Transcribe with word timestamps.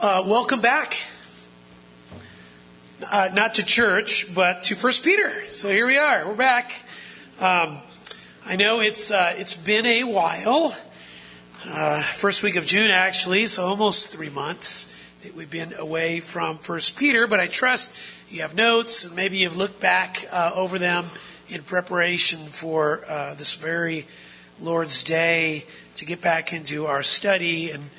Uh, 0.00 0.22
welcome 0.24 0.60
back. 0.60 0.96
Uh, 3.10 3.30
not 3.34 3.54
to 3.54 3.64
church, 3.64 4.32
but 4.32 4.62
to 4.62 4.76
First 4.76 5.02
Peter. 5.02 5.28
So 5.50 5.70
here 5.70 5.88
we 5.88 5.98
are. 5.98 6.24
We're 6.24 6.36
back. 6.36 6.84
Um, 7.40 7.78
I 8.46 8.54
know 8.54 8.78
it's 8.78 9.10
uh, 9.10 9.34
it's 9.36 9.54
been 9.54 9.84
a 9.86 10.04
while. 10.04 10.72
Uh, 11.64 12.00
first 12.00 12.44
week 12.44 12.54
of 12.54 12.64
June, 12.64 12.92
actually, 12.92 13.48
so 13.48 13.66
almost 13.66 14.14
three 14.14 14.30
months 14.30 14.96
that 15.24 15.34
we've 15.34 15.50
been 15.50 15.74
away 15.74 16.20
from 16.20 16.58
First 16.58 16.96
Peter. 16.96 17.26
But 17.26 17.40
I 17.40 17.48
trust 17.48 17.92
you 18.28 18.42
have 18.42 18.54
notes 18.54 19.04
and 19.04 19.16
maybe 19.16 19.38
you've 19.38 19.56
looked 19.56 19.80
back 19.80 20.26
uh, 20.30 20.52
over 20.54 20.78
them 20.78 21.06
in 21.48 21.64
preparation 21.64 22.38
for 22.38 23.04
uh, 23.08 23.34
this 23.34 23.54
very 23.54 24.06
Lord's 24.60 25.02
Day 25.02 25.64
to 25.96 26.04
get 26.04 26.20
back 26.20 26.52
into 26.52 26.86
our 26.86 27.02
study 27.02 27.72
and 27.72 27.90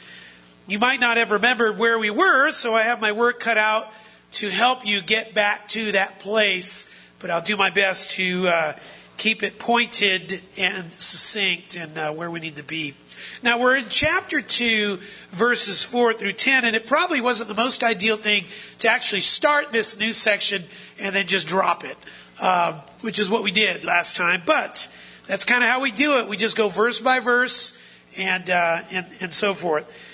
you 0.69 0.77
might 0.77 0.99
not 0.99 1.17
have 1.17 1.31
remembered 1.31 1.79
where 1.79 1.97
we 1.97 2.11
were, 2.11 2.51
so 2.51 2.75
I 2.75 2.83
have 2.83 3.01
my 3.01 3.11
work 3.11 3.39
cut 3.39 3.57
out 3.57 3.91
to 4.33 4.49
help 4.49 4.85
you 4.85 5.01
get 5.01 5.33
back 5.33 5.67
to 5.69 5.93
that 5.93 6.19
place, 6.19 6.93
but 7.17 7.31
I'll 7.31 7.41
do 7.41 7.57
my 7.57 7.71
best 7.71 8.11
to 8.11 8.47
uh, 8.47 8.73
keep 9.17 9.41
it 9.41 9.57
pointed 9.57 10.41
and 10.57 10.91
succinct 10.91 11.75
and 11.75 11.97
uh, 11.97 12.11
where 12.11 12.29
we 12.29 12.39
need 12.39 12.57
to 12.57 12.63
be. 12.63 12.93
Now 13.41 13.59
we're 13.59 13.77
in 13.77 13.85
chapter 13.89 14.41
2, 14.41 14.99
verses 15.31 15.83
4 15.83 16.13
through 16.13 16.33
10, 16.33 16.65
and 16.65 16.75
it 16.75 16.85
probably 16.85 17.19
wasn't 17.19 17.49
the 17.49 17.55
most 17.55 17.83
ideal 17.83 18.17
thing 18.17 18.45
to 18.77 18.89
actually 18.89 19.21
start 19.21 19.71
this 19.71 19.99
new 19.99 20.13
section 20.13 20.63
and 20.99 21.15
then 21.15 21.25
just 21.25 21.47
drop 21.47 21.83
it, 21.83 21.97
uh, 22.39 22.79
which 23.01 23.17
is 23.17 23.27
what 23.27 23.41
we 23.41 23.51
did 23.51 23.83
last 23.85 24.15
time, 24.15 24.43
but 24.45 24.87
that's 25.25 25.45
kind 25.45 25.63
of 25.63 25.69
how 25.69 25.81
we 25.81 25.91
do 25.91 26.19
it. 26.19 26.27
We 26.27 26.37
just 26.37 26.55
go 26.55 26.69
verse 26.69 27.01
by 27.01 27.19
verse 27.19 27.75
and, 28.17 28.49
uh, 28.51 28.83
and, 28.91 29.07
and 29.19 29.33
so 29.33 29.55
forth. 29.55 30.08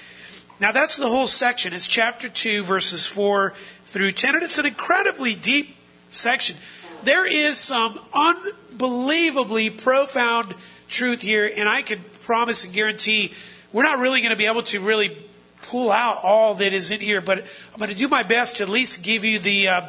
Now 0.60 0.72
that's 0.72 0.96
the 0.96 1.10
whole 1.10 1.28
section. 1.28 1.74
It's 1.74 1.86
chapter 1.86 2.30
2, 2.30 2.64
verses 2.64 3.06
4 3.06 3.52
through 3.86 4.14
10, 4.14 4.36
and 4.36 4.44
it's 4.44 4.58
an 4.58 4.66
incredibly 4.66 5.36
deep 5.36 5.76
section. 6.10 6.56
There 7.04 7.30
is 7.30 7.60
some 7.60 8.00
unbelievably 8.14 9.72
profound 9.72 10.56
truth 10.88 11.22
here, 11.22 11.52
and 11.54 11.68
I 11.68 11.82
can 11.82 12.00
promise 12.24 12.64
and 12.64 12.74
guarantee 12.74 13.34
we're 13.74 13.84
not 13.84 14.00
really 14.00 14.22
going 14.22 14.32
to 14.32 14.38
be 14.38 14.46
able 14.46 14.64
to 14.64 14.80
really 14.80 15.18
pull 15.64 15.92
out 15.92 16.24
all 16.24 16.56
that 16.56 16.72
is 16.72 16.90
in 16.90 17.02
here, 17.02 17.20
but 17.20 17.40
I'm 17.40 17.80
going 17.80 17.90
to 17.90 17.96
do 17.96 18.08
my 18.08 18.24
best 18.24 18.58
to 18.58 18.64
at 18.64 18.70
least 18.70 19.04
give 19.04 19.26
you 19.26 19.40
the, 19.40 19.68
uh, 19.68 19.82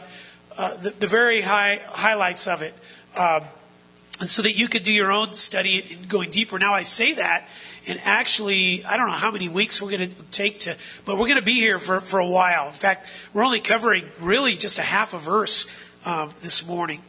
uh, 0.58 0.76
the, 0.78 0.90
the, 0.90 1.06
very 1.06 1.42
high 1.42 1.80
highlights 1.86 2.48
of 2.48 2.62
it. 2.62 2.74
Uh, 3.14 3.40
and 4.18 4.28
so 4.28 4.42
that 4.42 4.56
you 4.56 4.66
could 4.66 4.82
do 4.82 4.92
your 4.92 5.12
own 5.12 5.34
study 5.34 5.96
and 5.98 6.08
going 6.08 6.30
deeper. 6.30 6.58
Now 6.58 6.72
I 6.72 6.82
say 6.82 7.14
that, 7.14 7.48
and 7.88 8.00
actually, 8.02 8.84
I 8.84 8.96
don't 8.96 9.06
know 9.06 9.12
how 9.12 9.30
many 9.30 9.48
weeks 9.48 9.80
we're 9.80 9.90
going 9.90 10.10
to 10.10 10.22
take 10.32 10.60
to, 10.60 10.76
but 11.04 11.18
we're 11.18 11.28
going 11.28 11.38
to 11.38 11.44
be 11.44 11.54
here 11.54 11.78
for, 11.78 12.00
for 12.00 12.18
a 12.18 12.26
while. 12.26 12.66
In 12.66 12.72
fact, 12.72 13.08
we're 13.32 13.44
only 13.44 13.60
covering 13.60 14.06
really 14.18 14.56
just 14.56 14.78
a 14.78 14.82
half 14.82 15.14
a 15.14 15.18
verse 15.18 15.66
um, 16.04 16.30
this 16.40 16.66
morning. 16.66 17.02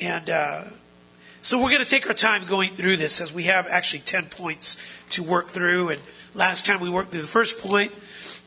And 0.00 0.30
uh, 0.30 0.64
so 1.42 1.58
we're 1.58 1.70
going 1.70 1.82
to 1.82 1.88
take 1.88 2.06
our 2.06 2.14
time 2.14 2.46
going 2.46 2.76
through 2.76 2.98
this 2.98 3.20
as 3.20 3.32
we 3.32 3.44
have 3.44 3.66
actually 3.66 4.00
10 4.00 4.26
points 4.26 4.76
to 5.10 5.24
work 5.24 5.48
through. 5.48 5.88
And 5.88 6.00
last 6.34 6.66
time 6.66 6.78
we 6.78 6.88
worked 6.88 7.10
through 7.10 7.22
the 7.22 7.26
first 7.26 7.58
point. 7.58 7.92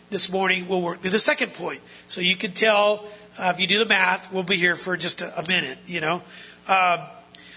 This 0.10 0.32
morning 0.32 0.70
we'll 0.70 0.82
work 0.82 1.02
through 1.02 1.12
the 1.12 1.20
second 1.20 1.54
point. 1.54 1.82
So 2.08 2.22
you 2.22 2.38
can 2.38 2.54
tell, 2.54 3.06
uh, 3.38 3.52
if 3.54 3.60
you 3.60 3.68
do 3.68 3.80
the 3.80 3.86
math, 3.86 4.32
we'll 4.32 4.44
be 4.44 4.56
here 4.56 4.78
for 4.78 4.96
just 4.96 5.20
a, 5.22 5.38
a 5.38 5.46
minute, 5.46 5.80
you 5.88 6.00
know. 6.00 6.22
Uh, 6.70 7.10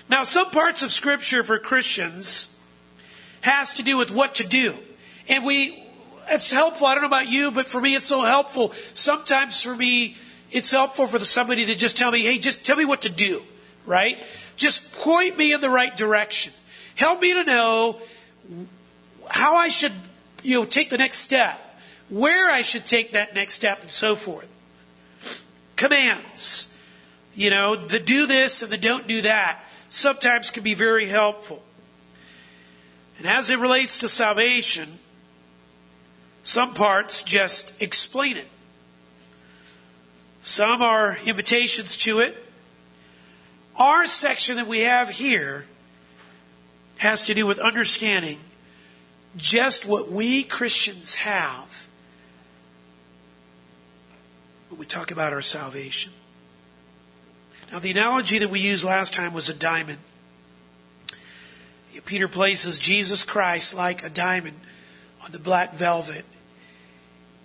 now, 0.08 0.24
some 0.24 0.50
parts 0.50 0.83
of 0.83 0.91
Scripture 0.91 1.44
for 1.44 1.58
Christians 1.58 2.58
has 3.41 3.75
to 3.75 3.83
do 3.83 3.97
with 3.97 4.11
what 4.11 4.36
to 4.36 4.47
do. 4.47 4.77
And 5.28 5.44
we, 5.44 5.83
it's 6.28 6.50
helpful. 6.50 6.86
I 6.86 6.94
don't 6.94 7.03
know 7.03 7.08
about 7.08 7.28
you, 7.28 7.50
but 7.50 7.67
for 7.67 7.80
me, 7.80 7.95
it's 7.95 8.06
so 8.06 8.22
helpful. 8.22 8.72
Sometimes 8.95 9.62
for 9.62 9.75
me, 9.75 10.17
it's 10.50 10.70
helpful 10.70 11.06
for 11.06 11.19
somebody 11.20 11.67
to 11.67 11.75
just 11.75 11.97
tell 11.97 12.11
me, 12.11 12.22
hey, 12.22 12.39
just 12.39 12.64
tell 12.64 12.77
me 12.77 12.84
what 12.84 13.03
to 13.03 13.11
do, 13.11 13.42
right? 13.86 14.22
Just 14.56 14.92
point 14.92 15.36
me 15.36 15.53
in 15.53 15.61
the 15.61 15.70
right 15.70 15.96
direction. 15.96 16.52
Help 16.95 17.20
me 17.20 17.33
to 17.35 17.45
know 17.45 18.01
how 19.29 19.57
I 19.57 19.68
should, 19.68 19.92
you 20.42 20.58
know, 20.58 20.64
take 20.64 20.90
the 20.90 20.98
next 20.98 21.18
step, 21.18 21.61
where 22.08 22.51
I 22.51 22.63
should 22.63 22.86
take 22.86 23.13
that 23.13 23.34
next 23.34 23.55
step, 23.55 23.83
and 23.83 23.90
so 23.90 24.17
forth. 24.17 24.48
Commands, 25.77 26.74
you 27.34 27.51
know, 27.51 27.77
the 27.77 28.01
do 28.01 28.27
this 28.27 28.63
and 28.63 28.73
the 28.73 28.79
don't 28.79 29.07
do 29.07 29.23
that 29.23 29.61
sometimes 29.89 30.51
can 30.51 30.63
be 30.63 30.74
very 30.74 31.08
helpful. 31.08 31.63
And 33.18 33.27
as 33.27 33.51
it 33.51 33.58
relates 33.58 33.98
to 33.98 34.08
salvation, 34.08 34.98
some 36.42 36.73
parts 36.73 37.23
just 37.23 37.80
explain 37.83 38.36
it. 38.36 38.48
Some 40.42 40.80
are 40.80 41.18
invitations 41.27 41.96
to 41.98 42.20
it. 42.20 42.42
Our 43.77 44.07
section 44.07 44.57
that 44.57 44.67
we 44.67 44.80
have 44.80 45.11
here 45.11 45.67
has 46.98 47.23
to 47.24 47.34
do 47.34 47.46
with 47.46 47.58
understanding 47.58 48.39
just 49.36 49.84
what 49.84 50.11
we 50.11 50.42
Christians 50.42 51.17
have 51.17 51.86
when 54.68 54.80
we 54.80 54.86
talk 54.86 55.11
about 55.11 55.33
our 55.33 55.42
salvation. 55.42 56.12
Now, 57.70 57.78
the 57.78 57.90
analogy 57.90 58.39
that 58.39 58.51
we 58.51 58.61
used 58.61 58.84
last 58.84 59.12
time 59.12 59.34
was 59.34 59.48
a 59.48 59.55
diamond. 59.55 59.98
Peter 62.05 62.29
places 62.29 62.79
Jesus 62.79 63.25
Christ 63.25 63.77
like 63.77 64.05
a 64.05 64.11
diamond 64.11 64.57
on 65.25 65.33
the 65.33 65.39
black 65.39 65.75
velvet. 65.75 66.25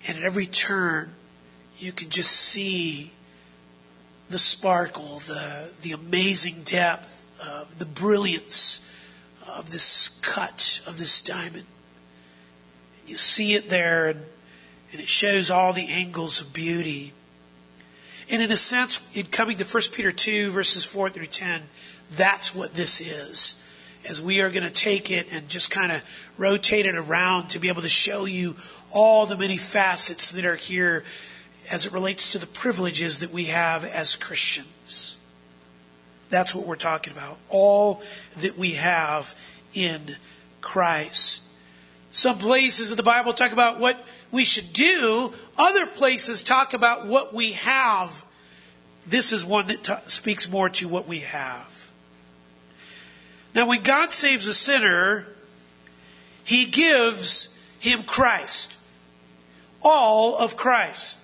And 0.07 0.17
at 0.17 0.23
every 0.23 0.45
turn, 0.45 1.13
you 1.79 1.91
can 1.91 2.09
just 2.09 2.31
see 2.31 3.11
the 4.29 4.39
sparkle, 4.39 5.19
the, 5.19 5.71
the 5.81 5.91
amazing 5.91 6.63
depth, 6.63 7.19
uh, 7.41 7.65
the 7.77 7.85
brilliance 7.85 8.89
of 9.47 9.71
this 9.71 10.19
cut 10.21 10.81
of 10.87 10.97
this 10.97 11.21
diamond. 11.21 11.65
You 13.05 13.17
see 13.17 13.53
it 13.53 13.69
there, 13.69 14.07
and, 14.07 14.21
and 14.91 15.01
it 15.01 15.09
shows 15.09 15.51
all 15.51 15.73
the 15.73 15.87
angles 15.87 16.41
of 16.41 16.53
beauty. 16.53 17.13
And 18.29 18.41
in 18.41 18.51
a 18.51 18.57
sense, 18.57 18.99
in 19.13 19.25
coming 19.25 19.57
to 19.57 19.65
1 19.65 19.83
Peter 19.91 20.11
2, 20.11 20.51
verses 20.51 20.85
4 20.85 21.09
through 21.09 21.27
10, 21.27 21.63
that's 22.11 22.55
what 22.55 22.73
this 22.73 23.01
is 23.01 23.62
as 24.07 24.21
we 24.21 24.41
are 24.41 24.49
going 24.49 24.63
to 24.63 24.69
take 24.69 25.11
it 25.11 25.27
and 25.31 25.47
just 25.47 25.71
kind 25.71 25.91
of 25.91 26.03
rotate 26.37 26.85
it 26.85 26.95
around 26.95 27.49
to 27.49 27.59
be 27.59 27.67
able 27.67 27.81
to 27.81 27.89
show 27.89 28.25
you 28.25 28.55
all 28.91 29.25
the 29.25 29.37
many 29.37 29.57
facets 29.57 30.31
that 30.31 30.45
are 30.45 30.55
here 30.55 31.03
as 31.71 31.85
it 31.85 31.93
relates 31.93 32.31
to 32.31 32.37
the 32.37 32.47
privileges 32.47 33.19
that 33.19 33.31
we 33.31 33.45
have 33.45 33.85
as 33.85 34.15
Christians. 34.15 35.17
That's 36.29 36.53
what 36.53 36.65
we're 36.65 36.75
talking 36.75 37.13
about. 37.13 37.37
All 37.49 38.01
that 38.37 38.57
we 38.57 38.71
have 38.71 39.35
in 39.73 40.15
Christ. 40.61 41.43
Some 42.11 42.37
places 42.37 42.91
in 42.91 42.97
the 42.97 43.03
Bible 43.03 43.33
talk 43.33 43.51
about 43.51 43.79
what 43.79 44.03
we 44.31 44.43
should 44.43 44.73
do. 44.73 45.33
Other 45.57 45.85
places 45.85 46.43
talk 46.43 46.73
about 46.73 47.05
what 47.05 47.33
we 47.33 47.53
have. 47.53 48.25
This 49.05 49.33
is 49.33 49.43
one 49.43 49.67
that 49.67 50.09
speaks 50.09 50.49
more 50.49 50.69
to 50.69 50.87
what 50.87 51.07
we 51.07 51.19
have. 51.19 51.72
Now, 53.53 53.67
when 53.67 53.83
God 53.83 54.11
saves 54.11 54.47
a 54.47 54.53
sinner, 54.53 55.27
He 56.43 56.65
gives 56.65 57.53
him 57.83 58.03
Christ. 58.03 58.77
All 59.81 60.37
of 60.37 60.55
Christ. 60.55 61.19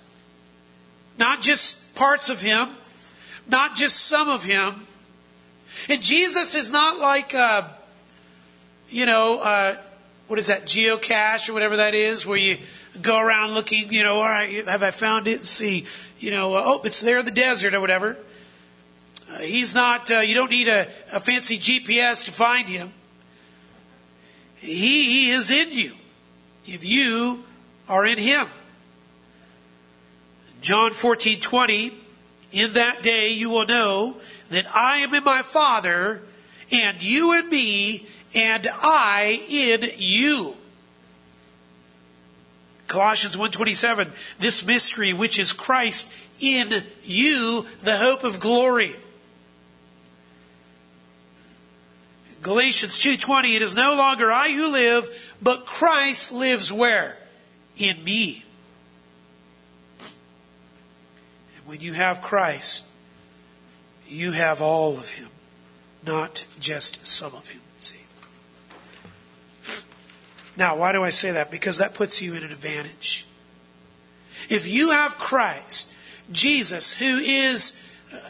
Not 1.17 1.41
just 1.41 1.95
parts 1.95 2.29
of 2.29 2.41
Him, 2.41 2.69
not 3.47 3.77
just 3.77 3.95
some 3.95 4.27
of 4.27 4.43
Him. 4.43 4.85
And 5.87 6.01
Jesus 6.01 6.55
is 6.55 6.69
not 6.71 6.99
like, 6.99 7.33
uh, 7.33 7.69
you 8.89 9.05
know, 9.05 9.39
uh, 9.39 9.77
what 10.27 10.37
is 10.37 10.47
that, 10.47 10.65
geocache 10.65 11.49
or 11.49 11.53
whatever 11.53 11.77
that 11.77 11.95
is, 11.95 12.25
where 12.25 12.37
you 12.37 12.57
go 13.01 13.17
around 13.19 13.53
looking, 13.53 13.91
you 13.93 14.03
know, 14.03 14.17
all 14.17 14.23
right, 14.23 14.67
have 14.67 14.83
I 14.83 14.91
found 14.91 15.27
it? 15.29 15.37
And 15.37 15.45
See, 15.45 15.85
you 16.19 16.31
know, 16.31 16.55
oh, 16.55 16.81
it's 16.83 16.99
there 16.99 17.19
in 17.19 17.25
the 17.25 17.31
desert 17.31 17.73
or 17.73 17.79
whatever. 17.79 18.17
Uh, 19.29 19.39
he's 19.39 19.75
not, 19.75 20.09
uh, 20.11 20.19
you 20.19 20.33
don't 20.33 20.49
need 20.49 20.67
a, 20.67 20.87
a, 21.11 21.19
fancy 21.19 21.57
GPS 21.57 22.25
to 22.25 22.31
find 22.31 22.67
him. 22.67 22.91
He 24.57 25.29
is 25.29 25.51
in 25.51 25.71
you 25.71 25.93
if 26.65 26.83
you 26.83 27.43
are 27.87 28.05
in 28.05 28.17
him. 28.17 28.47
John 30.61 30.91
14, 30.91 31.39
20, 31.39 31.93
in 32.51 32.73
that 32.73 33.03
day 33.03 33.29
you 33.29 33.49
will 33.49 33.67
know 33.67 34.17
that 34.49 34.65
I 34.75 34.97
am 34.97 35.13
in 35.13 35.23
my 35.23 35.43
Father, 35.43 36.21
and 36.71 37.01
you 37.01 37.37
in 37.37 37.49
me, 37.49 38.07
and 38.33 38.67
I 38.81 39.43
in 39.47 39.91
you. 39.97 40.55
Colossians 42.87 43.37
1:27 43.37 44.09
This 44.39 44.65
mystery 44.65 45.13
which 45.13 45.37
is 45.37 45.53
Christ 45.53 46.11
in 46.39 46.83
you 47.03 47.67
the 47.83 47.97
hope 47.97 48.23
of 48.23 48.39
glory. 48.39 48.95
Galatians 52.41 52.97
2:20 52.97 53.55
it 53.55 53.61
is 53.61 53.75
no 53.75 53.95
longer 53.95 54.31
I 54.31 54.51
who 54.53 54.69
live 54.69 55.33
but 55.41 55.65
Christ 55.65 56.31
lives 56.31 56.71
where? 56.71 57.17
In 57.77 58.03
me. 58.03 58.43
And 59.99 61.65
when 61.65 61.81
you 61.81 61.93
have 61.93 62.21
Christ, 62.21 62.83
you 64.07 64.31
have 64.31 64.61
all 64.61 64.97
of 64.97 65.09
Him, 65.09 65.29
not 66.05 66.45
just 66.59 67.05
some 67.05 67.33
of 67.35 67.49
Him. 67.49 67.61
See? 67.79 67.97
Now, 70.57 70.75
why 70.75 70.91
do 70.91 71.03
I 71.03 71.09
say 71.09 71.31
that? 71.31 71.51
Because 71.51 71.77
that 71.77 71.93
puts 71.93 72.21
you 72.21 72.33
in 72.33 72.43
an 72.43 72.51
advantage. 72.51 73.25
If 74.49 74.67
you 74.67 74.91
have 74.91 75.17
Christ, 75.17 75.93
Jesus, 76.31 76.95
who 76.95 77.17
is 77.17 77.81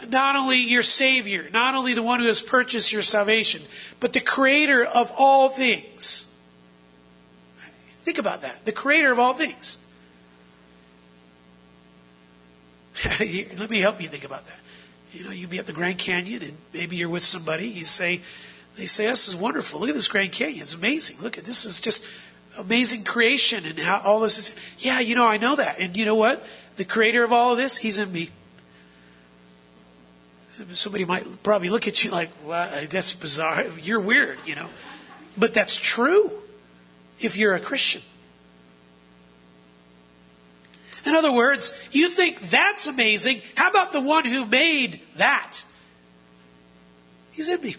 not 0.07 0.35
only 0.35 0.57
your 0.57 0.83
Savior, 0.83 1.49
not 1.51 1.75
only 1.75 1.93
the 1.93 2.03
one 2.03 2.19
who 2.19 2.27
has 2.27 2.41
purchased 2.41 2.91
your 2.91 3.01
salvation, 3.01 3.61
but 3.99 4.13
the 4.13 4.19
Creator 4.19 4.85
of 4.85 5.11
all 5.17 5.49
things. 5.49 6.33
Think 8.03 8.17
about 8.17 8.41
that. 8.41 8.65
The 8.65 8.71
Creator 8.71 9.11
of 9.11 9.19
all 9.19 9.33
things. 9.33 9.77
Let 13.19 13.69
me 13.69 13.79
help 13.79 14.01
you 14.01 14.07
think 14.07 14.23
about 14.23 14.45
that. 14.47 14.59
You 15.13 15.23
know, 15.23 15.31
you'd 15.31 15.49
be 15.49 15.59
at 15.59 15.65
the 15.65 15.73
Grand 15.73 15.97
Canyon 15.97 16.43
and 16.43 16.57
maybe 16.73 16.95
you're 16.95 17.09
with 17.09 17.23
somebody. 17.23 17.67
You 17.67 17.85
say, 17.85 18.21
they 18.75 18.85
say, 18.85 19.07
"This 19.07 19.27
is 19.27 19.35
wonderful. 19.35 19.79
Look 19.79 19.89
at 19.89 19.95
this 19.95 20.07
Grand 20.07 20.31
Canyon. 20.31 20.61
It's 20.61 20.75
amazing. 20.75 21.17
Look 21.21 21.37
at 21.37 21.45
this 21.45 21.65
is 21.65 21.79
just 21.79 22.03
amazing 22.57 23.03
creation 23.03 23.65
and 23.65 23.79
how 23.79 23.99
all 23.99 24.19
this 24.19 24.37
is." 24.37 24.55
Yeah, 24.77 24.99
you 24.99 25.15
know, 25.15 25.25
I 25.25 25.37
know 25.37 25.55
that. 25.55 25.79
And 25.79 25.97
you 25.97 26.05
know 26.05 26.15
what? 26.15 26.45
The 26.75 26.85
creator 26.85 27.23
of 27.23 27.33
all 27.33 27.51
of 27.51 27.57
this, 27.57 27.77
he's 27.77 27.97
in 27.97 28.11
me. 28.11 28.29
Somebody 30.73 31.05
might 31.05 31.43
probably 31.43 31.69
look 31.69 31.87
at 31.87 32.03
you 32.03 32.11
like, 32.11 32.29
"Well, 32.43 32.85
that's 32.85 33.13
bizarre. 33.13 33.65
You're 33.81 33.99
weird," 33.99 34.39
you 34.45 34.55
know. 34.55 34.69
But 35.37 35.53
that's 35.53 35.75
true 35.75 36.33
if 37.19 37.37
you're 37.37 37.55
a 37.55 37.59
Christian. 37.59 38.01
In 41.05 41.15
other 41.15 41.31
words, 41.31 41.71
you 41.91 42.09
think 42.09 42.41
that's 42.41 42.87
amazing. 42.87 43.41
How 43.55 43.69
about 43.69 43.93
the 43.93 44.01
one 44.01 44.25
who 44.25 44.45
made 44.45 45.01
that? 45.15 45.63
He's 47.31 47.47
in 47.47 47.61
me. 47.61 47.77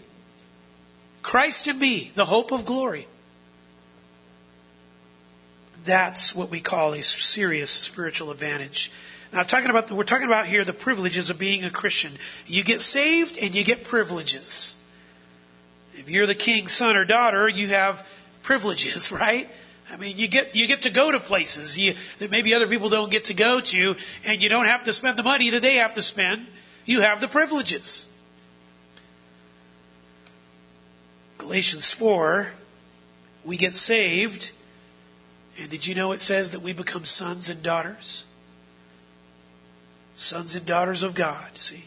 Christ 1.21 1.67
in 1.67 1.77
me, 1.77 2.11
the 2.15 2.25
hope 2.25 2.51
of 2.51 2.65
glory. 2.65 3.07
That's 5.85 6.35
what 6.35 6.49
we 6.49 6.61
call 6.61 6.93
a 6.93 7.03
serious 7.03 7.69
spiritual 7.69 8.31
advantage. 8.31 8.91
Now, 9.33 9.43
talking 9.43 9.69
about, 9.69 9.89
we're 9.89 10.03
talking 10.03 10.27
about 10.27 10.45
here 10.45 10.65
the 10.65 10.73
privileges 10.73 11.29
of 11.29 11.39
being 11.39 11.63
a 11.63 11.69
Christian. 11.69 12.11
You 12.47 12.63
get 12.63 12.81
saved 12.81 13.37
and 13.37 13.55
you 13.55 13.63
get 13.63 13.85
privileges. 13.85 14.77
If 15.93 16.09
you're 16.09 16.25
the 16.25 16.35
king's 16.35 16.73
son 16.73 16.97
or 16.97 17.05
daughter, 17.05 17.47
you 17.47 17.67
have 17.67 18.07
privileges, 18.43 19.11
right? 19.11 19.49
I 19.89 19.97
mean, 19.97 20.17
you 20.17 20.27
get 20.27 20.55
you 20.55 20.67
get 20.67 20.83
to 20.83 20.89
go 20.89 21.11
to 21.11 21.19
places 21.19 21.77
you, 21.77 21.95
that 22.19 22.31
maybe 22.31 22.53
other 22.53 22.67
people 22.67 22.89
don't 22.89 23.11
get 23.11 23.25
to 23.25 23.33
go 23.33 23.59
to, 23.59 23.95
and 24.25 24.41
you 24.41 24.47
don't 24.47 24.65
have 24.65 24.85
to 24.85 24.93
spend 24.93 25.17
the 25.17 25.23
money 25.23 25.49
that 25.49 25.61
they 25.61 25.75
have 25.75 25.93
to 25.95 26.01
spend. 26.01 26.47
You 26.85 27.01
have 27.01 27.19
the 27.19 27.27
privileges. 27.27 28.07
Galatians 31.37 31.91
four, 31.91 32.51
we 33.43 33.57
get 33.57 33.75
saved, 33.75 34.51
and 35.59 35.69
did 35.69 35.87
you 35.87 35.93
know 35.93 36.13
it 36.13 36.21
says 36.21 36.51
that 36.51 36.61
we 36.61 36.71
become 36.71 37.03
sons 37.03 37.49
and 37.49 37.61
daughters? 37.61 38.25
Sons 40.21 40.55
and 40.55 40.65
daughters 40.65 41.01
of 41.01 41.15
God. 41.15 41.57
See. 41.57 41.85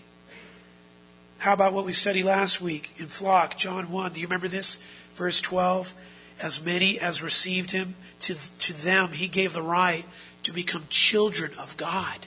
How 1.39 1.53
about 1.53 1.73
what 1.73 1.85
we 1.85 1.93
studied 1.93 2.25
last 2.25 2.61
week 2.61 2.93
in 2.97 3.07
Flock, 3.07 3.57
John 3.57 3.91
1? 3.91 4.13
Do 4.13 4.21
you 4.21 4.27
remember 4.27 4.49
this? 4.49 4.83
Verse 5.15 5.41
12 5.41 5.95
as 6.41 6.61
many 6.61 6.99
as 6.99 7.23
received 7.23 7.71
him, 7.71 7.95
to, 8.19 8.35
to 8.59 8.73
them 8.73 9.13
he 9.13 9.29
gave 9.29 9.53
the 9.53 9.63
right 9.63 10.05
to 10.43 10.53
become 10.53 10.85
children 10.89 11.53
of 11.61 11.77
God. 11.77 12.27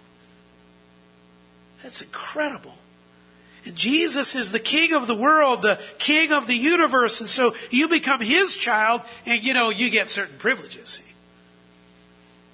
That's 1.84 2.02
incredible. 2.02 2.76
And 3.66 3.76
Jesus 3.76 4.34
is 4.34 4.54
the 4.54 4.60
king 4.60 4.94
of 4.94 5.08
the 5.08 5.16
world, 5.16 5.62
the 5.62 5.82
king 6.00 6.32
of 6.32 6.48
the 6.48 6.56
universe, 6.56 7.20
and 7.20 7.30
so 7.30 7.54
you 7.70 7.90
become 7.90 8.22
his 8.22 8.56
child, 8.56 9.02
and 9.26 9.44
you 9.44 9.54
know, 9.54 9.70
you 9.70 9.90
get 9.90 10.08
certain 10.08 10.38
privileges. 10.38 11.02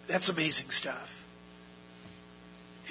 That's 0.08 0.28
amazing 0.28 0.72
stuff. 0.72 1.13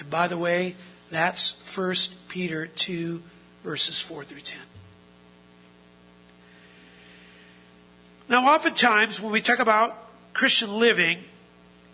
And 0.02 0.10
by 0.10 0.26
the 0.26 0.37
way, 0.37 0.75
that's 1.10 1.62
1 1.76 1.94
Peter 2.26 2.66
2, 2.66 3.22
verses 3.62 4.00
4 4.00 4.25
through 4.25 4.40
10. 4.40 4.58
Now, 8.28 8.52
oftentimes 8.52 9.20
when 9.20 9.31
we 9.31 9.40
talk 9.40 9.60
about 9.60 9.96
Christian 10.34 10.76
living, 10.81 11.20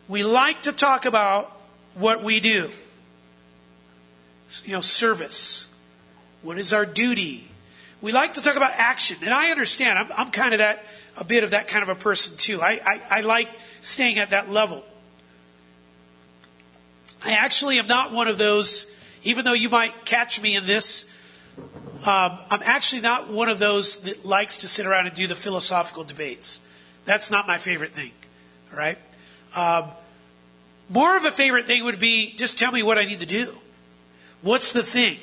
we 0.09 0.25
like 0.25 0.63
to 0.63 0.73
talk 0.73 1.05
about 1.05 1.53
what 1.97 2.25
we 2.25 2.41
do. 2.41 2.71
You 4.65 4.73
know, 4.73 4.81
service. 4.81 5.69
What 6.41 6.57
is 6.57 6.73
our 6.73 6.87
duty? 6.87 7.47
We 8.01 8.13
like 8.13 8.35
to 8.35 8.41
talk 8.41 8.57
about 8.57 8.73
action. 8.73 9.19
And 9.21 9.35
I 9.35 9.51
understand. 9.51 9.99
I'm, 9.99 10.11
I'm 10.17 10.31
kind 10.31 10.55
of 10.55 10.61
that, 10.61 10.83
a 11.19 11.25
bit 11.25 11.45
of 11.45 11.51
that 11.51 11.69
kind 11.69 11.83
of 11.83 11.91
a 11.91 11.95
person 11.95 12.39
too. 12.39 12.63
I, 12.63 12.81
I, 12.87 13.19
I 13.19 13.21
like 13.21 13.51
staying 13.83 14.19
at 14.19 14.31
that 14.31 14.49
level. 14.49 14.83
I 17.25 17.33
actually 17.33 17.79
am 17.79 17.87
not 17.87 18.13
one 18.13 18.29
of 18.29 18.39
those, 18.39 18.95
even 19.23 19.45
though 19.45 19.53
you 19.53 19.69
might 19.69 20.05
catch 20.05 20.41
me 20.41 20.57
in 20.57 20.67
this, 20.67 21.13
um, 22.05 22.39
I'm 22.51 22.63
actually 22.63 23.03
not 23.03 23.29
one 23.29 23.49
of 23.49 23.59
those 23.59 24.01
that 24.03 24.25
likes 24.25 24.59
to 24.59 24.69
sit 24.69 24.87
around 24.87 25.07
and 25.07 25.17
do 25.17 25.27
the 25.27 25.35
philosophical 25.35 26.05
debates. 26.05 26.61
That's 27.05 27.31
not 27.31 27.47
my 27.47 27.59
favorite 27.59 27.91
thing. 27.91 28.13
All 28.73 28.79
right. 28.79 28.99
Um, 29.57 29.91
more 30.89 31.17
of 31.17 31.25
a 31.25 31.31
favorite 31.31 31.67
thing 31.67 31.85
would 31.85 31.99
be 31.99 32.35
just 32.37 32.59
tell 32.59 32.71
me 32.71 32.83
what 32.83 32.99
I 32.99 33.05
need 33.05 33.21
to 33.21 33.27
do. 33.27 33.55
What's 34.43 34.73
the 34.73 34.83
thing? 34.83 35.19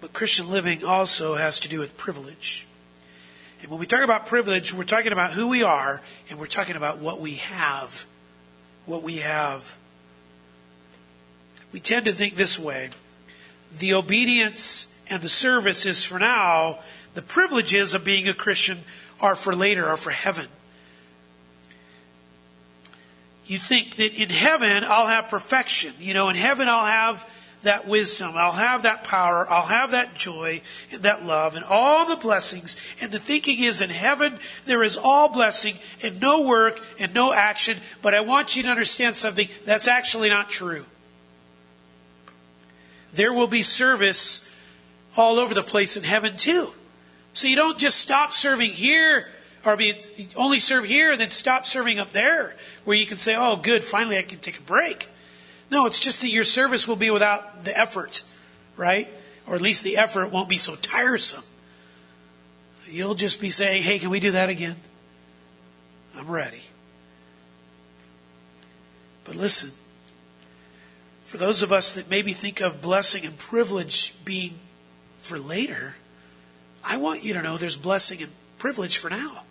But 0.00 0.12
Christian 0.12 0.50
living 0.50 0.84
also 0.84 1.34
has 1.34 1.58
to 1.60 1.68
do 1.68 1.80
with 1.80 1.96
privilege. 1.96 2.66
And 3.62 3.70
when 3.70 3.80
we 3.80 3.86
talk 3.86 4.02
about 4.02 4.26
privilege, 4.26 4.72
we're 4.72 4.84
talking 4.84 5.10
about 5.10 5.32
who 5.32 5.48
we 5.48 5.62
are 5.62 6.02
and 6.30 6.38
we're 6.38 6.46
talking 6.46 6.76
about 6.76 6.98
what 6.98 7.20
we 7.20 7.34
have. 7.36 8.06
What 8.88 9.02
we 9.02 9.18
have. 9.18 9.76
We 11.72 11.80
tend 11.80 12.06
to 12.06 12.14
think 12.14 12.36
this 12.36 12.58
way 12.58 12.88
the 13.78 13.92
obedience 13.92 14.98
and 15.10 15.22
the 15.22 15.28
service 15.28 15.84
is 15.84 16.02
for 16.02 16.18
now. 16.18 16.78
The 17.12 17.20
privileges 17.20 17.92
of 17.92 18.02
being 18.02 18.28
a 18.28 18.32
Christian 18.32 18.78
are 19.20 19.34
for 19.34 19.54
later, 19.54 19.86
are 19.86 19.98
for 19.98 20.10
heaven. 20.10 20.46
You 23.44 23.58
think 23.58 23.96
that 23.96 24.14
in 24.14 24.30
heaven 24.30 24.82
I'll 24.84 25.06
have 25.06 25.28
perfection. 25.28 25.92
You 26.00 26.14
know, 26.14 26.30
in 26.30 26.36
heaven 26.36 26.66
I'll 26.66 26.86
have 26.86 27.30
that 27.68 27.86
wisdom. 27.86 28.32
I'll 28.36 28.52
have 28.52 28.82
that 28.82 29.04
power. 29.04 29.48
I'll 29.48 29.66
have 29.66 29.92
that 29.92 30.14
joy 30.14 30.60
and 30.92 31.02
that 31.02 31.24
love 31.24 31.54
and 31.54 31.64
all 31.64 32.06
the 32.06 32.16
blessings. 32.16 32.76
And 33.00 33.12
the 33.12 33.18
thinking 33.18 33.62
is 33.62 33.80
in 33.80 33.90
heaven 33.90 34.38
there 34.66 34.82
is 34.82 34.96
all 34.96 35.28
blessing 35.28 35.76
and 36.02 36.20
no 36.20 36.42
work 36.42 36.80
and 36.98 37.14
no 37.14 37.32
action. 37.32 37.78
But 38.02 38.14
I 38.14 38.20
want 38.20 38.56
you 38.56 38.64
to 38.64 38.68
understand 38.68 39.16
something 39.16 39.48
that's 39.64 39.88
actually 39.88 40.28
not 40.28 40.50
true 40.50 40.84
there 43.12 43.32
will 43.32 43.46
be 43.46 43.62
service 43.62 44.48
all 45.16 45.38
over 45.38 45.54
the 45.54 45.62
place 45.62 45.96
in 45.96 46.04
heaven 46.04 46.36
too. 46.36 46.70
So 47.32 47.48
you 47.48 47.56
don't 47.56 47.78
just 47.78 47.98
stop 47.98 48.32
serving 48.32 48.70
here 48.70 49.28
or 49.64 49.76
be 49.76 49.96
only 50.36 50.60
serve 50.60 50.84
here 50.84 51.12
and 51.12 51.20
then 51.20 51.30
stop 51.30 51.66
serving 51.66 51.98
up 51.98 52.12
there 52.12 52.56
where 52.84 52.96
you 52.96 53.06
can 53.06 53.16
say, 53.16 53.34
"Oh, 53.36 53.56
good, 53.56 53.84
finally 53.84 54.18
I 54.18 54.22
can 54.22 54.38
take 54.38 54.58
a 54.58 54.62
break." 54.62 55.08
No, 55.70 55.86
it's 55.86 56.00
just 56.00 56.22
that 56.22 56.30
your 56.30 56.44
service 56.44 56.88
will 56.88 56.96
be 56.96 57.10
without 57.10 57.64
the 57.64 57.76
effort, 57.76 58.22
right? 58.76 59.08
Or 59.46 59.54
at 59.54 59.60
least 59.60 59.84
the 59.84 59.98
effort 59.98 60.30
won't 60.30 60.48
be 60.48 60.56
so 60.56 60.74
tiresome. 60.76 61.44
You'll 62.86 63.14
just 63.14 63.40
be 63.40 63.50
saying, 63.50 63.82
"Hey, 63.82 63.98
can 63.98 64.10
we 64.10 64.20
do 64.20 64.30
that 64.30 64.48
again?" 64.48 64.76
I'm 66.16 66.26
ready. 66.26 66.62
But 69.24 69.36
listen, 69.36 69.72
for 71.24 71.36
those 71.36 71.62
of 71.62 71.70
us 71.70 71.94
that 71.94 72.08
maybe 72.08 72.32
think 72.32 72.62
of 72.62 72.80
blessing 72.80 73.26
and 73.26 73.36
privilege 73.36 74.14
being 74.24 74.58
for 75.20 75.38
later, 75.38 75.96
I 76.82 76.96
want 76.96 77.22
you 77.22 77.34
to 77.34 77.42
know 77.42 77.58
there's 77.58 77.76
blessing 77.76 78.22
and 78.22 78.32
privilege 78.56 78.96
for 78.96 79.10
now. 79.10 79.42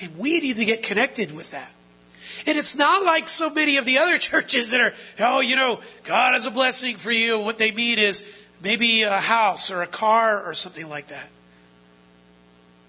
And 0.00 0.18
we 0.18 0.40
need 0.40 0.58
to 0.58 0.64
get 0.66 0.82
connected 0.82 1.34
with 1.34 1.50
that. 1.52 1.72
And 2.46 2.58
it's 2.58 2.76
not 2.76 3.04
like 3.04 3.28
so 3.28 3.50
many 3.50 3.76
of 3.76 3.84
the 3.84 3.98
other 3.98 4.18
churches 4.30 4.70
that 4.70 4.80
are, 4.80 4.94
oh, 5.18 5.40
you 5.40 5.56
know, 5.56 5.80
God 6.04 6.34
has 6.34 6.46
a 6.46 6.50
blessing 6.50 6.96
for 6.96 7.12
you. 7.12 7.38
What 7.38 7.58
they 7.58 7.70
mean 7.70 7.98
is 7.98 8.30
maybe 8.62 9.02
a 9.02 9.20
house 9.20 9.70
or 9.70 9.82
a 9.82 9.86
car 9.86 10.42
or 10.42 10.54
something 10.54 10.88
like 10.88 11.08
that. 11.08 11.28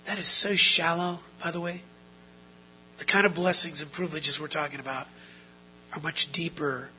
That 0.05 0.19
is 0.19 0.27
so 0.27 0.55
shallow, 0.55 1.19
by 1.43 1.51
the 1.51 1.61
way. 1.61 1.83
The 2.97 3.05
kind 3.05 3.25
of 3.25 3.33
blessings 3.33 3.81
and 3.81 3.91
privileges 3.91 4.39
we're 4.39 4.47
talking 4.47 4.79
about 4.79 5.07
are 5.93 5.99
much 6.01 6.31
deeper 6.31 6.89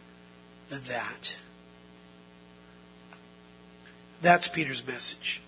than 0.69 0.83
that. 0.89 1.37
That's 4.23 4.49
Peter's 4.49 4.87
message. 4.87 5.42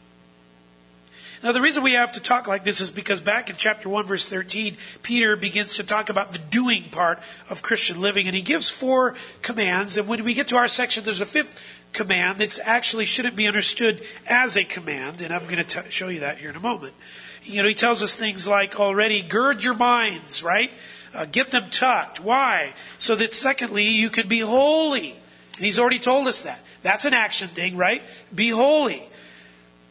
Now, 1.45 1.53
the 1.53 1.61
reason 1.61 1.83
we 1.83 1.93
have 1.93 2.13
to 2.13 2.21
talk 2.21 2.49
like 2.49 2.65
this 2.65 2.81
is 2.81 2.91
because 2.91 3.21
back 3.21 3.51
in 3.51 3.57
chapter 3.57 3.87
1, 3.91 4.07
verse 4.07 4.31
13, 4.31 4.79
Peter 5.03 5.37
begins 5.37 5.75
to 5.75 5.85
talk 5.85 6.09
about 6.09 6.33
the 6.33 6.39
doing 6.39 6.85
part 6.85 7.19
of 7.51 7.61
Christian 7.61 8.01
living, 8.01 8.27
and 8.27 8.35
he 8.35 8.41
gives 8.41 8.71
four 8.71 9.15
commands. 9.43 9.99
And 9.99 10.09
when 10.09 10.25
we 10.25 10.33
get 10.33 10.49
to 10.49 10.57
our 10.57 10.69
section, 10.69 11.05
there's 11.05 11.21
a 11.21 11.27
fifth 11.27 11.63
command 11.93 12.39
that 12.39 12.59
actually 12.65 13.05
shouldn't 13.05 13.37
be 13.37 13.47
understood 13.47 14.03
as 14.27 14.57
a 14.57 14.65
command, 14.65 15.21
and 15.21 15.35
I'm 15.35 15.45
going 15.45 15.63
to 15.63 15.91
show 15.91 16.09
you 16.09 16.21
that 16.21 16.39
here 16.39 16.49
in 16.49 16.57
a 16.57 16.61
moment. 16.61 16.95
You 17.43 17.63
know, 17.63 17.69
he 17.69 17.75
tells 17.75 18.03
us 18.03 18.19
things 18.19 18.49
like 18.49 18.81
already, 18.81 19.21
gird 19.21 19.63
your 19.63 19.75
minds, 19.75 20.43
right? 20.43 20.71
Uh, 21.13 21.27
get 21.27 21.51
them 21.51 21.69
tucked. 21.69 22.21
Why? 22.21 22.73
So 22.97 23.17
that 23.17 23.35
secondly, 23.35 23.89
you 23.89 24.09
can 24.09 24.29
be 24.29 24.41
holy. 24.41 25.11
And 25.57 25.65
he's 25.67 25.79
already 25.79 25.99
told 25.99 26.27
us 26.27 26.45
that. 26.45 26.63
That's 26.81 27.05
an 27.05 27.13
action 27.13 27.49
thing, 27.49 27.77
right? 27.77 28.03
Be 28.35 28.49
holy. 28.49 29.07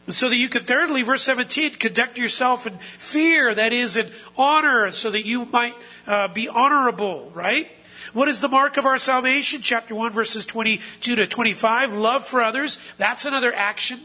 So 0.08 0.28
that 0.28 0.36
you 0.36 0.50
can, 0.50 0.64
thirdly, 0.64 1.02
verse 1.02 1.22
17, 1.22 1.76
conduct 1.76 2.18
yourself 2.18 2.66
in 2.66 2.76
fear, 2.76 3.54
that 3.54 3.72
is, 3.72 3.96
in 3.96 4.06
honor, 4.36 4.90
so 4.90 5.10
that 5.10 5.24
you 5.24 5.46
might 5.46 5.74
uh, 6.06 6.28
be 6.28 6.46
honorable, 6.46 7.30
right? 7.34 7.70
What 8.12 8.28
is 8.28 8.40
the 8.40 8.48
mark 8.48 8.76
of 8.76 8.84
our 8.84 8.98
salvation? 8.98 9.62
Chapter 9.62 9.94
1, 9.94 10.12
verses 10.12 10.44
22 10.44 11.16
to 11.16 11.26
25. 11.26 11.94
Love 11.94 12.26
for 12.26 12.42
others. 12.42 12.78
That's 12.98 13.24
another 13.24 13.52
action. 13.52 13.98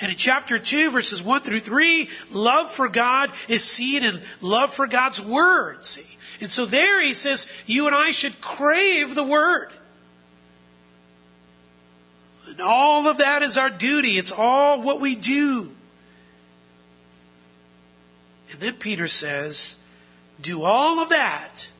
And 0.00 0.12
in 0.12 0.16
chapter 0.16 0.58
2, 0.58 0.90
verses 0.90 1.22
1 1.22 1.40
through 1.42 1.60
3, 1.60 2.08
love 2.30 2.70
for 2.70 2.88
God 2.88 3.32
is 3.48 3.64
seen 3.64 4.04
in 4.04 4.20
love 4.40 4.72
for 4.72 4.86
God's 4.86 5.20
Word. 5.20 5.84
See? 5.84 6.18
And 6.40 6.50
so 6.50 6.66
there 6.66 7.02
he 7.02 7.14
says, 7.14 7.50
you 7.66 7.86
and 7.86 7.96
I 7.96 8.12
should 8.12 8.40
crave 8.40 9.14
the 9.14 9.24
Word. 9.24 9.70
All 12.62 13.06
of 13.06 13.18
that 13.18 13.42
is 13.42 13.56
our 13.58 13.70
duty. 13.70 14.18
It's 14.18 14.32
all 14.32 14.80
what 14.80 15.00
we 15.00 15.14
do. 15.14 15.72
And 18.50 18.60
then 18.60 18.74
Peter 18.74 19.08
says, 19.08 19.76
do 20.40 20.62
all 20.62 21.00
of 21.00 21.10
that 21.10 21.70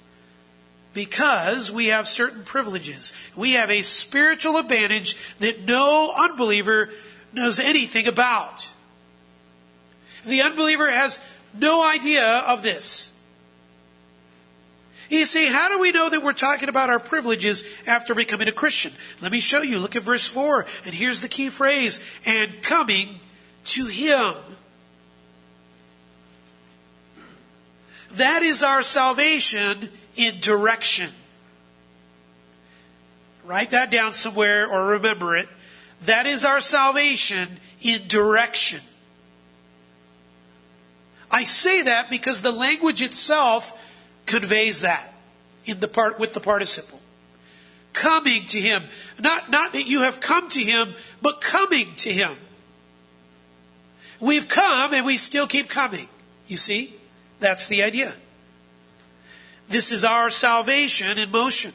because 0.92 1.70
we 1.70 1.86
have 1.86 2.06
certain 2.06 2.44
privileges. 2.44 3.12
We 3.36 3.52
have 3.52 3.70
a 3.70 3.82
spiritual 3.82 4.56
advantage 4.56 5.16
that 5.38 5.64
no 5.64 6.12
unbeliever 6.18 6.90
knows 7.32 7.58
anything 7.58 8.06
about. 8.06 8.70
The 10.26 10.42
unbeliever 10.42 10.90
has 10.90 11.20
no 11.54 11.82
idea 11.82 12.24
of 12.24 12.62
this. 12.62 13.17
You 15.08 15.24
see, 15.24 15.48
how 15.48 15.68
do 15.70 15.78
we 15.78 15.90
know 15.90 16.10
that 16.10 16.22
we're 16.22 16.34
talking 16.34 16.68
about 16.68 16.90
our 16.90 16.98
privileges 16.98 17.64
after 17.86 18.14
becoming 18.14 18.48
a 18.48 18.52
Christian? 18.52 18.92
Let 19.22 19.32
me 19.32 19.40
show 19.40 19.62
you. 19.62 19.78
Look 19.78 19.96
at 19.96 20.02
verse 20.02 20.28
4, 20.28 20.66
and 20.84 20.94
here's 20.94 21.22
the 21.22 21.28
key 21.28 21.48
phrase 21.48 22.00
and 22.26 22.62
coming 22.62 23.20
to 23.66 23.86
Him. 23.86 24.34
That 28.12 28.42
is 28.42 28.62
our 28.62 28.82
salvation 28.82 29.88
in 30.16 30.40
direction. 30.40 31.10
Write 33.44 33.70
that 33.70 33.90
down 33.90 34.12
somewhere 34.12 34.66
or 34.66 34.88
remember 34.88 35.36
it. 35.36 35.48
That 36.02 36.26
is 36.26 36.44
our 36.44 36.60
salvation 36.60 37.48
in 37.80 38.06
direction. 38.08 38.80
I 41.30 41.44
say 41.44 41.82
that 41.82 42.10
because 42.10 42.42
the 42.42 42.52
language 42.52 43.02
itself 43.02 43.87
conveys 44.28 44.82
that 44.82 45.12
in 45.64 45.80
the 45.80 45.88
part 45.88 46.20
with 46.20 46.34
the 46.34 46.40
participle. 46.40 47.00
Coming 47.92 48.46
to 48.46 48.60
him. 48.60 48.84
Not, 49.18 49.50
not 49.50 49.72
that 49.72 49.86
you 49.86 50.02
have 50.02 50.20
come 50.20 50.48
to 50.50 50.62
him, 50.62 50.94
but 51.20 51.40
coming 51.40 51.94
to 51.96 52.12
him. 52.12 52.36
We've 54.20 54.46
come 54.46 54.94
and 54.94 55.04
we 55.04 55.16
still 55.16 55.46
keep 55.46 55.68
coming. 55.68 56.08
You 56.46 56.56
see? 56.56 56.94
That's 57.40 57.68
the 57.68 57.82
idea. 57.82 58.14
This 59.68 59.92
is 59.92 60.04
our 60.04 60.30
salvation 60.30 61.18
in 61.18 61.30
motion. 61.30 61.72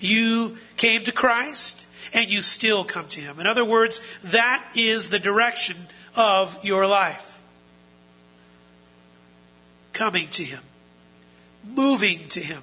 You 0.00 0.56
came 0.76 1.04
to 1.04 1.12
Christ 1.12 1.86
and 2.12 2.30
you 2.30 2.42
still 2.42 2.84
come 2.84 3.08
to 3.08 3.20
Him. 3.20 3.40
In 3.40 3.46
other 3.46 3.64
words, 3.64 4.00
that 4.24 4.64
is 4.74 5.10
the 5.10 5.18
direction 5.18 5.76
of 6.14 6.62
your 6.64 6.86
life. 6.86 7.40
Coming 9.92 10.28
to 10.28 10.44
Him 10.44 10.60
moving 11.64 12.28
to 12.28 12.40
Him. 12.40 12.62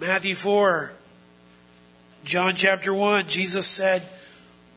Matthew 0.00 0.34
4, 0.34 0.92
John 2.24 2.54
chapter 2.56 2.92
1, 2.92 3.28
Jesus 3.28 3.66
said, 3.66 4.02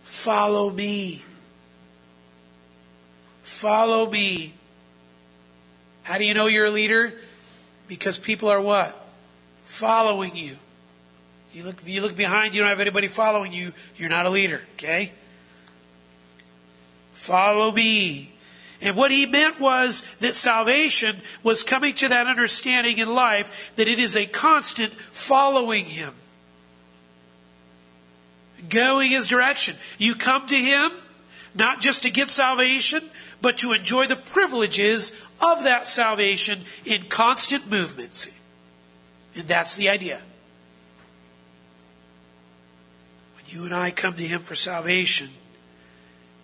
Follow 0.04 0.70
me. 0.70 1.24
Follow 3.44 4.10
me. 4.10 4.54
How 6.04 6.18
do 6.18 6.26
you 6.26 6.34
know 6.34 6.48
you're 6.48 6.66
a 6.66 6.72
leader? 6.72 7.14
Because 7.88 8.20
people 8.20 8.50
are 8.50 8.62
what? 8.62 8.96
Following 9.66 10.36
you. 10.36 10.58
You 11.54 11.64
look, 11.64 11.78
you 11.86 12.02
look 12.02 12.16
behind, 12.16 12.54
you 12.54 12.62
don't 12.62 12.70
have 12.70 12.80
anybody 12.80 13.08
following 13.08 13.54
you, 13.54 13.72
you're 13.98 14.10
not 14.10 14.26
a 14.26 14.30
leader, 14.30 14.62
okay? 14.74 15.14
Follow 17.14 17.72
me. 17.72 18.35
And 18.82 18.96
what 18.96 19.12
he 19.12 19.26
meant 19.26 19.60
was 19.60 20.04
that 20.20 20.36
salvation 20.36 21.18
was 21.44 21.64
coming 21.64 21.94
to 21.96 22.10
that 22.10 22.28
understanding 22.28 22.98
in 22.98 23.14
life 23.14 23.72
that 23.78 23.88
it 23.88 24.00
is 24.00 24.16
a 24.16 24.26
constant 24.26 24.92
following 24.94 25.86
him. 25.86 26.14
Going 28.70 29.12
his 29.12 29.28
direction. 29.28 29.76
You 29.98 30.16
come 30.16 30.48
to 30.48 30.56
him 30.56 30.92
not 31.56 31.80
just 31.80 32.04
to 32.04 32.10
get 32.10 32.30
salvation, 32.30 33.02
but 33.42 33.58
to 33.60 33.72
enjoy 33.72 34.08
the 34.08 34.16
privileges 34.18 35.20
of 35.42 35.64
that 35.64 35.88
salvation 35.88 36.60
in 36.84 37.06
constant 37.06 37.70
movement. 37.70 38.30
And 39.36 39.48
that's 39.48 39.78
the 39.78 39.90
idea. 39.90 40.20
When 43.36 43.46
you 43.48 43.64
and 43.64 43.74
I 43.74 43.92
come 43.92 44.16
to 44.16 44.28
him 44.28 44.42
for 44.42 44.56
salvation, 44.56 45.30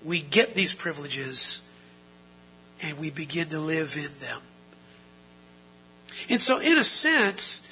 we 0.04 0.22
get 0.22 0.56
these 0.56 0.74
privileges 0.74 1.62
and 2.82 2.98
we 2.98 3.10
begin 3.10 3.50
to 3.50 3.60
live 3.60 3.96
in 3.96 4.12
them. 4.20 4.42
And 6.30 6.42
so, 6.42 6.60
in 6.60 6.78
a 6.78 6.84
sense, 6.84 7.68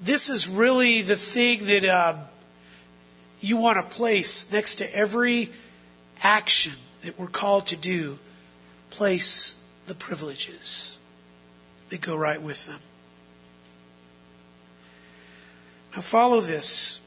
this 0.00 0.28
is 0.28 0.48
really 0.48 1.02
the 1.02 1.16
thing 1.16 1.66
that 1.66 1.84
uh, 1.84 2.16
you 3.40 3.56
want 3.56 3.76
to 3.78 3.94
place 3.94 4.50
next 4.52 4.76
to 4.76 4.96
every 4.96 5.50
action 6.22 6.74
that 7.02 7.18
we're 7.18 7.26
called 7.26 7.66
to 7.68 7.76
do. 7.76 8.18
Place 8.90 9.60
the 9.86 9.94
privileges 9.94 10.98
that 11.90 12.00
go 12.00 12.16
right 12.16 12.40
with 12.40 12.66
them. 12.66 12.80
Now, 15.94 16.02
follow 16.02 16.40
this. 16.40 17.00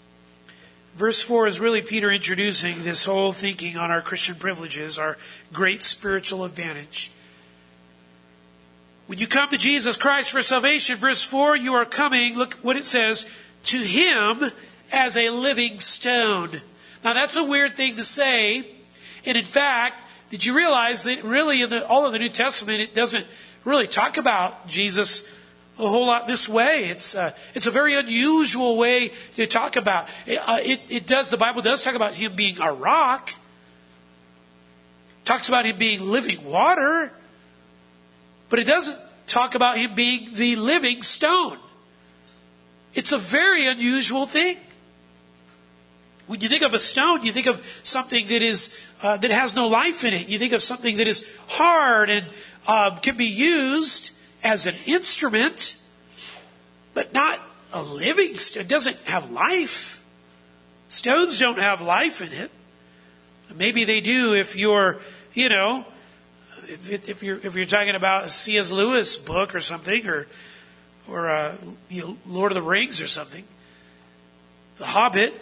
Verse 0.95 1.21
4 1.21 1.47
is 1.47 1.59
really 1.59 1.81
Peter 1.81 2.09
introducing 2.11 2.83
this 2.83 3.05
whole 3.05 3.31
thinking 3.31 3.77
on 3.77 3.91
our 3.91 4.01
Christian 4.01 4.35
privileges, 4.35 4.97
our 4.97 5.17
great 5.53 5.83
spiritual 5.83 6.43
advantage. 6.43 7.11
When 9.07 9.19
you 9.19 9.27
come 9.27 9.47
to 9.49 9.57
Jesus 9.57 9.95
Christ 9.95 10.31
for 10.31 10.43
salvation, 10.43 10.97
verse 10.97 11.23
4, 11.23 11.55
you 11.55 11.73
are 11.73 11.85
coming, 11.85 12.35
look 12.35 12.55
what 12.55 12.75
it 12.75 12.83
says, 12.83 13.25
to 13.63 13.77
Him 13.77 14.51
as 14.91 15.15
a 15.15 15.29
living 15.29 15.79
stone. 15.79 16.61
Now 17.05 17.13
that's 17.13 17.37
a 17.37 17.43
weird 17.43 17.73
thing 17.73 17.95
to 17.95 18.03
say. 18.03 18.67
And 19.25 19.37
in 19.37 19.45
fact, 19.45 20.05
did 20.29 20.45
you 20.45 20.53
realize 20.53 21.05
that 21.05 21.23
really 21.23 21.61
in 21.61 21.69
the, 21.69 21.87
all 21.87 22.05
of 22.05 22.11
the 22.11 22.19
New 22.19 22.27
Testament, 22.27 22.81
it 22.81 22.93
doesn't 22.93 23.25
really 23.63 23.87
talk 23.87 24.17
about 24.17 24.67
Jesus 24.67 25.25
a 25.79 25.87
whole 25.87 26.07
lot 26.07 26.27
this 26.27 26.49
way. 26.49 26.85
It's 26.89 27.15
uh, 27.15 27.33
it's 27.53 27.67
a 27.67 27.71
very 27.71 27.95
unusual 27.95 28.77
way 28.77 29.11
to 29.35 29.45
talk 29.45 29.75
about. 29.75 30.09
It, 30.25 30.37
uh, 30.37 30.59
it, 30.61 30.81
it 30.89 31.07
does. 31.07 31.29
The 31.29 31.37
Bible 31.37 31.61
does 31.61 31.83
talk 31.83 31.93
about 31.93 32.15
him 32.15 32.35
being 32.35 32.59
a 32.59 32.73
rock. 32.73 33.31
Talks 35.23 35.49
about 35.49 35.65
him 35.65 35.77
being 35.77 36.01
living 36.01 36.43
water. 36.43 37.13
But 38.49 38.59
it 38.59 38.67
doesn't 38.67 38.97
talk 39.25 39.55
about 39.55 39.77
him 39.77 39.93
being 39.95 40.33
the 40.33 40.55
living 40.55 41.01
stone. 41.01 41.57
It's 42.93 43.11
a 43.11 43.17
very 43.17 43.67
unusual 43.67 44.25
thing. 44.25 44.57
When 46.27 46.41
you 46.41 46.49
think 46.49 46.63
of 46.63 46.73
a 46.73 46.79
stone, 46.79 47.23
you 47.23 47.31
think 47.31 47.47
of 47.47 47.65
something 47.83 48.27
that 48.27 48.41
is 48.41 48.77
uh, 49.01 49.17
that 49.17 49.31
has 49.31 49.55
no 49.55 49.67
life 49.67 50.03
in 50.03 50.13
it. 50.13 50.27
You 50.27 50.39
think 50.39 50.53
of 50.53 50.61
something 50.61 50.97
that 50.97 51.07
is 51.07 51.25
hard 51.47 52.09
and 52.09 52.25
uh, 52.67 52.95
can 52.95 53.15
be 53.15 53.25
used 53.25 54.11
as 54.43 54.67
an 54.67 54.75
instrument, 54.85 55.81
but 56.93 57.13
not 57.13 57.39
a 57.71 57.81
living 57.81 58.37
stone. 58.39 58.63
It 58.63 58.69
doesn't 58.69 58.97
have 59.05 59.31
life. 59.31 60.03
Stones 60.89 61.39
don't 61.39 61.59
have 61.59 61.81
life 61.81 62.21
in 62.21 62.31
it. 62.31 62.51
Maybe 63.55 63.85
they 63.85 64.01
do 64.01 64.33
if 64.33 64.55
you're, 64.55 64.99
you 65.33 65.49
know, 65.49 65.85
if, 66.67 67.09
if, 67.09 67.24
you're 67.24 67.39
if 67.43 67.55
you're 67.55 67.65
talking 67.65 67.95
about 67.95 68.25
a 68.25 68.29
C.S. 68.29 68.71
Lewis 68.71 69.17
book 69.17 69.55
or 69.55 69.59
something, 69.59 70.07
or 70.07 70.27
or 71.07 71.29
uh, 71.29 71.55
you 71.89 72.01
know, 72.01 72.17
Lord 72.27 72.51
of 72.51 72.55
the 72.55 72.62
Rings 72.62 73.01
or 73.01 73.07
something, 73.07 73.43
The 74.77 74.86
Hobbit, 74.86 75.33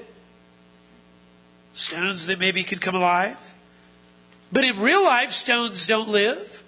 stones 1.73 2.27
that 2.27 2.39
maybe 2.39 2.63
could 2.63 2.81
come 2.81 2.95
alive. 2.95 3.37
But 4.51 4.63
in 4.63 4.79
real 4.79 5.03
life, 5.03 5.31
stones 5.31 5.87
don't 5.87 6.09
live. 6.09 6.63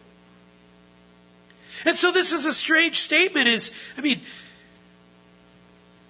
And 1.85 1.95
so 1.97 2.11
this 2.11 2.31
is 2.33 2.45
a 2.45 2.51
strange 2.51 2.99
statement 2.99 3.47
is, 3.47 3.71
I 3.97 4.01
mean, 4.01 4.21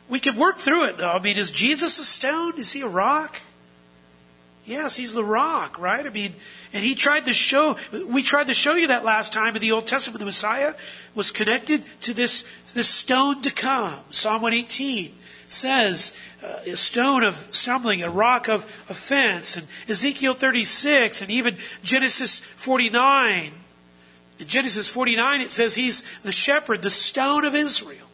we 0.10 0.20
can 0.20 0.38
work 0.38 0.60
through 0.60 0.86
it 0.86 0.98
though. 0.98 1.12
I 1.12 1.20
mean, 1.20 1.38
is 1.38 1.52
Jesus 1.52 2.00
a 2.00 2.04
stone? 2.04 2.58
Is 2.58 2.72
he 2.72 2.82
a 2.82 2.88
rock? 2.88 3.42
Yes, 4.66 4.96
he's 4.96 5.14
the 5.14 5.24
rock, 5.24 5.78
right? 5.80 6.06
I 6.06 6.10
mean, 6.10 6.34
and 6.74 6.84
he 6.84 6.96
tried 6.96 7.26
to 7.26 7.34
show, 7.34 7.78
we 8.08 8.24
tried 8.24 8.48
to 8.48 8.54
show 8.54 8.76
you 8.76 8.88
that 8.88 9.06
last 9.06 9.34
time 9.34 9.56
in 9.56 9.62
the 9.62 9.72
Old 9.72 9.88
Testament, 9.88 10.20
the 10.20 10.26
Messiah 10.26 10.74
was 11.16 11.32
connected 11.32 11.86
to 12.02 12.14
this, 12.14 12.46
this 12.74 12.90
stone 12.90 13.42
to 13.42 13.52
come. 13.52 14.00
Psalm 14.10 14.42
118 14.42 15.14
says, 15.48 16.16
uh, 16.44 16.60
a 16.66 16.76
stone 16.78 17.24
of 17.24 17.36
stumbling, 17.52 18.04
a 18.04 18.10
rock 18.10 18.48
of 18.48 18.64
offense, 18.90 19.56
and 19.56 19.68
Ezekiel 19.88 20.34
36, 20.34 21.22
and 21.22 21.32
even 21.32 21.58
Genesis 21.84 22.40
49. 22.40 23.54
In 24.40 24.48
Genesis 24.48 24.88
49, 24.90 25.42
it 25.42 25.50
says 25.50 25.76
he's 25.76 26.04
the 26.22 26.32
shepherd, 26.32 26.82
the 26.82 26.90
stone 26.90 27.46
of 27.46 27.56
Israel. 27.56 28.08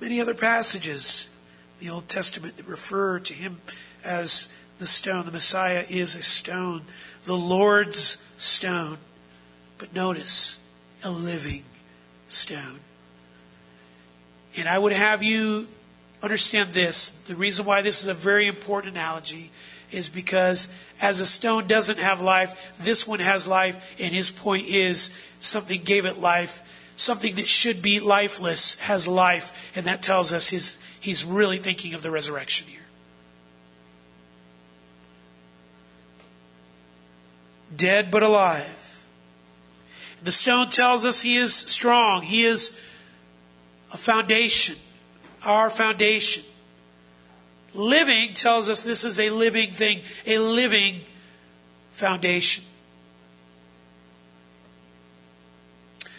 Many 0.00 0.20
other 0.20 0.34
passages 0.34 1.28
in 1.78 1.86
the 1.86 1.92
Old 1.92 2.08
Testament 2.08 2.56
that 2.56 2.66
refer 2.66 3.20
to 3.20 3.34
him 3.34 3.60
as 4.02 4.52
the 4.84 4.88
stone. 4.88 5.24
The 5.24 5.32
Messiah 5.32 5.86
is 5.88 6.14
a 6.14 6.22
stone, 6.22 6.82
the 7.24 7.34
Lord's 7.34 8.22
stone. 8.36 8.98
But 9.78 9.94
notice, 9.94 10.62
a 11.02 11.10
living 11.10 11.62
stone. 12.28 12.80
And 14.58 14.68
I 14.68 14.78
would 14.78 14.92
have 14.92 15.22
you 15.22 15.68
understand 16.22 16.74
this. 16.74 17.22
The 17.22 17.34
reason 17.34 17.64
why 17.64 17.80
this 17.80 18.02
is 18.02 18.08
a 18.08 18.14
very 18.14 18.46
important 18.46 18.94
analogy 18.94 19.50
is 19.90 20.10
because 20.10 20.70
as 21.00 21.18
a 21.20 21.26
stone 21.26 21.66
doesn't 21.66 21.98
have 21.98 22.20
life, 22.20 22.76
this 22.78 23.08
one 23.08 23.20
has 23.20 23.48
life, 23.48 23.96
and 23.98 24.14
his 24.14 24.30
point 24.30 24.66
is 24.68 25.18
something 25.40 25.82
gave 25.82 26.04
it 26.04 26.18
life 26.18 26.60
something 26.96 27.34
that 27.34 27.48
should 27.48 27.82
be 27.82 27.98
lifeless 27.98 28.78
has 28.78 29.08
life, 29.08 29.72
and 29.74 29.86
that 29.86 30.00
tells 30.00 30.32
us 30.32 30.50
he's, 30.50 30.78
he's 31.00 31.24
really 31.24 31.58
thinking 31.58 31.92
of 31.92 32.02
the 32.02 32.10
resurrection 32.10 32.68
here. 32.68 32.83
Dead 37.74 38.10
but 38.10 38.22
alive. 38.22 39.06
The 40.22 40.32
stone 40.32 40.70
tells 40.70 41.04
us 41.04 41.20
he 41.20 41.36
is 41.36 41.54
strong. 41.54 42.22
He 42.22 42.44
is 42.44 42.80
a 43.92 43.96
foundation, 43.96 44.76
our 45.44 45.70
foundation. 45.70 46.44
Living 47.74 48.34
tells 48.34 48.68
us 48.68 48.82
this 48.82 49.04
is 49.04 49.18
a 49.20 49.30
living 49.30 49.70
thing, 49.70 50.00
a 50.26 50.38
living 50.38 51.00
foundation. 51.92 52.64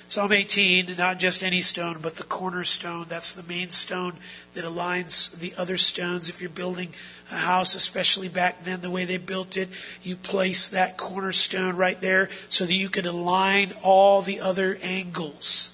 Psalm 0.07 0.31
18, 0.31 0.95
not 0.97 1.19
just 1.19 1.43
any 1.43 1.61
stone, 1.61 1.97
but 2.01 2.15
the 2.15 2.23
cornerstone. 2.23 3.05
That's 3.09 3.33
the 3.33 3.43
main 3.43 3.69
stone 3.69 4.13
that 4.53 4.63
aligns 4.63 5.37
the 5.39 5.53
other 5.57 5.77
stones. 5.77 6.29
If 6.29 6.39
you're 6.39 6.49
building 6.49 6.89
a 7.31 7.35
house, 7.35 7.75
especially 7.75 8.29
back 8.29 8.63
then, 8.63 8.81
the 8.81 8.89
way 8.89 9.05
they 9.05 9.17
built 9.17 9.57
it, 9.57 9.69
you 10.03 10.15
place 10.15 10.69
that 10.69 10.97
cornerstone 10.97 11.75
right 11.75 11.99
there 11.99 12.29
so 12.49 12.65
that 12.65 12.73
you 12.73 12.89
can 12.89 13.05
align 13.05 13.73
all 13.81 14.21
the 14.21 14.39
other 14.39 14.77
angles. 14.81 15.73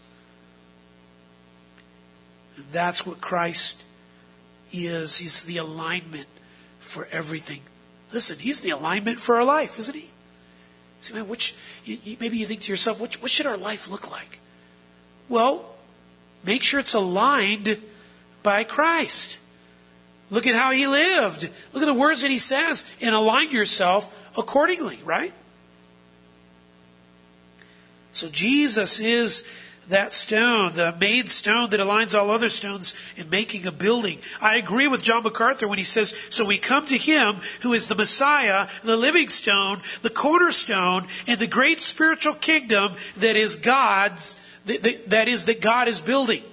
And 2.56 2.66
that's 2.72 3.06
what 3.06 3.20
Christ 3.20 3.84
is. 4.72 5.18
He's 5.18 5.44
the 5.44 5.58
alignment 5.58 6.28
for 6.80 7.08
everything. 7.12 7.62
Listen, 8.14 8.40
He's 8.40 8.62
the 8.62 8.70
alignment 8.70 9.20
for 9.20 9.36
our 9.36 9.46
life, 9.46 9.78
isn't 9.80 9.96
He? 9.96 10.10
See, 11.02 11.14
man, 11.14 11.28
which, 11.28 11.56
you, 11.84 11.98
you, 12.04 12.18
maybe 12.20 12.38
you 12.38 12.46
think 12.46 12.62
to 12.62 12.72
yourself, 12.72 13.00
what, 13.00 13.16
what 13.22 13.32
should 13.32 13.48
our 13.48 13.58
life 13.58 13.90
look 13.90 14.12
like? 14.12 14.40
Well, 15.28 15.66
make 16.46 16.64
sure 16.64 16.80
it's 16.80 16.94
aligned 16.94 17.78
by 18.44 18.64
Christ. 18.64 19.40
Look 20.32 20.48
at 20.48 20.56
how 20.56 20.72
he 20.72 20.88
lived. 20.88 21.50
Look 21.74 21.84
at 21.84 21.86
the 21.86 21.94
words 21.94 22.24
that 22.24 22.32
he 22.32 22.40
says 22.40 22.90
and 23.02 23.14
align 23.14 23.52
yourself 23.52 24.32
accordingly, 24.36 25.00
right? 25.04 25.34
So 28.14 28.30
Jesus 28.30 29.00
is 29.00 29.48
that 29.90 30.14
stone, 30.14 30.74
the 30.74 30.96
main 31.02 31.28
stone 31.28 31.70
that 31.72 31.82
aligns 31.82 32.18
all 32.18 32.32
other 32.32 32.48
stones 32.48 32.94
in 33.18 33.30
making 33.30 33.66
a 33.68 33.74
building. 33.74 34.20
I 34.40 34.56
agree 34.56 34.88
with 34.88 35.02
John 35.02 35.24
MacArthur 35.24 35.68
when 35.68 35.78
he 35.78 35.84
says, 35.84 36.16
so 36.30 36.46
we 36.46 36.58
come 36.58 36.86
to 36.86 36.98
him 36.98 37.42
who 37.62 37.74
is 37.74 37.90
the 37.90 37.96
Messiah, 37.96 38.70
the 38.84 38.96
living 38.96 39.28
stone, 39.28 39.82
the 40.02 40.10
cornerstone, 40.10 41.08
and 41.28 41.42
the 41.42 41.48
great 41.48 41.82
spiritual 41.82 42.36
kingdom 42.36 42.96
that 43.18 43.36
is 43.36 43.58
God's, 43.58 44.40
that 44.66 45.28
is 45.28 45.46
that 45.46 45.60
God 45.60 45.90
is 45.90 46.00
building. 46.00 46.44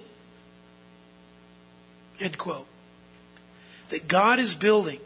End 2.21 2.37
quote. 2.37 2.67
That 3.89 4.09
God 4.09 4.39
is 4.39 4.55
building. 4.55 5.01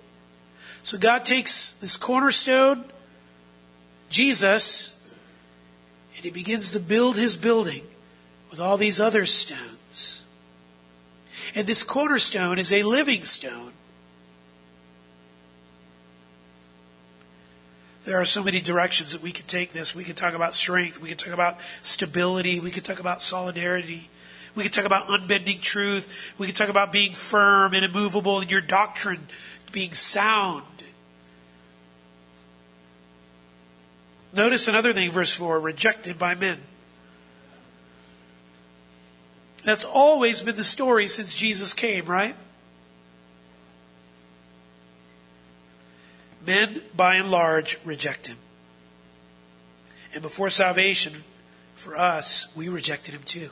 So 0.83 0.99
God 0.99 1.25
takes 1.25 1.73
this 1.73 1.97
cornerstone, 1.97 2.85
Jesus, 4.11 5.01
and 6.17 6.25
he 6.25 6.31
begins 6.31 6.73
to 6.73 6.81
build 6.81 7.17
his 7.17 7.37
building 7.37 7.83
with 8.51 8.61
all 8.61 8.77
these 8.77 9.01
other 9.01 9.25
stones. 9.25 10.25
And 11.55 11.67
this 11.67 11.83
cornerstone 11.83 12.59
is 12.59 12.73
a 12.73 12.83
living 12.83 13.25
stone. 13.25 13.73
There 18.05 18.21
are 18.21 18.25
so 18.25 18.43
many 18.43 18.61
directions 18.61 19.13
that 19.13 19.23
we 19.23 19.31
could 19.31 19.47
take 19.47 19.73
this. 19.73 19.95
We 19.95 20.03
could 20.03 20.17
talk 20.17 20.35
about 20.35 20.55
strength. 20.55 21.01
We 21.01 21.09
could 21.09 21.21
talk 21.21 21.33
about 21.33 21.59
stability. 21.83 22.59
We 22.59 22.73
could 22.73 22.85
talk 22.85 22.99
about 22.99 23.23
solidarity. 23.23 24.09
We 24.55 24.65
could 24.65 24.73
talk 24.73 24.85
about 24.85 25.09
unbending 25.09 25.61
truth. 25.61 26.35
We 26.39 26.47
could 26.47 26.57
talk 26.57 26.69
about 26.69 26.93
being 26.93 27.15
firm 27.15 27.75
and 27.75 27.85
immovable 27.85 28.41
in 28.41 28.49
your 28.49 28.61
doctrine, 28.61 29.29
being 29.71 29.95
sound. 29.95 30.65
Notice 34.35 34.69
another 34.69 34.93
thing, 34.93 35.11
verse 35.11 35.35
4 35.35 35.61
rejected 35.61 36.19
by 36.19 36.35
men. 36.35 36.59
That's 39.65 39.85
always 39.85 40.43
been 40.43 40.57
the 40.57 40.65
story 40.65 41.07
since 41.07 41.35
Jesus 41.35 41.73
came, 41.73 42.07
right? 42.07 42.35
Men, 46.45 46.83
by 46.97 47.17
and 47.17 47.31
large, 47.31 47.79
reject 47.85 48.27
him. 48.27 48.39
And 50.13 50.23
before 50.23 50.51
salvation, 50.51 51.23
for 51.77 51.97
us, 51.97 52.53
we 52.57 52.69
rejected 52.69 53.15
him 53.15 53.23
too. 53.25 53.51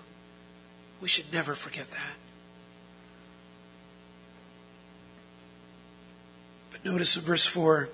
We 1.01 1.09
should 1.09 1.33
never 1.33 1.55
forget 1.55 1.91
that. 1.91 2.15
But 6.73 6.85
notice 6.85 7.17
in 7.17 7.23
verse 7.23 7.47
4 7.47 7.89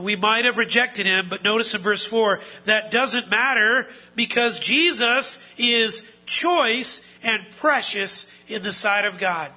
we 0.00 0.16
might 0.16 0.46
have 0.46 0.56
rejected 0.56 1.06
him, 1.06 1.28
but 1.28 1.44
notice 1.44 1.74
in 1.74 1.82
verse 1.82 2.04
4, 2.04 2.40
that 2.64 2.90
doesn't 2.90 3.30
matter 3.30 3.86
because 4.16 4.58
Jesus 4.58 5.46
is 5.58 6.10
choice 6.24 7.06
and 7.22 7.44
precious 7.58 8.32
in 8.48 8.62
the 8.62 8.72
sight 8.72 9.04
of 9.04 9.18
God. 9.18 9.50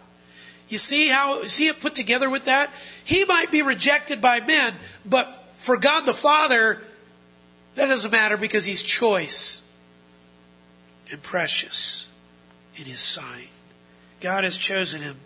You 0.68 0.78
see 0.78 1.08
how, 1.08 1.46
see 1.46 1.68
it 1.68 1.80
put 1.80 1.96
together 1.96 2.30
with 2.30 2.46
that? 2.46 2.72
He 3.06 3.24
might 3.24 3.52
be 3.52 3.62
rejected 3.62 4.20
by 4.20 4.42
men, 4.42 4.74
but 5.06 5.28
for 5.58 5.78
God 5.78 6.06
the 6.06 6.14
Father, 6.14 6.82
that 7.76 7.86
doesn't 7.86 8.12
matter 8.12 8.36
because 8.36 8.66
he's 8.66 8.82
choice 8.82 9.65
and 11.12 11.22
precious 11.22 12.08
in 12.76 12.86
his 12.86 13.00
sight. 13.00 13.50
God 14.22 14.44
has 14.44 14.58
chosen 14.58 15.02
him, 15.02 15.18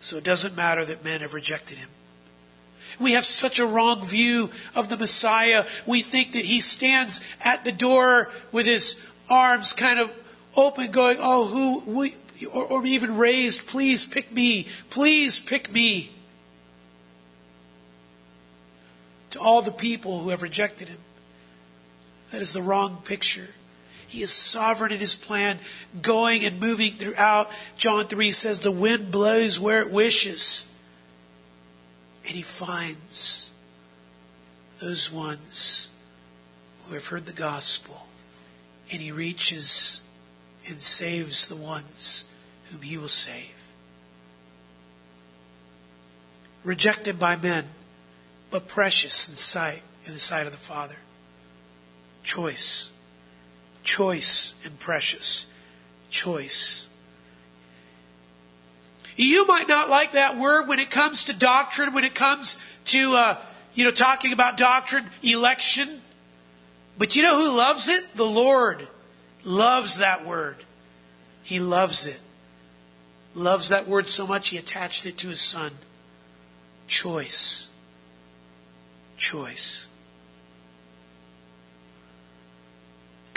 so 0.00 0.16
it 0.16 0.24
doesn't 0.24 0.56
matter 0.56 0.84
that 0.84 1.04
men 1.04 1.20
have 1.20 1.34
rejected 1.34 1.78
him. 1.78 1.88
We 2.98 3.12
have 3.12 3.24
such 3.24 3.58
a 3.58 3.66
wrong 3.66 4.04
view 4.04 4.50
of 4.74 4.88
the 4.88 4.96
Messiah. 4.96 5.66
We 5.86 6.02
think 6.02 6.32
that 6.32 6.44
he 6.44 6.60
stands 6.60 7.20
at 7.44 7.64
the 7.64 7.72
door 7.72 8.30
with 8.52 8.66
his 8.66 9.00
arms 9.28 9.72
kind 9.72 10.00
of 10.00 10.12
open, 10.56 10.90
going, 10.90 11.18
Oh, 11.20 11.46
who, 11.46 11.90
we, 11.90 12.14
or, 12.52 12.64
or 12.64 12.86
even 12.86 13.16
raised, 13.16 13.66
please 13.66 14.04
pick 14.04 14.32
me, 14.32 14.66
please 14.88 15.38
pick 15.38 15.72
me. 15.72 16.10
To 19.30 19.40
all 19.40 19.62
the 19.62 19.70
people 19.70 20.20
who 20.20 20.30
have 20.30 20.42
rejected 20.42 20.88
him. 20.88 20.98
That 22.32 22.40
is 22.40 22.52
the 22.52 22.62
wrong 22.62 23.02
picture. 23.04 23.48
He 24.10 24.22
is 24.22 24.32
sovereign 24.32 24.90
in 24.90 24.98
his 24.98 25.14
plan, 25.14 25.60
going 26.02 26.44
and 26.44 26.58
moving 26.58 26.94
throughout. 26.94 27.48
John 27.76 28.06
3 28.06 28.32
says, 28.32 28.60
The 28.60 28.72
wind 28.72 29.12
blows 29.12 29.60
where 29.60 29.80
it 29.80 29.90
wishes 29.90 30.66
and 32.26 32.34
he 32.36 32.42
finds 32.42 33.52
those 34.80 35.12
ones 35.12 35.90
who 36.86 36.94
have 36.94 37.06
heard 37.06 37.26
the 37.26 37.32
gospel 37.32 38.06
and 38.92 39.00
he 39.00 39.12
reaches 39.12 40.02
and 40.68 40.82
saves 40.82 41.48
the 41.48 41.56
ones 41.56 42.30
whom 42.70 42.82
he 42.82 42.98
will 42.98 43.08
save. 43.08 43.54
Rejected 46.62 47.18
by 47.18 47.36
men, 47.36 47.66
but 48.50 48.68
precious 48.68 49.28
in 49.28 49.34
sight 49.34 49.82
in 50.04 50.12
the 50.12 50.18
sight 50.18 50.46
of 50.46 50.52
the 50.52 50.58
Father. 50.58 50.96
Choice. 52.22 52.90
Choice 53.90 54.54
and 54.64 54.78
precious. 54.78 55.46
Choice. 56.10 56.86
You 59.16 59.48
might 59.48 59.66
not 59.66 59.90
like 59.90 60.12
that 60.12 60.38
word 60.38 60.68
when 60.68 60.78
it 60.78 60.92
comes 60.92 61.24
to 61.24 61.32
doctrine, 61.32 61.92
when 61.92 62.04
it 62.04 62.14
comes 62.14 62.64
to, 62.84 63.16
uh, 63.16 63.38
you 63.74 63.82
know, 63.82 63.90
talking 63.90 64.32
about 64.32 64.56
doctrine, 64.56 65.06
election. 65.24 66.02
But 66.98 67.16
you 67.16 67.24
know 67.24 67.42
who 67.42 67.56
loves 67.56 67.88
it? 67.88 68.04
The 68.14 68.24
Lord 68.24 68.86
loves 69.42 69.98
that 69.98 70.24
word. 70.24 70.58
He 71.42 71.58
loves 71.58 72.06
it. 72.06 72.20
Loves 73.34 73.70
that 73.70 73.88
word 73.88 74.06
so 74.06 74.24
much 74.24 74.50
he 74.50 74.56
attached 74.56 75.04
it 75.04 75.18
to 75.18 75.30
his 75.30 75.40
son. 75.40 75.72
Choice. 76.86 77.72
Choice. 79.16 79.88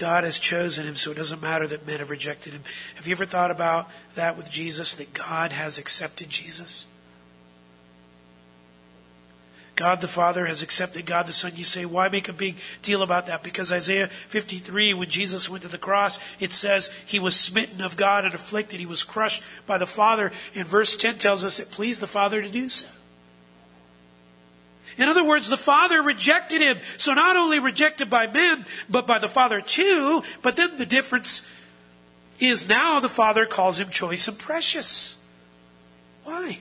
God 0.03 0.25
has 0.25 0.37
chosen 0.37 0.85
him, 0.85 0.97
so 0.97 1.11
it 1.11 1.15
doesn't 1.15 1.41
matter 1.41 1.65
that 1.65 1.87
men 1.87 1.99
have 1.99 2.09
rejected 2.09 2.51
him. 2.51 2.61
Have 2.95 3.07
you 3.07 3.13
ever 3.13 3.23
thought 3.23 3.51
about 3.51 3.89
that 4.15 4.35
with 4.35 4.49
Jesus, 4.49 4.95
that 4.95 5.13
God 5.13 5.53
has 5.53 5.77
accepted 5.77 6.29
Jesus? 6.29 6.87
God 9.77 10.01
the 10.01 10.09
Father 10.09 10.45
has 10.45 10.61
accepted 10.61 11.05
God 11.05 11.25
the 11.25 11.31
Son. 11.31 11.53
You 11.55 11.63
say, 11.63 11.85
why 11.85 12.09
make 12.09 12.27
a 12.27 12.33
big 12.33 12.57
deal 12.81 13.01
about 13.01 13.27
that? 13.27 13.43
Because 13.43 13.71
Isaiah 13.71 14.07
53, 14.07 14.93
when 14.93 15.09
Jesus 15.09 15.49
went 15.49 15.63
to 15.63 15.69
the 15.69 15.77
cross, 15.77 16.19
it 16.37 16.51
says 16.51 16.89
he 17.07 17.17
was 17.17 17.39
smitten 17.39 17.79
of 17.79 17.95
God 17.95 18.25
and 18.25 18.33
afflicted. 18.33 18.81
He 18.81 18.85
was 18.85 19.03
crushed 19.03 19.41
by 19.65 19.77
the 19.77 19.85
Father. 19.85 20.33
And 20.53 20.67
verse 20.67 20.97
10 20.97 21.17
tells 21.17 21.45
us 21.45 21.61
it 21.61 21.71
pleased 21.71 22.01
the 22.01 22.07
Father 22.07 22.41
to 22.41 22.49
do 22.49 22.67
so. 22.67 22.89
In 24.97 25.09
other 25.09 25.23
words, 25.23 25.49
the 25.49 25.57
Father 25.57 26.01
rejected 26.01 26.61
him. 26.61 26.79
So 26.97 27.13
not 27.13 27.35
only 27.35 27.59
rejected 27.59 28.09
by 28.09 28.27
men, 28.27 28.65
but 28.89 29.07
by 29.07 29.19
the 29.19 29.27
Father 29.27 29.61
too. 29.61 30.23
But 30.41 30.55
then 30.55 30.77
the 30.77 30.85
difference 30.85 31.47
is 32.39 32.67
now 32.67 32.99
the 32.99 33.09
Father 33.09 33.45
calls 33.45 33.79
him 33.79 33.89
choice 33.89 34.27
and 34.27 34.37
precious. 34.37 35.17
Why? 36.23 36.59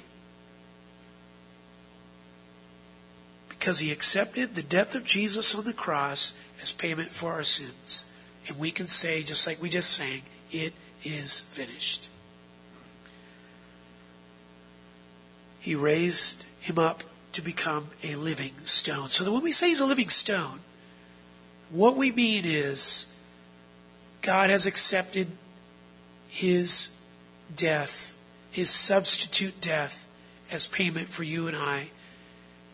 Because 3.49 3.79
he 3.79 3.93
accepted 3.93 4.55
the 4.55 4.63
death 4.63 4.95
of 4.95 5.05
Jesus 5.05 5.55
on 5.55 5.65
the 5.65 5.73
cross 5.73 6.35
as 6.61 6.73
payment 6.73 7.11
for 7.11 7.33
our 7.33 7.45
sins. 7.45 8.07
And 8.49 8.59
we 8.59 8.71
can 8.71 8.87
say, 8.87 9.23
just 9.23 9.47
like 9.47 9.63
we 9.63 9.69
just 9.69 9.91
sang, 9.91 10.23
it 10.51 10.73
is 11.05 11.43
finished. 11.43 12.09
He 15.61 15.77
raised 15.77 16.45
him 16.61 16.79
up 16.79 17.05
to 17.33 17.43
become 17.43 17.89
a 18.03 18.15
living 18.15 18.53
stone. 18.65 19.09
So 19.09 19.25
that 19.25 19.33
when 19.33 19.43
we 19.43 19.53
say 19.53 19.69
he's 19.69 19.81
a 19.81 19.87
living 19.87 20.11
stone, 20.11 20.61
what 21.71 21.97
we 21.97 22.13
mean 22.13 22.45
is 22.45 23.15
God 24.21 24.51
has 24.51 24.67
accepted 24.67 25.29
his 26.29 27.01
death, 27.55 28.19
his 28.51 28.71
substitute 28.71 29.61
death, 29.61 30.07
as 30.51 30.67
payment 30.67 31.09
for 31.09 31.25
you 31.25 31.49
and 31.49 31.57
I, 31.57 31.89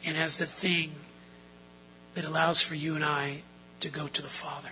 and 0.05 0.16
as 0.16 0.38
the 0.38 0.47
thing 0.47 0.92
that 2.14 2.25
allows 2.25 2.61
for 2.61 2.75
you 2.75 2.97
and 2.97 3.05
I 3.05 3.42
to 3.81 3.88
go 3.88 4.09
to 4.09 4.23
the 4.23 4.29
Father. 4.29 4.71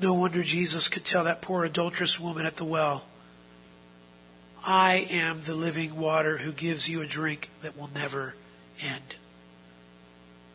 No 0.00 0.12
wonder 0.14 0.42
Jesus 0.42 0.88
could 0.88 1.04
tell 1.04 1.24
that 1.24 1.42
poor 1.42 1.64
adulterous 1.64 2.20
woman 2.20 2.44
at 2.46 2.56
the 2.56 2.64
well 2.64 3.04
I 4.66 5.06
am 5.10 5.42
the 5.42 5.54
living 5.54 5.96
water 5.96 6.38
who 6.38 6.50
gives 6.50 6.88
you 6.88 7.00
a 7.00 7.06
drink 7.06 7.50
that 7.62 7.78
will 7.78 7.90
never 7.94 8.34
end. 8.82 9.14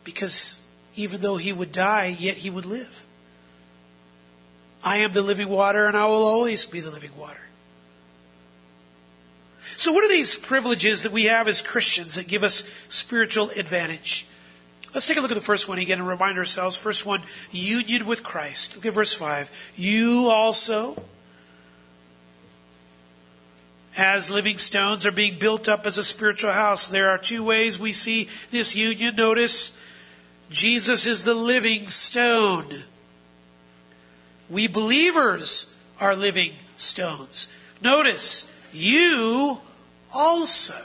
Because 0.04 0.60
even 0.94 1.22
though 1.22 1.38
he 1.38 1.52
would 1.52 1.72
die, 1.72 2.14
yet 2.18 2.36
he 2.36 2.50
would 2.50 2.66
live. 2.66 3.06
I 4.84 4.98
am 4.98 5.12
the 5.12 5.22
living 5.22 5.48
water 5.48 5.86
and 5.86 5.96
I 5.96 6.04
will 6.04 6.24
always 6.24 6.66
be 6.66 6.80
the 6.80 6.90
living 6.90 7.16
water. 7.18 7.40
So 9.62 9.92
what 9.92 10.04
are 10.04 10.08
these 10.08 10.34
privileges 10.34 11.04
that 11.04 11.12
we 11.12 11.24
have 11.24 11.48
as 11.48 11.62
Christians 11.62 12.16
that 12.16 12.28
give 12.28 12.44
us 12.44 12.68
spiritual 12.88 13.50
advantage? 13.50 14.26
Let's 14.92 15.06
take 15.06 15.16
a 15.16 15.20
look 15.22 15.30
at 15.30 15.36
the 15.36 15.40
first 15.40 15.68
one 15.68 15.78
again 15.78 16.00
and 16.00 16.06
remind 16.06 16.36
ourselves. 16.36 16.76
First 16.76 17.06
one, 17.06 17.22
union 17.50 18.04
with 18.04 18.22
Christ. 18.22 18.76
Look 18.76 18.84
at 18.84 18.92
verse 18.92 19.14
5. 19.14 19.72
You 19.74 20.28
also, 20.28 21.02
as 23.96 24.30
living 24.30 24.58
stones 24.58 25.04
are 25.04 25.12
being 25.12 25.38
built 25.38 25.68
up 25.68 25.86
as 25.86 25.98
a 25.98 26.04
spiritual 26.04 26.52
house. 26.52 26.88
There 26.88 27.10
are 27.10 27.18
two 27.18 27.44
ways 27.44 27.78
we 27.78 27.92
see 27.92 28.28
this 28.50 28.74
union. 28.74 29.16
Notice, 29.16 29.76
Jesus 30.50 31.06
is 31.06 31.24
the 31.24 31.34
living 31.34 31.88
stone. 31.88 32.84
We 34.48 34.66
believers 34.66 35.74
are 36.00 36.16
living 36.16 36.54
stones. 36.76 37.48
Notice, 37.80 38.52
you 38.72 39.60
also. 40.14 40.76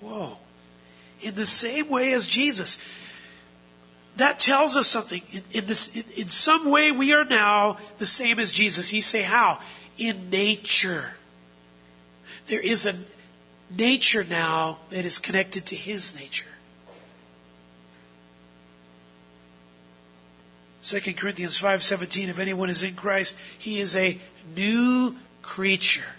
Whoa. 0.00 0.36
In 1.20 1.34
the 1.34 1.46
same 1.46 1.88
way 1.88 2.12
as 2.12 2.26
Jesus. 2.26 2.78
That 4.16 4.38
tells 4.38 4.76
us 4.76 4.86
something. 4.86 5.22
In, 5.32 5.42
in 5.52 5.66
this, 5.66 5.94
in, 5.94 6.04
in 6.16 6.28
some 6.28 6.70
way, 6.70 6.90
we 6.90 7.12
are 7.12 7.24
now 7.24 7.76
the 7.98 8.06
same 8.06 8.38
as 8.38 8.50
Jesus. 8.50 8.92
You 8.92 9.02
say, 9.02 9.22
how? 9.22 9.58
In 9.98 10.30
nature. 10.30 11.15
There 12.46 12.60
is 12.60 12.86
a 12.86 12.94
nature 13.70 14.24
now 14.24 14.78
that 14.90 15.04
is 15.04 15.18
connected 15.18 15.66
to 15.66 15.76
his 15.76 16.14
nature. 16.18 16.46
2 20.82 21.14
Corinthians 21.14 21.58
5:17 21.60 22.28
if 22.28 22.38
anyone 22.38 22.70
is 22.70 22.84
in 22.84 22.94
Christ 22.94 23.36
he 23.58 23.80
is 23.80 23.96
a 23.96 24.18
new 24.54 25.16
creature. 25.42 26.14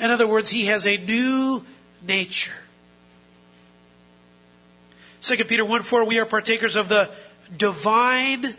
In 0.00 0.10
other 0.10 0.26
words 0.26 0.48
he 0.48 0.66
has 0.66 0.86
a 0.86 0.96
new 0.96 1.62
nature. 2.00 2.54
2 5.20 5.44
Peter 5.44 5.64
1 5.64 5.82
4 5.82 6.04
we 6.04 6.18
are 6.18 6.24
partakers 6.24 6.74
of 6.74 6.88
the 6.88 7.10
divine 7.54 8.56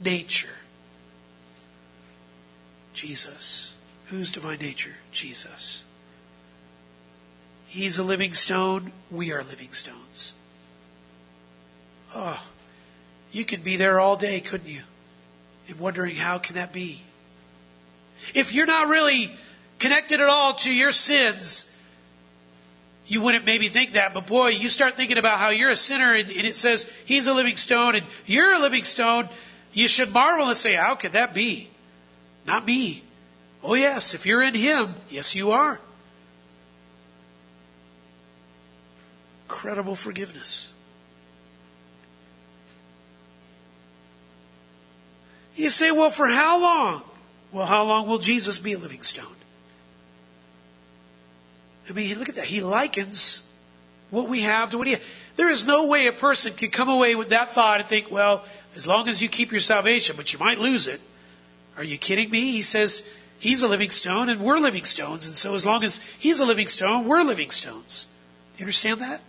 nature. 0.00 0.54
Jesus. 2.94 3.74
Whose 4.10 4.32
divine 4.32 4.58
nature? 4.58 4.96
Jesus. 5.12 5.84
He's 7.68 7.96
a 7.96 8.02
living 8.02 8.34
stone. 8.34 8.90
We 9.08 9.32
are 9.32 9.44
living 9.44 9.72
stones. 9.72 10.34
Oh, 12.12 12.44
you 13.30 13.44
could 13.44 13.62
be 13.62 13.76
there 13.76 14.00
all 14.00 14.16
day, 14.16 14.40
couldn't 14.40 14.68
you? 14.68 14.82
And 15.68 15.78
wondering 15.78 16.16
how 16.16 16.38
can 16.38 16.56
that 16.56 16.72
be? 16.72 17.02
If 18.34 18.52
you're 18.52 18.66
not 18.66 18.88
really 18.88 19.30
connected 19.78 20.20
at 20.20 20.28
all 20.28 20.54
to 20.54 20.74
your 20.74 20.90
sins, 20.90 21.72
you 23.06 23.20
wouldn't 23.20 23.44
maybe 23.44 23.68
think 23.68 23.92
that, 23.92 24.12
but 24.12 24.26
boy, 24.26 24.48
you 24.48 24.68
start 24.68 24.96
thinking 24.96 25.18
about 25.18 25.38
how 25.38 25.50
you're 25.50 25.70
a 25.70 25.76
sinner 25.76 26.14
and, 26.14 26.28
and 26.30 26.46
it 26.46 26.56
says 26.56 26.92
he's 27.04 27.28
a 27.28 27.32
living 27.32 27.56
stone 27.56 27.94
and 27.94 28.04
you're 28.26 28.54
a 28.54 28.58
living 28.58 28.82
stone, 28.82 29.28
you 29.72 29.86
should 29.86 30.12
marvel 30.12 30.48
and 30.48 30.56
say, 30.56 30.74
how 30.74 30.96
could 30.96 31.12
that 31.12 31.32
be? 31.32 31.70
Not 32.44 32.66
me. 32.66 33.04
Oh, 33.62 33.74
yes, 33.74 34.14
if 34.14 34.24
you're 34.24 34.42
in 34.42 34.54
Him, 34.54 34.94
yes, 35.10 35.34
you 35.34 35.50
are. 35.50 35.80
Incredible 39.48 39.96
forgiveness. 39.96 40.72
You 45.56 45.68
say, 45.68 45.90
well, 45.90 46.10
for 46.10 46.26
how 46.26 46.60
long? 46.60 47.02
Well, 47.52 47.66
how 47.66 47.84
long 47.84 48.06
will 48.06 48.18
Jesus 48.18 48.58
be 48.58 48.72
a 48.72 48.78
living 48.78 49.02
stone? 49.02 49.26
I 51.88 51.92
mean, 51.92 52.18
look 52.18 52.28
at 52.28 52.36
that. 52.36 52.44
He 52.44 52.60
likens 52.60 53.50
what 54.10 54.28
we 54.28 54.42
have 54.42 54.70
to 54.70 54.78
what 54.78 54.86
he 54.86 54.94
has. 54.94 55.02
There 55.36 55.48
is 55.48 55.66
no 55.66 55.86
way 55.86 56.06
a 56.06 56.12
person 56.12 56.52
can 56.52 56.70
come 56.70 56.88
away 56.88 57.14
with 57.14 57.30
that 57.30 57.54
thought 57.54 57.80
and 57.80 57.88
think, 57.88 58.10
well, 58.10 58.44
as 58.76 58.86
long 58.86 59.08
as 59.08 59.20
you 59.20 59.28
keep 59.28 59.50
your 59.50 59.60
salvation, 59.60 60.16
but 60.16 60.32
you 60.32 60.38
might 60.38 60.58
lose 60.58 60.86
it. 60.86 61.00
Are 61.76 61.84
you 61.84 61.98
kidding 61.98 62.30
me? 62.30 62.52
He 62.52 62.62
says, 62.62 63.12
He's 63.40 63.62
a 63.62 63.68
living 63.68 63.90
stone 63.90 64.28
and 64.28 64.42
we're 64.42 64.58
living 64.58 64.84
stones. 64.84 65.26
And 65.26 65.34
so 65.34 65.54
as 65.54 65.64
long 65.64 65.82
as 65.82 65.98
he's 66.18 66.40
a 66.40 66.44
living 66.44 66.68
stone, 66.68 67.06
we're 67.06 67.22
living 67.22 67.48
stones. 67.50 68.06
Do 68.52 68.60
you 68.60 68.64
understand 68.66 69.00
that? 69.00 69.22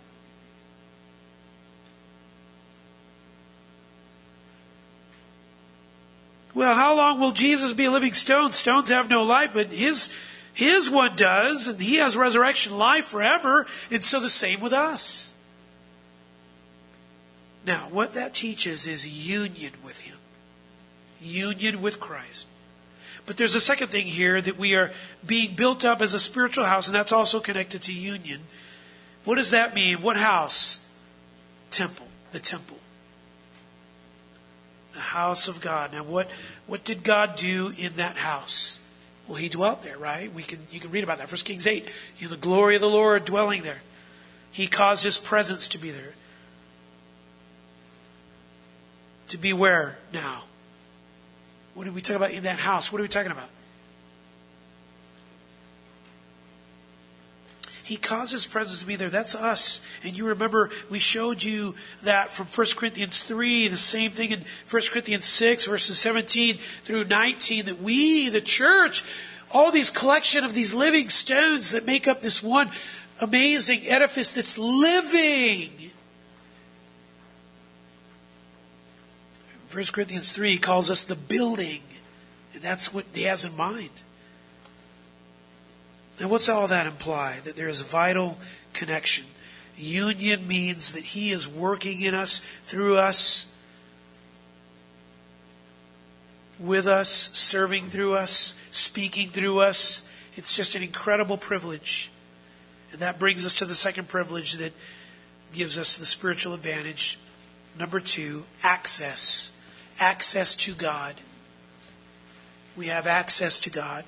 Well, 6.54 6.74
how 6.74 6.94
long 6.94 7.18
will 7.18 7.32
Jesus 7.32 7.72
be 7.72 7.86
a 7.86 7.90
living 7.90 8.12
stone? 8.12 8.52
Stones 8.52 8.90
have 8.90 9.08
no 9.08 9.22
life, 9.22 9.52
but 9.54 9.72
his, 9.72 10.12
his 10.52 10.90
one 10.90 11.16
does, 11.16 11.66
and 11.66 11.80
he 11.80 11.96
has 11.96 12.14
resurrection 12.14 12.76
life 12.76 13.06
forever, 13.06 13.66
and 13.90 14.04
so 14.04 14.20
the 14.20 14.28
same 14.28 14.60
with 14.60 14.74
us. 14.74 15.32
Now, 17.64 17.88
what 17.90 18.12
that 18.12 18.34
teaches 18.34 18.86
is 18.86 19.08
union 19.08 19.72
with 19.82 20.02
him. 20.02 20.18
Union 21.22 21.80
with 21.80 21.98
Christ. 21.98 22.46
But 23.26 23.36
there's 23.36 23.54
a 23.54 23.60
second 23.60 23.88
thing 23.88 24.06
here 24.06 24.40
that 24.40 24.58
we 24.58 24.74
are 24.74 24.92
being 25.24 25.54
built 25.54 25.84
up 25.84 26.00
as 26.00 26.12
a 26.12 26.18
spiritual 26.18 26.64
house, 26.64 26.88
and 26.88 26.94
that's 26.94 27.12
also 27.12 27.40
connected 27.40 27.82
to 27.82 27.92
union. 27.92 28.40
What 29.24 29.36
does 29.36 29.50
that 29.50 29.74
mean? 29.74 30.02
What 30.02 30.16
house? 30.16 30.86
Temple. 31.70 32.08
The 32.32 32.40
temple. 32.40 32.78
The 34.94 35.00
house 35.00 35.46
of 35.46 35.60
God. 35.60 35.92
Now 35.92 36.02
what, 36.02 36.28
what 36.66 36.84
did 36.84 37.04
God 37.04 37.36
do 37.36 37.72
in 37.78 37.94
that 37.94 38.16
house? 38.16 38.80
Well, 39.28 39.36
he 39.36 39.48
dwelt 39.48 39.82
there, 39.82 39.96
right? 39.96 40.32
We 40.32 40.42
can, 40.42 40.58
you 40.70 40.80
can 40.80 40.90
read 40.90 41.04
about 41.04 41.18
that. 41.18 41.28
First 41.28 41.44
Kings 41.44 41.66
8. 41.66 41.88
You 42.18 42.26
know, 42.26 42.34
the 42.34 42.40
glory 42.40 42.74
of 42.74 42.80
the 42.80 42.90
Lord 42.90 43.24
dwelling 43.24 43.62
there. 43.62 43.82
He 44.50 44.66
caused 44.66 45.04
his 45.04 45.16
presence 45.16 45.68
to 45.68 45.78
be 45.78 45.90
there. 45.90 46.12
To 49.28 49.38
be 49.38 49.52
where 49.52 49.96
now? 50.12 50.42
What 51.74 51.86
are 51.86 51.92
we 51.92 52.02
talking 52.02 52.16
about 52.16 52.32
in 52.32 52.42
that 52.44 52.58
house? 52.58 52.92
What 52.92 53.00
are 53.00 53.02
we 53.02 53.08
talking 53.08 53.32
about? 53.32 53.48
He 57.84 57.96
caused 57.96 58.32
his 58.32 58.46
presence 58.46 58.78
to 58.80 58.86
be 58.86 58.96
there. 58.96 59.10
That's 59.10 59.34
us. 59.34 59.80
And 60.04 60.16
you 60.16 60.26
remember 60.28 60.70
we 60.88 60.98
showed 60.98 61.42
you 61.42 61.74
that 62.02 62.30
from 62.30 62.46
1 62.46 62.66
Corinthians 62.76 63.24
3, 63.24 63.68
the 63.68 63.76
same 63.76 64.12
thing 64.12 64.30
in 64.30 64.44
1 64.70 64.82
Corinthians 64.90 65.26
6, 65.26 65.66
verses 65.66 65.98
17 65.98 66.54
through 66.54 67.04
19, 67.04 67.66
that 67.66 67.82
we, 67.82 68.28
the 68.28 68.40
church, 68.40 69.04
all 69.50 69.70
these 69.70 69.90
collection 69.90 70.44
of 70.44 70.54
these 70.54 70.72
living 70.72 71.08
stones 71.08 71.72
that 71.72 71.84
make 71.84 72.06
up 72.06 72.22
this 72.22 72.42
one 72.42 72.70
amazing 73.20 73.86
edifice 73.86 74.32
that's 74.32 74.58
living. 74.58 75.81
1 79.72 79.84
Corinthians 79.92 80.32
3 80.32 80.58
calls 80.58 80.90
us 80.90 81.04
the 81.04 81.16
building. 81.16 81.82
And 82.54 82.62
that's 82.62 82.92
what 82.92 83.06
he 83.14 83.22
has 83.22 83.44
in 83.44 83.56
mind. 83.56 83.90
Now, 86.20 86.28
what's 86.28 86.48
all 86.48 86.68
that 86.68 86.86
imply? 86.86 87.40
That 87.44 87.56
there 87.56 87.68
is 87.68 87.80
a 87.80 87.84
vital 87.84 88.38
connection. 88.72 89.24
Union 89.76 90.46
means 90.46 90.92
that 90.92 91.02
He 91.02 91.30
is 91.30 91.48
working 91.48 92.00
in 92.00 92.14
us, 92.14 92.40
through 92.64 92.96
us, 92.98 93.52
with 96.58 96.86
us, 96.86 97.30
serving 97.32 97.86
through 97.86 98.14
us, 98.14 98.54
speaking 98.70 99.30
through 99.30 99.60
us. 99.60 100.06
It's 100.36 100.54
just 100.54 100.74
an 100.74 100.82
incredible 100.82 101.38
privilege. 101.38 102.10
And 102.92 103.00
that 103.00 103.18
brings 103.18 103.44
us 103.44 103.54
to 103.56 103.64
the 103.64 103.74
second 103.74 104.08
privilege 104.08 104.54
that 104.54 104.72
gives 105.52 105.78
us 105.78 105.98
the 105.98 106.06
spiritual 106.06 106.54
advantage. 106.54 107.18
Number 107.78 108.00
two, 108.00 108.44
access. 108.62 109.52
Access 110.02 110.56
to 110.56 110.74
God. 110.74 111.14
We 112.76 112.88
have 112.88 113.06
access 113.06 113.60
to 113.60 113.70
God. 113.70 114.04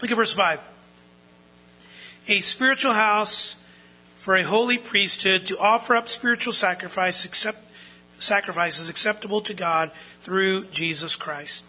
Look 0.00 0.12
at 0.12 0.16
verse 0.16 0.32
5. 0.32 0.64
A 2.28 2.40
spiritual 2.40 2.92
house 2.92 3.56
for 4.16 4.36
a 4.36 4.44
holy 4.44 4.78
priesthood 4.78 5.44
to 5.46 5.58
offer 5.58 5.96
up 5.96 6.08
spiritual 6.08 6.52
sacrifice, 6.52 7.24
accept, 7.24 7.58
sacrifices 8.20 8.88
acceptable 8.88 9.40
to 9.40 9.54
God 9.54 9.90
through 10.20 10.66
Jesus 10.66 11.16
Christ. 11.16 11.64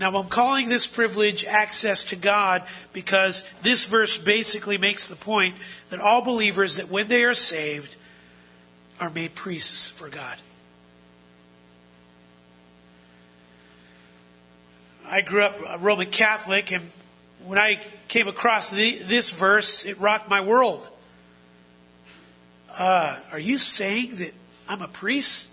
Now, 0.00 0.12
I'm 0.16 0.26
calling 0.26 0.68
this 0.68 0.88
privilege 0.88 1.44
access 1.44 2.04
to 2.06 2.16
God 2.16 2.64
because 2.92 3.48
this 3.62 3.86
verse 3.86 4.18
basically 4.18 4.78
makes 4.78 5.06
the 5.06 5.14
point 5.14 5.54
that 5.90 6.00
all 6.00 6.22
believers, 6.22 6.78
that 6.78 6.90
when 6.90 7.06
they 7.06 7.22
are 7.22 7.34
saved, 7.34 7.94
are 9.02 9.10
made 9.10 9.34
priests 9.34 9.88
for 9.88 10.08
God. 10.08 10.36
I 15.10 15.22
grew 15.22 15.42
up 15.42 15.58
a 15.68 15.76
Roman 15.76 16.06
Catholic, 16.06 16.72
and 16.72 16.88
when 17.44 17.58
I 17.58 17.80
came 18.06 18.28
across 18.28 18.70
the, 18.70 18.98
this 18.98 19.30
verse, 19.30 19.84
it 19.86 19.98
rocked 19.98 20.30
my 20.30 20.40
world. 20.40 20.88
Uh, 22.78 23.18
are 23.32 23.40
you 23.40 23.58
saying 23.58 24.16
that 24.16 24.34
I'm 24.68 24.82
a 24.82 24.88
priest? 24.88 25.50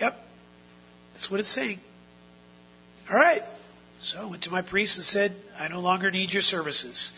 Yep. 0.00 0.26
That's 1.12 1.30
what 1.30 1.38
it's 1.38 1.50
saying. 1.50 1.80
All 3.10 3.16
right. 3.16 3.42
So 4.00 4.22
I 4.22 4.24
went 4.24 4.40
to 4.44 4.50
my 4.50 4.62
priest 4.62 4.96
and 4.96 5.04
said, 5.04 5.36
I 5.60 5.68
no 5.68 5.80
longer 5.80 6.10
need 6.10 6.32
your 6.32 6.40
services. 6.40 7.12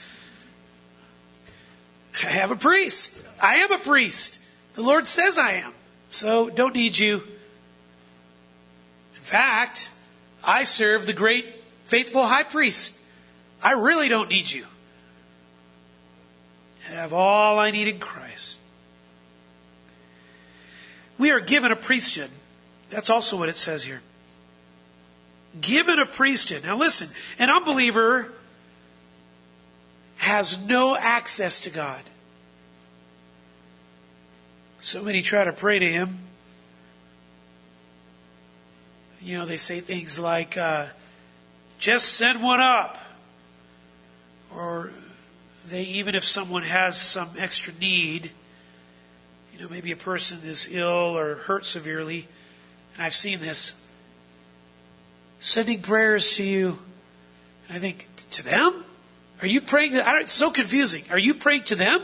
I 2.24 2.26
have 2.26 2.50
a 2.50 2.56
priest. 2.56 3.24
I 3.40 3.58
am 3.58 3.70
a 3.70 3.78
priest. 3.78 4.40
The 4.76 4.82
Lord 4.82 5.08
says 5.08 5.38
I 5.38 5.52
am. 5.52 5.72
So 6.10 6.48
don't 6.50 6.74
need 6.74 6.98
you. 6.98 7.16
In 9.14 9.22
fact, 9.22 9.90
I 10.44 10.62
serve 10.62 11.06
the 11.06 11.12
great 11.12 11.46
faithful 11.84 12.26
high 12.26 12.44
priest. 12.44 13.00
I 13.62 13.72
really 13.72 14.08
don't 14.08 14.28
need 14.28 14.50
you. 14.50 14.66
I 16.88 16.92
have 16.92 17.12
all 17.12 17.58
I 17.58 17.70
need 17.70 17.88
in 17.88 17.98
Christ. 17.98 18.58
We 21.18 21.30
are 21.32 21.40
given 21.40 21.72
a 21.72 21.76
priesthood. 21.76 22.30
That's 22.90 23.10
also 23.10 23.38
what 23.38 23.48
it 23.48 23.56
says 23.56 23.82
here. 23.82 24.02
Given 25.60 25.98
a 25.98 26.06
priesthood. 26.06 26.64
Now 26.64 26.76
listen, 26.76 27.08
an 27.38 27.48
unbeliever 27.50 28.30
has 30.18 30.62
no 30.66 30.96
access 30.96 31.60
to 31.60 31.70
God. 31.70 32.02
So 34.86 35.02
many 35.02 35.20
try 35.20 35.42
to 35.42 35.52
pray 35.52 35.80
to 35.80 35.84
Him. 35.84 36.20
You 39.20 39.38
know, 39.38 39.44
they 39.44 39.56
say 39.56 39.80
things 39.80 40.16
like, 40.16 40.56
uh, 40.56 40.86
just 41.80 42.10
send 42.10 42.40
one 42.40 42.60
up. 42.60 42.96
Or 44.54 44.92
they, 45.66 45.82
even 45.82 46.14
if 46.14 46.24
someone 46.24 46.62
has 46.62 47.00
some 47.00 47.30
extra 47.36 47.74
need, 47.80 48.30
you 49.52 49.60
know, 49.60 49.68
maybe 49.68 49.90
a 49.90 49.96
person 49.96 50.38
is 50.44 50.68
ill 50.70 51.18
or 51.18 51.34
hurt 51.34 51.66
severely, 51.66 52.28
and 52.94 53.02
I've 53.02 53.12
seen 53.12 53.40
this, 53.40 53.84
sending 55.40 55.82
prayers 55.82 56.36
to 56.36 56.44
you, 56.44 56.78
and 57.66 57.76
I 57.76 57.80
think, 57.80 58.06
to 58.30 58.44
them? 58.44 58.84
Are 59.42 59.48
you 59.48 59.62
praying? 59.62 59.94
To, 59.94 60.04
it's 60.20 60.30
so 60.30 60.52
confusing. 60.52 61.02
Are 61.10 61.18
you 61.18 61.34
praying 61.34 61.64
to 61.64 61.74
them? 61.74 62.00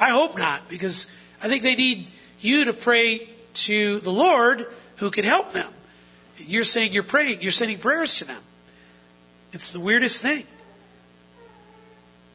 I 0.00 0.12
hope 0.12 0.38
not, 0.38 0.70
because 0.70 1.14
I 1.42 1.48
think 1.48 1.62
they 1.62 1.74
need 1.74 2.10
you 2.44 2.66
to 2.66 2.72
pray 2.72 3.28
to 3.54 4.00
the 4.00 4.12
Lord 4.12 4.66
who 4.96 5.10
can 5.10 5.24
help 5.24 5.52
them. 5.52 5.70
You're 6.38 6.64
saying 6.64 6.92
you're 6.92 7.02
praying, 7.02 7.42
you're 7.42 7.52
sending 7.52 7.78
prayers 7.78 8.16
to 8.16 8.24
them. 8.24 8.40
It's 9.52 9.72
the 9.72 9.80
weirdest 9.80 10.22
thing. 10.22 10.44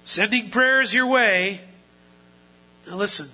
Sending 0.03 0.49
prayers 0.49 0.93
your 0.93 1.07
way. 1.07 1.61
Now 2.87 2.95
listen, 2.95 3.29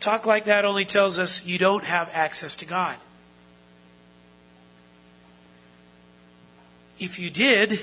talk 0.00 0.26
like 0.26 0.44
that 0.44 0.64
only 0.64 0.84
tells 0.84 1.18
us 1.18 1.44
you 1.44 1.58
don't 1.58 1.84
have 1.84 2.10
access 2.12 2.56
to 2.56 2.66
God. 2.66 2.96
If 6.98 7.18
you 7.18 7.30
did, 7.30 7.80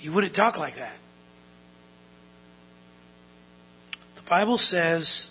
you 0.00 0.12
wouldn't 0.12 0.34
talk 0.34 0.58
like 0.58 0.76
that. 0.76 0.96
The 4.16 4.22
Bible 4.22 4.56
says 4.56 5.30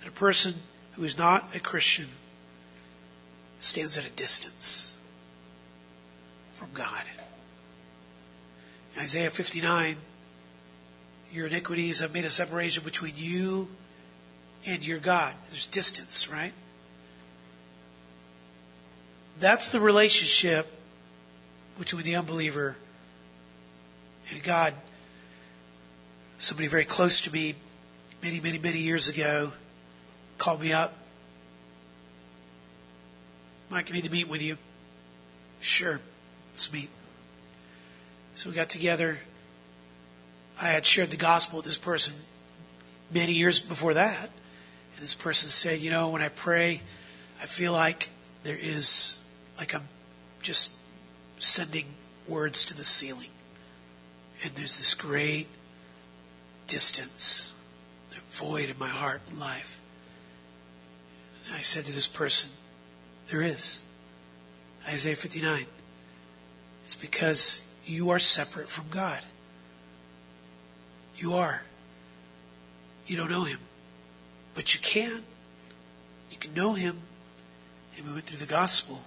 that 0.00 0.08
a 0.08 0.12
person 0.12 0.54
who 1.00 1.06
is 1.06 1.16
not 1.16 1.56
a 1.56 1.58
Christian 1.58 2.08
stands 3.58 3.96
at 3.96 4.06
a 4.06 4.10
distance 4.10 4.98
from 6.52 6.68
God. 6.74 7.04
Isaiah 8.98 9.30
59, 9.30 9.96
your 11.32 11.46
iniquities 11.46 12.00
have 12.00 12.12
made 12.12 12.26
a 12.26 12.30
separation 12.30 12.84
between 12.84 13.14
you 13.16 13.68
and 14.66 14.86
your 14.86 14.98
God. 14.98 15.32
There's 15.48 15.66
distance, 15.66 16.28
right? 16.30 16.52
That's 19.38 19.72
the 19.72 19.80
relationship 19.80 20.70
between 21.78 22.04
the 22.04 22.16
unbeliever 22.16 22.76
and 24.30 24.42
God. 24.42 24.74
Somebody 26.36 26.68
very 26.68 26.84
close 26.84 27.22
to 27.22 27.32
me 27.32 27.54
many, 28.22 28.38
many, 28.38 28.58
many 28.58 28.80
years 28.80 29.08
ago 29.08 29.52
called 30.40 30.62
me 30.62 30.72
up. 30.72 30.94
Mike, 33.68 33.90
I 33.90 33.94
need 33.94 34.04
to 34.04 34.10
meet 34.10 34.26
with 34.26 34.42
you. 34.42 34.56
Sure, 35.60 36.00
let's 36.52 36.72
meet. 36.72 36.88
So 38.34 38.48
we 38.48 38.56
got 38.56 38.70
together. 38.70 39.18
I 40.60 40.68
had 40.68 40.86
shared 40.86 41.10
the 41.10 41.18
gospel 41.18 41.58
with 41.58 41.66
this 41.66 41.76
person 41.76 42.14
many 43.12 43.32
years 43.32 43.60
before 43.60 43.94
that. 43.94 44.30
And 44.96 45.04
this 45.04 45.14
person 45.14 45.50
said, 45.50 45.78
You 45.78 45.90
know, 45.90 46.08
when 46.08 46.22
I 46.22 46.28
pray, 46.28 46.80
I 47.40 47.44
feel 47.44 47.72
like 47.72 48.08
there 48.42 48.58
is, 48.58 49.22
like 49.58 49.74
I'm 49.74 49.88
just 50.40 50.72
sending 51.38 51.84
words 52.26 52.64
to 52.64 52.76
the 52.76 52.84
ceiling. 52.84 53.28
And 54.42 54.52
there's 54.52 54.78
this 54.78 54.94
great 54.94 55.48
distance, 56.66 57.54
the 58.08 58.16
void 58.30 58.70
in 58.70 58.78
my 58.78 58.88
heart 58.88 59.20
and 59.28 59.38
life. 59.38 59.79
And 61.50 61.58
I 61.58 61.62
said 61.62 61.84
to 61.86 61.92
this 61.92 62.06
person, 62.06 62.52
There 63.28 63.42
is. 63.42 63.82
Isaiah 64.86 65.16
59. 65.16 65.66
It's 66.84 66.94
because 66.94 67.74
you 67.84 68.10
are 68.10 68.20
separate 68.20 68.68
from 68.68 68.86
God. 68.88 69.20
You 71.16 71.34
are. 71.34 71.62
You 73.06 73.16
don't 73.16 73.30
know 73.30 73.42
Him. 73.42 73.58
But 74.54 74.74
you 74.74 74.80
can. 74.80 75.24
You 76.30 76.36
can 76.38 76.54
know 76.54 76.74
Him. 76.74 76.98
And 77.96 78.06
we 78.06 78.12
went 78.12 78.26
through 78.26 78.38
the 78.38 78.46
gospel. 78.46 79.00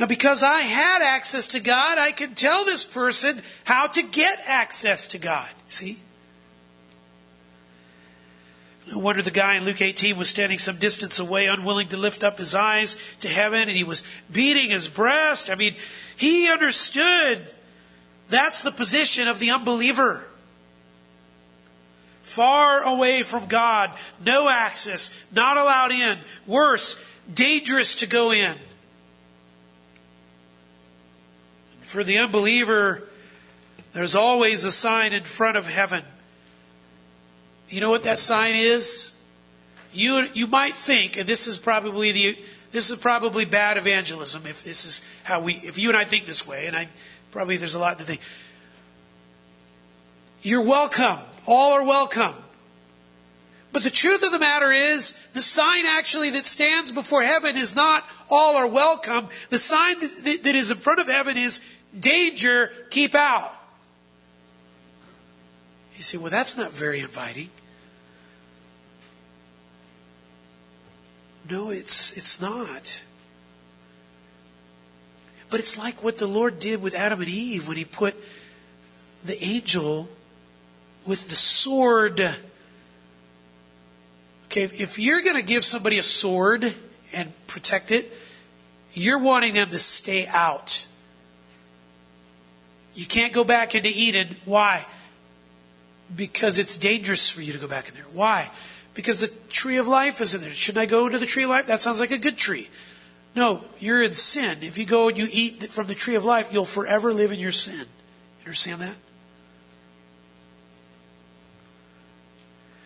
Now, 0.00 0.06
because 0.06 0.42
I 0.42 0.62
had 0.62 1.00
access 1.00 1.46
to 1.48 1.60
God, 1.60 1.98
I 1.98 2.10
could 2.10 2.36
tell 2.36 2.64
this 2.64 2.84
person 2.84 3.40
how 3.62 3.86
to 3.86 4.02
get 4.02 4.40
access 4.46 5.06
to 5.08 5.18
God. 5.18 5.48
See? 5.68 5.98
No 8.90 8.98
wonder 8.98 9.22
the 9.22 9.30
guy 9.30 9.56
in 9.56 9.64
Luke 9.64 9.80
18 9.80 10.16
was 10.16 10.28
standing 10.28 10.58
some 10.58 10.76
distance 10.76 11.18
away, 11.18 11.46
unwilling 11.46 11.88
to 11.88 11.96
lift 11.96 12.22
up 12.22 12.38
his 12.38 12.54
eyes 12.54 12.96
to 13.20 13.28
heaven, 13.28 13.62
and 13.62 13.76
he 13.76 13.84
was 13.84 14.04
beating 14.30 14.70
his 14.70 14.88
breast. 14.88 15.48
I 15.48 15.54
mean, 15.54 15.74
he 16.16 16.50
understood 16.50 17.52
that's 18.28 18.62
the 18.62 18.70
position 18.70 19.26
of 19.26 19.38
the 19.38 19.50
unbeliever. 19.50 20.24
Far 22.22 22.82
away 22.82 23.22
from 23.22 23.46
God, 23.46 23.92
no 24.24 24.48
access, 24.48 25.18
not 25.32 25.56
allowed 25.56 25.92
in, 25.92 26.18
worse, 26.46 27.02
dangerous 27.32 27.94
to 27.96 28.06
go 28.06 28.32
in. 28.32 28.56
For 31.82 32.02
the 32.02 32.18
unbeliever, 32.18 33.04
there's 33.92 34.14
always 34.14 34.64
a 34.64 34.72
sign 34.72 35.12
in 35.12 35.22
front 35.22 35.56
of 35.56 35.68
heaven. 35.68 36.02
You 37.74 37.80
know 37.80 37.90
what 37.90 38.04
that 38.04 38.20
sign 38.20 38.54
is? 38.54 39.16
You, 39.92 40.28
you 40.32 40.46
might 40.46 40.76
think, 40.76 41.16
and 41.16 41.28
this 41.28 41.48
is 41.48 41.58
probably 41.58 42.12
the, 42.12 42.38
this 42.70 42.88
is 42.88 43.00
probably 43.00 43.44
bad 43.44 43.78
evangelism 43.78 44.46
if 44.46 44.62
this 44.62 44.86
is 44.86 45.04
how 45.24 45.40
we, 45.40 45.54
if 45.54 45.76
you 45.76 45.88
and 45.88 45.98
I 45.98 46.04
think 46.04 46.24
this 46.24 46.46
way, 46.46 46.68
and 46.68 46.76
I, 46.76 46.86
probably 47.32 47.56
there's 47.56 47.74
a 47.74 47.80
lot 47.80 47.98
to 47.98 48.04
think. 48.04 48.20
You're 50.42 50.62
welcome. 50.62 51.18
All 51.48 51.72
are 51.72 51.84
welcome. 51.84 52.36
But 53.72 53.82
the 53.82 53.90
truth 53.90 54.22
of 54.22 54.30
the 54.30 54.38
matter 54.38 54.70
is, 54.70 55.18
the 55.32 55.42
sign 55.42 55.84
actually 55.84 56.30
that 56.30 56.44
stands 56.44 56.92
before 56.92 57.24
heaven 57.24 57.56
is 57.56 57.74
not 57.74 58.04
all 58.30 58.54
are 58.54 58.68
welcome. 58.68 59.26
The 59.50 59.58
sign 59.58 59.98
that, 59.98 60.40
that 60.44 60.54
is 60.54 60.70
in 60.70 60.76
front 60.76 61.00
of 61.00 61.08
heaven 61.08 61.36
is 61.36 61.60
danger, 61.98 62.70
keep 62.90 63.16
out. 63.16 63.52
You 65.96 66.04
say, 66.04 66.18
well, 66.18 66.30
that's 66.30 66.56
not 66.56 66.70
very 66.70 67.00
inviting. 67.00 67.50
No, 71.50 71.70
it's, 71.70 72.12
it's 72.16 72.40
not. 72.40 73.04
But 75.50 75.60
it's 75.60 75.78
like 75.78 76.02
what 76.02 76.18
the 76.18 76.26
Lord 76.26 76.58
did 76.58 76.82
with 76.82 76.94
Adam 76.94 77.20
and 77.20 77.28
Eve 77.28 77.68
when 77.68 77.76
he 77.76 77.84
put 77.84 78.14
the 79.24 79.42
angel 79.42 80.08
with 81.06 81.28
the 81.28 81.34
sword. 81.34 82.20
Okay, 84.46 84.62
if 84.62 84.98
you're 84.98 85.22
going 85.22 85.36
to 85.36 85.42
give 85.42 85.64
somebody 85.64 85.98
a 85.98 86.02
sword 86.02 86.74
and 87.12 87.32
protect 87.46 87.92
it, 87.92 88.12
you're 88.94 89.18
wanting 89.18 89.54
them 89.54 89.68
to 89.68 89.78
stay 89.78 90.26
out. 90.26 90.86
You 92.94 93.06
can't 93.06 93.32
go 93.32 93.44
back 93.44 93.74
into 93.74 93.90
Eden. 93.92 94.36
Why? 94.44 94.86
Because 96.14 96.58
it's 96.58 96.78
dangerous 96.78 97.28
for 97.28 97.42
you 97.42 97.52
to 97.52 97.58
go 97.58 97.66
back 97.66 97.88
in 97.88 97.94
there. 97.94 98.04
Why? 98.12 98.50
Because 98.94 99.20
the 99.20 99.28
tree 99.48 99.76
of 99.76 99.88
life 99.88 100.20
is 100.20 100.34
in 100.34 100.40
there. 100.40 100.52
Shouldn't 100.52 100.82
I 100.82 100.86
go 100.86 101.08
to 101.08 101.18
the 101.18 101.26
tree 101.26 101.44
of 101.44 101.50
life? 101.50 101.66
That 101.66 101.80
sounds 101.80 102.00
like 102.00 102.12
a 102.12 102.18
good 102.18 102.36
tree. 102.36 102.70
No, 103.34 103.64
you're 103.80 104.02
in 104.02 104.14
sin. 104.14 104.58
If 104.62 104.78
you 104.78 104.86
go 104.86 105.08
and 105.08 105.18
you 105.18 105.28
eat 105.30 105.72
from 105.72 105.88
the 105.88 105.94
tree 105.94 106.14
of 106.14 106.24
life, 106.24 106.52
you'll 106.52 106.64
forever 106.64 107.12
live 107.12 107.32
in 107.32 107.40
your 107.40 107.52
sin. 107.52 107.80
You 107.80 108.46
understand 108.46 108.80
that? 108.82 108.94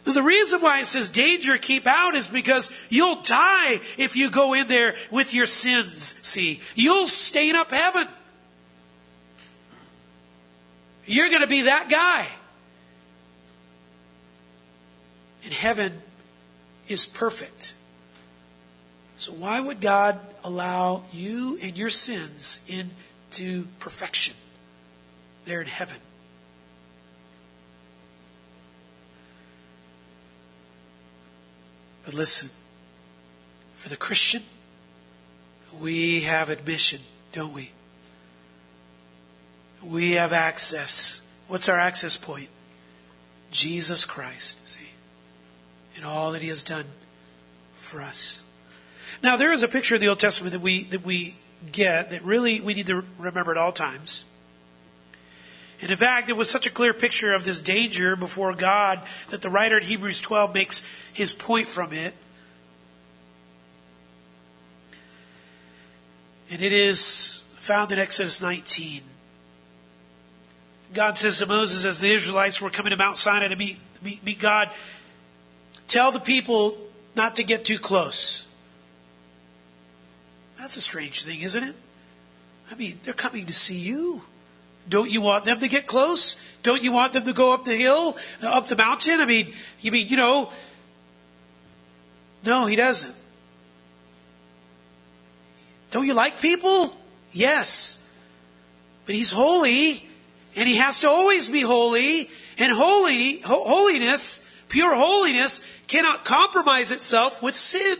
Now, 0.06 0.14
the 0.14 0.22
reason 0.22 0.62
why 0.62 0.80
it 0.80 0.86
says 0.86 1.10
danger, 1.10 1.58
keep 1.58 1.86
out 1.86 2.14
is 2.14 2.28
because 2.28 2.70
you'll 2.88 3.20
die 3.20 3.82
if 3.98 4.16
you 4.16 4.30
go 4.30 4.54
in 4.54 4.66
there 4.66 4.94
with 5.10 5.34
your 5.34 5.44
sins. 5.44 6.18
See, 6.22 6.62
you'll 6.74 7.06
stain 7.06 7.54
up 7.54 7.70
heaven. 7.70 8.08
You're 11.04 11.28
going 11.28 11.42
to 11.42 11.46
be 11.46 11.62
that 11.62 11.90
guy. 11.90 12.26
And 15.48 15.54
heaven 15.54 16.02
is 16.88 17.06
perfect. 17.06 17.72
So 19.16 19.32
why 19.32 19.58
would 19.62 19.80
God 19.80 20.20
allow 20.44 21.04
you 21.10 21.58
and 21.62 21.74
your 21.74 21.88
sins 21.88 22.60
into 22.68 23.64
perfection 23.78 24.36
there 25.46 25.62
in 25.62 25.66
heaven? 25.66 25.96
But 32.04 32.12
listen, 32.12 32.50
for 33.74 33.88
the 33.88 33.96
Christian, 33.96 34.42
we 35.80 36.20
have 36.24 36.50
admission, 36.50 37.00
don't 37.32 37.54
we? 37.54 37.70
We 39.82 40.12
have 40.12 40.34
access. 40.34 41.22
What's 41.46 41.70
our 41.70 41.78
access 41.78 42.18
point? 42.18 42.50
Jesus 43.50 44.04
Christ, 44.04 44.68
see, 44.68 44.87
all 46.04 46.32
that 46.32 46.42
He 46.42 46.48
has 46.48 46.62
done 46.62 46.84
for 47.76 48.00
us. 48.00 48.42
Now, 49.22 49.36
there 49.36 49.52
is 49.52 49.62
a 49.62 49.68
picture 49.68 49.94
of 49.94 50.00
the 50.00 50.08
Old 50.08 50.20
Testament 50.20 50.52
that 50.52 50.60
we 50.60 50.84
that 50.84 51.04
we 51.04 51.36
get 51.72 52.10
that 52.10 52.22
really 52.22 52.60
we 52.60 52.74
need 52.74 52.86
to 52.86 53.04
remember 53.18 53.50
at 53.50 53.56
all 53.56 53.72
times. 53.72 54.24
And 55.80 55.90
in 55.90 55.96
fact, 55.96 56.28
it 56.28 56.36
was 56.36 56.50
such 56.50 56.66
a 56.66 56.70
clear 56.70 56.92
picture 56.92 57.32
of 57.32 57.44
this 57.44 57.60
danger 57.60 58.16
before 58.16 58.52
God 58.52 59.00
that 59.30 59.42
the 59.42 59.50
writer 59.50 59.78
in 59.78 59.84
Hebrews 59.84 60.20
12 60.20 60.52
makes 60.52 60.82
his 61.12 61.32
point 61.32 61.68
from 61.68 61.92
it. 61.92 62.14
And 66.50 66.62
it 66.62 66.72
is 66.72 67.44
found 67.56 67.92
in 67.92 67.98
Exodus 67.98 68.42
19. 68.42 69.02
God 70.94 71.16
says 71.18 71.38
to 71.38 71.46
Moses 71.46 71.84
as 71.84 72.00
the 72.00 72.12
Israelites 72.12 72.60
were 72.60 72.70
coming 72.70 72.90
to 72.90 72.96
Mount 72.96 73.16
Sinai 73.16 73.48
to 73.48 73.56
meet, 73.56 73.78
meet, 74.02 74.24
meet 74.24 74.40
God, 74.40 74.70
tell 75.88 76.12
the 76.12 76.20
people 76.20 76.78
not 77.16 77.36
to 77.36 77.42
get 77.42 77.64
too 77.64 77.78
close. 77.78 78.46
That's 80.58 80.76
a 80.76 80.80
strange 80.80 81.24
thing, 81.24 81.40
isn't 81.40 81.62
it? 81.62 81.74
I 82.70 82.74
mean, 82.74 82.98
they're 83.02 83.14
coming 83.14 83.46
to 83.46 83.52
see 83.52 83.78
you. 83.78 84.22
Don't 84.88 85.10
you 85.10 85.20
want 85.20 85.44
them 85.44 85.60
to 85.60 85.68
get 85.68 85.86
close? 85.86 86.40
Don't 86.62 86.82
you 86.82 86.92
want 86.92 87.12
them 87.12 87.24
to 87.24 87.32
go 87.32 87.52
up 87.54 87.64
the 87.64 87.74
hill, 87.76 88.16
uh, 88.42 88.48
up 88.48 88.68
the 88.68 88.76
mountain? 88.76 89.20
I 89.20 89.26
mean, 89.26 89.52
you 89.80 89.92
mean, 89.92 90.08
you 90.08 90.16
know, 90.16 90.50
no, 92.44 92.66
he 92.66 92.76
doesn't. 92.76 93.14
Don't 95.90 96.06
you 96.06 96.14
like 96.14 96.40
people? 96.40 96.96
Yes. 97.32 98.04
But 99.06 99.14
he's 99.14 99.30
holy 99.30 100.06
and 100.56 100.68
he 100.68 100.76
has 100.76 101.00
to 101.00 101.08
always 101.08 101.48
be 101.48 101.60
holy. 101.60 102.30
And 102.58 102.72
holy, 102.72 103.40
holiness, 103.40 104.47
pure 104.68 104.94
holiness, 104.94 105.64
cannot 105.86 106.24
compromise 106.24 106.90
itself 106.90 107.42
with 107.42 107.56
sin. 107.56 107.98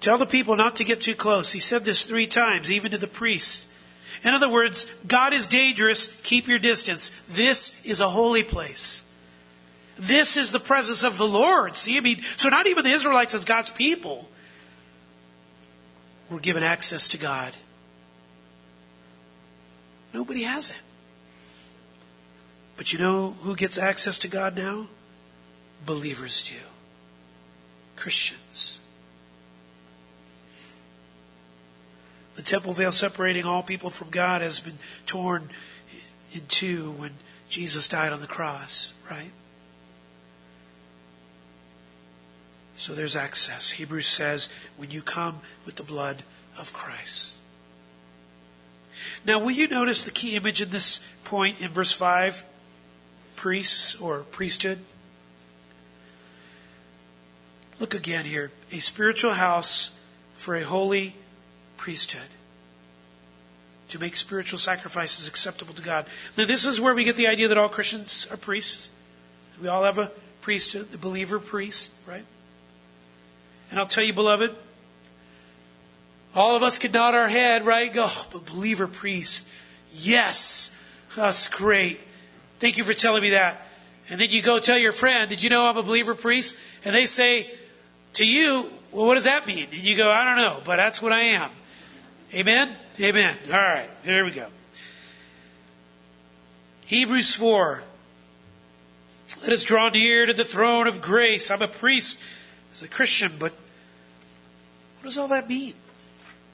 Tell 0.00 0.18
the 0.18 0.26
people 0.26 0.54
not 0.54 0.76
to 0.76 0.84
get 0.84 1.00
too 1.00 1.16
close. 1.16 1.50
He 1.50 1.58
said 1.58 1.84
this 1.84 2.04
three 2.04 2.28
times, 2.28 2.70
even 2.70 2.92
to 2.92 2.98
the 2.98 3.08
priests. 3.08 3.68
In 4.22 4.34
other 4.34 4.48
words, 4.48 4.86
God 5.06 5.32
is 5.32 5.48
dangerous, 5.48 6.14
keep 6.22 6.46
your 6.46 6.60
distance. 6.60 7.10
This 7.28 7.84
is 7.84 8.00
a 8.00 8.08
holy 8.08 8.44
place. 8.44 9.04
This 9.98 10.36
is 10.36 10.52
the 10.52 10.60
presence 10.60 11.02
of 11.02 11.18
the 11.18 11.26
Lord. 11.26 11.74
See, 11.74 11.96
I 11.96 12.00
mean, 12.00 12.20
so 12.36 12.48
not 12.48 12.66
even 12.66 12.84
the 12.84 12.90
Israelites 12.90 13.34
as 13.34 13.44
God's 13.44 13.70
people 13.70 14.28
were 16.30 16.40
given 16.40 16.62
access 16.62 17.08
to 17.08 17.18
God. 17.18 17.52
Nobody 20.16 20.44
has 20.44 20.70
it. 20.70 20.80
But 22.78 22.90
you 22.90 22.98
know 22.98 23.36
who 23.42 23.54
gets 23.54 23.76
access 23.76 24.18
to 24.20 24.28
God 24.28 24.56
now? 24.56 24.86
Believers 25.84 26.40
do. 26.40 26.56
Christians. 27.96 28.80
The 32.34 32.40
temple 32.40 32.72
veil 32.72 32.92
separating 32.92 33.44
all 33.44 33.62
people 33.62 33.90
from 33.90 34.08
God 34.08 34.40
has 34.40 34.58
been 34.58 34.78
torn 35.04 35.50
in 36.32 36.46
two 36.48 36.92
when 36.92 37.12
Jesus 37.50 37.86
died 37.86 38.10
on 38.10 38.22
the 38.22 38.26
cross, 38.26 38.94
right? 39.10 39.32
So 42.74 42.94
there's 42.94 43.16
access. 43.16 43.72
Hebrews 43.72 44.08
says, 44.08 44.48
when 44.78 44.90
you 44.90 45.02
come 45.02 45.40
with 45.66 45.76
the 45.76 45.82
blood 45.82 46.22
of 46.58 46.72
Christ. 46.72 47.36
Now, 49.24 49.38
will 49.38 49.52
you 49.52 49.68
notice 49.68 50.04
the 50.04 50.10
key 50.10 50.36
image 50.36 50.62
in 50.62 50.70
this 50.70 51.00
point 51.24 51.60
in 51.60 51.70
verse 51.70 51.92
5? 51.92 52.44
priests 53.36 53.94
or 54.00 54.20
priesthood. 54.20 54.78
Look 57.78 57.94
again 57.94 58.24
here. 58.24 58.50
A 58.72 58.78
spiritual 58.78 59.34
house 59.34 59.96
for 60.34 60.56
a 60.56 60.64
holy 60.64 61.14
priesthood. 61.76 62.28
To 63.90 64.00
make 64.00 64.16
spiritual 64.16 64.58
sacrifices 64.58 65.28
acceptable 65.28 65.74
to 65.74 65.82
God. 65.82 66.06
Now, 66.36 66.46
this 66.46 66.64
is 66.64 66.80
where 66.80 66.94
we 66.94 67.04
get 67.04 67.16
the 67.16 67.28
idea 67.28 67.46
that 67.48 67.58
all 67.58 67.68
Christians 67.68 68.26
are 68.30 68.36
priests. 68.36 68.90
We 69.62 69.68
all 69.68 69.84
have 69.84 69.98
a 69.98 70.10
priesthood, 70.40 70.90
the 70.90 70.98
believer 70.98 71.38
priest, 71.38 71.94
right? 72.08 72.24
And 73.70 73.78
I'll 73.78 73.86
tell 73.86 74.02
you, 74.02 74.12
beloved, 74.12 74.54
all 76.36 76.54
of 76.54 76.62
us 76.62 76.78
could 76.78 76.92
nod 76.92 77.14
our 77.14 77.28
head, 77.28 77.64
right? 77.64 77.90
Go, 77.90 78.04
oh, 78.06 78.26
but 78.30 78.44
believer 78.44 78.86
priest. 78.86 79.48
Yes, 79.94 80.78
that's 81.16 81.48
great. 81.48 81.98
Thank 82.60 82.76
you 82.76 82.84
for 82.84 82.92
telling 82.92 83.22
me 83.22 83.30
that. 83.30 83.66
And 84.10 84.20
then 84.20 84.30
you 84.30 84.42
go 84.42 84.60
tell 84.60 84.76
your 84.76 84.92
friend, 84.92 85.30
Did 85.30 85.42
you 85.42 85.48
know 85.48 85.66
I'm 85.66 85.78
a 85.78 85.82
believer 85.82 86.14
priest? 86.14 86.56
And 86.84 86.94
they 86.94 87.06
say 87.06 87.50
to 88.14 88.26
you, 88.26 88.70
Well, 88.92 89.06
what 89.06 89.14
does 89.14 89.24
that 89.24 89.46
mean? 89.46 89.66
And 89.72 89.82
you 89.82 89.96
go, 89.96 90.10
I 90.10 90.24
don't 90.24 90.36
know, 90.36 90.60
but 90.64 90.76
that's 90.76 91.00
what 91.00 91.12
I 91.12 91.20
am. 91.20 91.50
Amen? 92.34 92.70
Amen. 93.00 93.36
All 93.46 93.52
right, 93.52 93.88
here 94.04 94.24
we 94.24 94.30
go. 94.30 94.46
Hebrews 96.84 97.34
4. 97.34 97.82
Let 99.42 99.52
us 99.52 99.64
draw 99.64 99.88
near 99.88 100.26
to 100.26 100.34
the 100.34 100.44
throne 100.44 100.86
of 100.86 101.00
grace. 101.00 101.50
I'm 101.50 101.62
a 101.62 101.68
priest 101.68 102.18
as 102.72 102.82
a 102.82 102.88
Christian, 102.88 103.32
but 103.38 103.52
what 104.98 105.04
does 105.04 105.18
all 105.18 105.28
that 105.28 105.48
mean? 105.48 105.74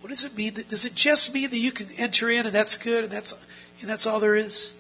What 0.02 0.08
does 0.08 0.24
it 0.24 0.36
mean? 0.36 0.54
Does 0.68 0.84
it 0.84 0.96
just 0.96 1.32
mean 1.32 1.50
that 1.50 1.58
you 1.58 1.70
can 1.70 1.86
enter 1.96 2.28
in 2.28 2.44
and 2.44 2.52
that's 2.52 2.76
good 2.76 3.04
and 3.04 3.12
that's, 3.12 3.32
and 3.80 3.88
that's 3.88 4.04
all 4.04 4.18
there 4.18 4.34
is? 4.34 4.74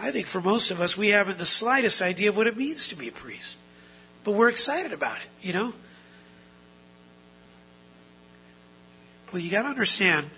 I 0.00 0.10
think 0.10 0.26
for 0.26 0.40
most 0.40 0.70
of 0.70 0.80
us, 0.80 0.96
we 0.96 1.08
haven't 1.08 1.36
the 1.36 1.44
slightest 1.44 2.00
idea 2.00 2.30
of 2.30 2.38
what 2.38 2.46
it 2.46 2.56
means 2.56 2.88
to 2.88 2.96
be 2.96 3.08
a 3.08 3.12
priest. 3.12 3.58
But 4.24 4.32
we're 4.32 4.48
excited 4.48 4.92
about 4.92 5.18
it, 5.18 5.28
you 5.46 5.52
know? 5.52 5.74
Well, 9.30 9.42
you 9.42 9.50
got 9.50 9.62
to 9.62 9.68
understand 9.68 10.30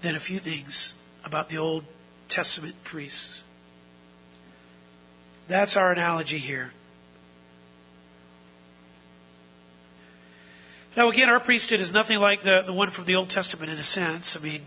then 0.00 0.16
a 0.16 0.20
few 0.20 0.40
things 0.40 0.96
about 1.24 1.48
the 1.48 1.58
Old 1.58 1.84
Testament 2.28 2.82
priests. 2.82 3.44
That's 5.46 5.76
our 5.76 5.92
analogy 5.92 6.38
here. 6.38 6.72
Now, 10.96 11.08
again, 11.08 11.30
our 11.30 11.40
priesthood 11.40 11.80
is 11.80 11.92
nothing 11.92 12.18
like 12.18 12.42
the, 12.42 12.62
the 12.66 12.72
one 12.72 12.90
from 12.90 13.06
the 13.06 13.14
Old 13.14 13.30
Testament 13.30 13.72
in 13.72 13.78
a 13.78 13.82
sense. 13.82 14.36
I 14.36 14.40
mean, 14.40 14.60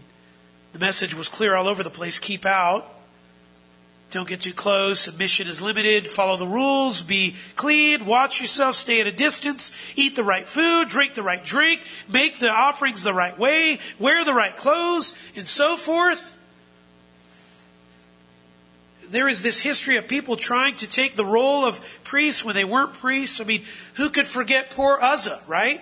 the 0.73 0.79
message 0.79 1.13
was 1.13 1.29
clear 1.29 1.55
all 1.55 1.67
over 1.67 1.83
the 1.83 1.91
place 1.91 2.17
keep 2.17 2.45
out. 2.45 2.91
Don't 4.11 4.27
get 4.27 4.41
too 4.41 4.53
close. 4.53 5.01
Submission 5.01 5.47
is 5.47 5.61
limited. 5.61 6.07
Follow 6.07 6.37
the 6.37 6.47
rules. 6.47 7.01
Be 7.01 7.35
clean. 7.55 8.05
Watch 8.05 8.39
yourself. 8.39 8.75
Stay 8.75 9.01
at 9.01 9.07
a 9.07 9.11
distance. 9.11 9.71
Eat 9.95 10.15
the 10.15 10.23
right 10.23 10.47
food. 10.47 10.89
Drink 10.89 11.15
the 11.15 11.23
right 11.23 11.43
drink. 11.43 11.81
Make 12.07 12.39
the 12.39 12.49
offerings 12.49 13.03
the 13.03 13.13
right 13.13 13.37
way. 13.37 13.79
Wear 13.99 14.23
the 14.23 14.33
right 14.33 14.55
clothes. 14.55 15.15
And 15.35 15.47
so 15.47 15.75
forth. 15.75 16.39
There 19.09 19.27
is 19.27 19.43
this 19.43 19.61
history 19.61 19.97
of 19.97 20.07
people 20.07 20.37
trying 20.37 20.75
to 20.77 20.89
take 20.89 21.15
the 21.15 21.25
role 21.25 21.65
of 21.65 21.79
priests 22.03 22.43
when 22.43 22.55
they 22.55 22.65
weren't 22.65 22.93
priests. 22.93 23.41
I 23.41 23.43
mean, 23.43 23.63
who 23.95 24.09
could 24.09 24.27
forget 24.27 24.71
poor 24.71 24.97
Uzzah, 24.99 25.41
right? 25.47 25.81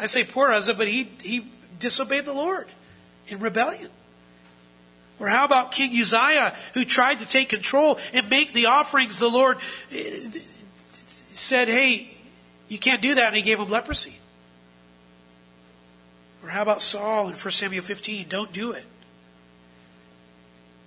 I 0.00 0.06
say 0.06 0.24
poor 0.24 0.50
Uzzah, 0.50 0.74
but 0.74 0.88
he, 0.88 1.10
he 1.22 1.46
disobeyed 1.78 2.24
the 2.24 2.32
Lord 2.32 2.66
in 3.28 3.38
rebellion. 3.38 3.90
Or 5.18 5.28
how 5.28 5.44
about 5.44 5.72
King 5.72 5.92
Uzziah, 6.00 6.56
who 6.72 6.86
tried 6.86 7.18
to 7.18 7.26
take 7.26 7.50
control 7.50 7.98
and 8.14 8.30
make 8.30 8.54
the 8.54 8.66
offerings 8.66 9.18
the 9.18 9.28
Lord 9.28 9.58
eh, 9.92 10.30
said, 11.30 11.68
hey, 11.68 12.10
you 12.68 12.78
can't 12.78 13.02
do 13.02 13.14
that, 13.16 13.26
and 13.26 13.36
he 13.36 13.42
gave 13.42 13.60
him 13.60 13.68
leprosy. 13.68 14.18
Or 16.42 16.48
how 16.48 16.62
about 16.62 16.80
Saul 16.80 17.28
in 17.28 17.34
1 17.34 17.50
Samuel 17.50 17.82
15? 17.82 18.28
Don't 18.28 18.52
do 18.52 18.72
it. 18.72 18.84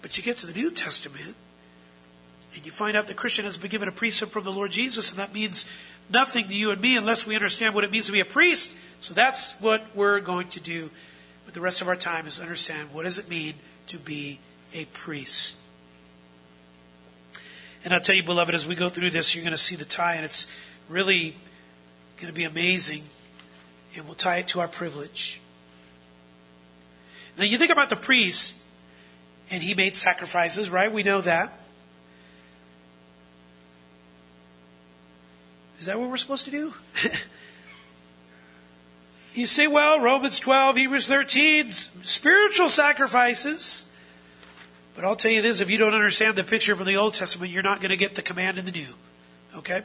But 0.02 0.18
you 0.18 0.24
get 0.24 0.38
to 0.40 0.48
the 0.48 0.54
New 0.54 0.72
Testament, 0.72 1.36
and 2.56 2.66
you 2.66 2.72
find 2.72 2.98
out 2.98 3.08
the 3.08 3.14
Christian 3.14 3.46
has 3.46 3.58
been 3.58 3.70
given 3.70 3.88
a 3.88 3.92
priesthood 3.92 4.32
from 4.32 4.46
the 4.46 4.52
Lord 4.52 4.72
Jesus, 4.72 5.12
and 5.12 5.20
that 5.20 5.34
means 5.34 5.68
nothing 6.10 6.48
to 6.48 6.56
you 6.56 6.72
and 6.72 6.82
me 6.82 6.98
unless 6.98 7.28
we 7.28 7.36
understand 7.36 7.76
what 7.76 7.84
it 7.84 7.92
means 7.92 8.08
to 8.08 8.12
be 8.12 8.20
a 8.20 8.26
priest. 8.26 8.74
So 9.04 9.14
that's 9.14 9.60
what 9.60 9.84
we're 9.94 10.22
going 10.22 10.48
to 10.52 10.62
do 10.62 10.90
with 11.46 11.54
the 11.54 11.60
rest 11.60 11.82
of 11.82 11.90
our 11.90 11.96
time 11.98 12.26
is 12.26 12.40
understand 12.40 12.94
what 12.94 13.04
does 13.04 13.20
it 13.20 13.28
mean 13.28 13.56
to 13.88 13.98
be 13.98 14.40
a 14.74 14.86
priest. 14.86 15.58
And 17.84 17.94
I'll 17.94 18.00
tell 18.00 18.16
you, 18.16 18.24
beloved, 18.24 18.56
as 18.56 18.66
we 18.66 18.76
go 18.76 18.88
through 18.88 19.10
this, 19.10 19.36
you're 19.36 19.44
going 19.44 19.52
to 19.52 19.58
see 19.58 19.76
the 19.76 19.84
tie, 19.84 20.14
and 20.14 20.24
it's 20.24 20.48
really 20.88 21.36
going 22.16 22.32
to 22.32 22.34
be 22.34 22.46
amazing. 22.46 23.04
And 23.98 24.06
we'll 24.06 24.16
tie 24.16 24.38
it 24.38 24.48
to 24.50 24.62
our 24.62 24.70
privilege. 24.70 25.42
Now, 27.38 27.44
you 27.44 27.58
think 27.58 27.74
about 27.74 27.90
the 27.90 27.98
priest, 27.98 28.58
and 29.52 29.62
he 29.62 29.74
made 29.74 29.96
sacrifices, 29.96 30.70
right? 30.70 30.90
We 30.90 31.04
know 31.04 31.20
that. 31.20 31.52
Is 35.78 35.88
that 35.88 36.00
what 36.00 36.10
we're 36.10 36.16
supposed 36.16 36.46
to 36.46 36.52
do? 36.52 36.74
you 39.34 39.46
say, 39.46 39.68
well, 39.68 40.00
Romans 40.00 40.40
12, 40.40 40.76
Hebrews 40.78 41.08
13, 41.08 41.72
spiritual 41.72 42.70
sacrifices. 42.70 43.92
But 44.96 45.06
I'll 45.06 45.16
tell 45.16 45.32
you 45.32 45.42
this 45.42 45.60
if 45.60 45.70
you 45.70 45.78
don't 45.78 45.94
understand 45.94 46.36
the 46.36 46.44
picture 46.44 46.76
from 46.76 46.86
the 46.86 46.98
Old 46.98 47.16
Testament, 47.16 47.52
you're 47.52 47.64
not 47.64 47.80
going 47.80 47.90
to 47.90 47.98
get 47.98 48.16
the 48.16 48.22
command 48.22 48.58
in 48.58 48.66
the 48.66 48.72
New. 48.72 48.94
Okay? 49.58 49.82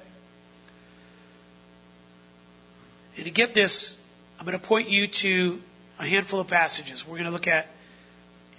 And 3.16 3.24
to 3.24 3.30
get 3.30 3.54
this, 3.54 4.04
I'm 4.38 4.46
going 4.46 4.58
to 4.58 4.64
point 4.64 4.90
you 4.90 5.06
to 5.06 5.62
a 5.98 6.06
handful 6.06 6.40
of 6.40 6.48
passages. 6.48 7.06
We're 7.06 7.16
going 7.16 7.24
to 7.24 7.32
look 7.32 7.48
at 7.48 7.68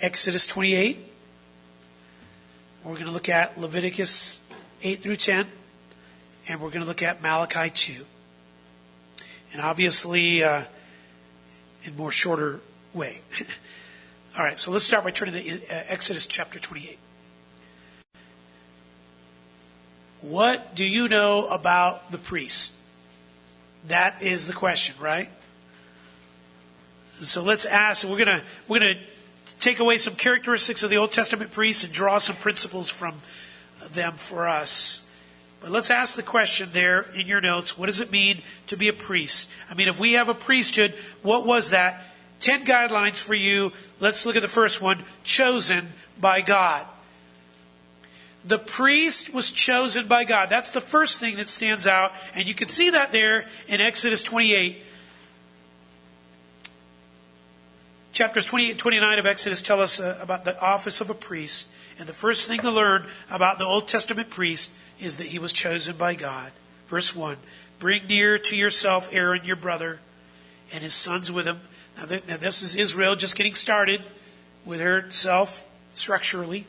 Exodus 0.01 0.47
28. 0.47 0.97
We're 2.83 2.93
going 2.93 3.05
to 3.05 3.11
look 3.11 3.29
at 3.29 3.59
Leviticus 3.59 4.45
8 4.81 4.99
through 4.99 5.17
10 5.17 5.45
and 6.47 6.59
we're 6.59 6.69
going 6.69 6.81
to 6.81 6.87
look 6.87 7.03
at 7.03 7.21
Malachi 7.21 7.69
2. 7.69 8.05
And 9.53 9.61
obviously, 9.61 10.43
uh, 10.43 10.63
more 11.97 12.11
shorter 12.11 12.59
way. 12.93 13.21
All 14.37 14.43
right, 14.43 14.59
so 14.59 14.71
let's 14.71 14.85
start 14.85 15.03
by 15.03 15.11
turning 15.11 15.33
to 15.33 15.57
uh, 15.65 15.83
Exodus 15.87 16.27
chapter 16.27 16.59
28. 16.59 16.97
What 20.21 20.75
do 20.75 20.85
you 20.85 21.07
know 21.07 21.47
about 21.47 22.11
the 22.11 22.17
priest? 22.17 22.73
That 23.87 24.21
is 24.21 24.47
the 24.47 24.53
question, 24.53 24.95
right? 24.99 25.29
So 27.21 27.41
let's 27.41 27.65
ask. 27.65 28.07
We're 28.07 28.17
gonna 28.17 28.43
we're 28.67 28.79
gonna 28.79 28.99
take 29.59 29.79
away 29.79 29.97
some 29.97 30.15
characteristics 30.15 30.83
of 30.83 30.89
the 30.89 30.97
Old 30.97 31.11
Testament 31.11 31.51
priests 31.51 31.83
and 31.83 31.93
draw 31.93 32.17
some 32.17 32.35
principles 32.35 32.89
from 32.89 33.15
them 33.91 34.13
for 34.13 34.47
us. 34.47 35.08
But 35.61 35.71
let's 35.71 35.91
ask 35.91 36.15
the 36.15 36.23
question 36.23 36.69
there 36.71 37.05
in 37.15 37.27
your 37.27 37.41
notes 37.41 37.77
what 37.77 37.87
does 37.87 37.99
it 37.99 38.11
mean 38.11 38.41
to 38.67 38.77
be 38.77 38.87
a 38.87 38.93
priest? 38.93 39.49
I 39.69 39.73
mean, 39.73 39.87
if 39.87 39.99
we 39.99 40.13
have 40.13 40.29
a 40.29 40.33
priesthood, 40.33 40.93
what 41.21 41.45
was 41.45 41.71
that? 41.71 42.01
Ten 42.39 42.65
guidelines 42.65 43.21
for 43.21 43.33
you. 43.33 43.73
Let's 43.99 44.25
look 44.25 44.37
at 44.37 44.41
the 44.41 44.47
first 44.47 44.81
one 44.81 45.03
chosen 45.23 45.89
by 46.19 46.41
God. 46.41 46.85
The 48.45 48.57
priest 48.57 49.33
was 49.33 49.51
chosen 49.51 50.07
by 50.07 50.23
God. 50.23 50.47
That's 50.49 50.71
the 50.71 50.81
first 50.81 51.19
thing 51.19 51.35
that 51.37 51.49
stands 51.49 51.85
out. 51.85 52.13
And 52.33 52.47
you 52.47 52.53
can 52.53 52.69
see 52.69 52.91
that 52.91 53.11
there 53.11 53.45
in 53.67 53.81
Exodus 53.81 54.23
28. 54.23 54.81
Chapters 58.13 58.45
28 58.45 58.71
and 58.71 58.79
29 58.79 59.19
of 59.19 59.25
Exodus 59.25 59.61
tell 59.61 59.81
us 59.81 59.99
uh, 59.99 60.17
about 60.21 60.45
the 60.45 60.59
office 60.61 61.01
of 61.01 61.09
a 61.09 61.13
priest. 61.13 61.67
And 61.99 62.07
the 62.07 62.13
first 62.13 62.47
thing 62.47 62.61
to 62.61 62.71
learn 62.71 63.05
about 63.29 63.57
the 63.57 63.65
Old 63.65 63.89
Testament 63.89 64.29
priest 64.29 64.71
is 64.99 65.17
that 65.17 65.27
he 65.27 65.39
was 65.39 65.51
chosen 65.51 65.95
by 65.97 66.15
God. 66.15 66.51
Verse 66.87 67.15
1 67.15 67.37
Bring 67.79 68.07
near 68.07 68.37
to 68.37 68.55
yourself 68.55 69.09
Aaron, 69.13 69.45
your 69.45 69.55
brother, 69.55 69.99
and 70.73 70.83
his 70.83 70.93
sons 70.93 71.31
with 71.31 71.45
him. 71.45 71.61
Now, 71.97 72.05
this 72.05 72.61
is 72.61 72.75
Israel 72.75 73.15
just 73.15 73.35
getting 73.35 73.55
started 73.55 74.03
with 74.65 74.79
herself 74.79 75.67
structurally. 75.95 76.65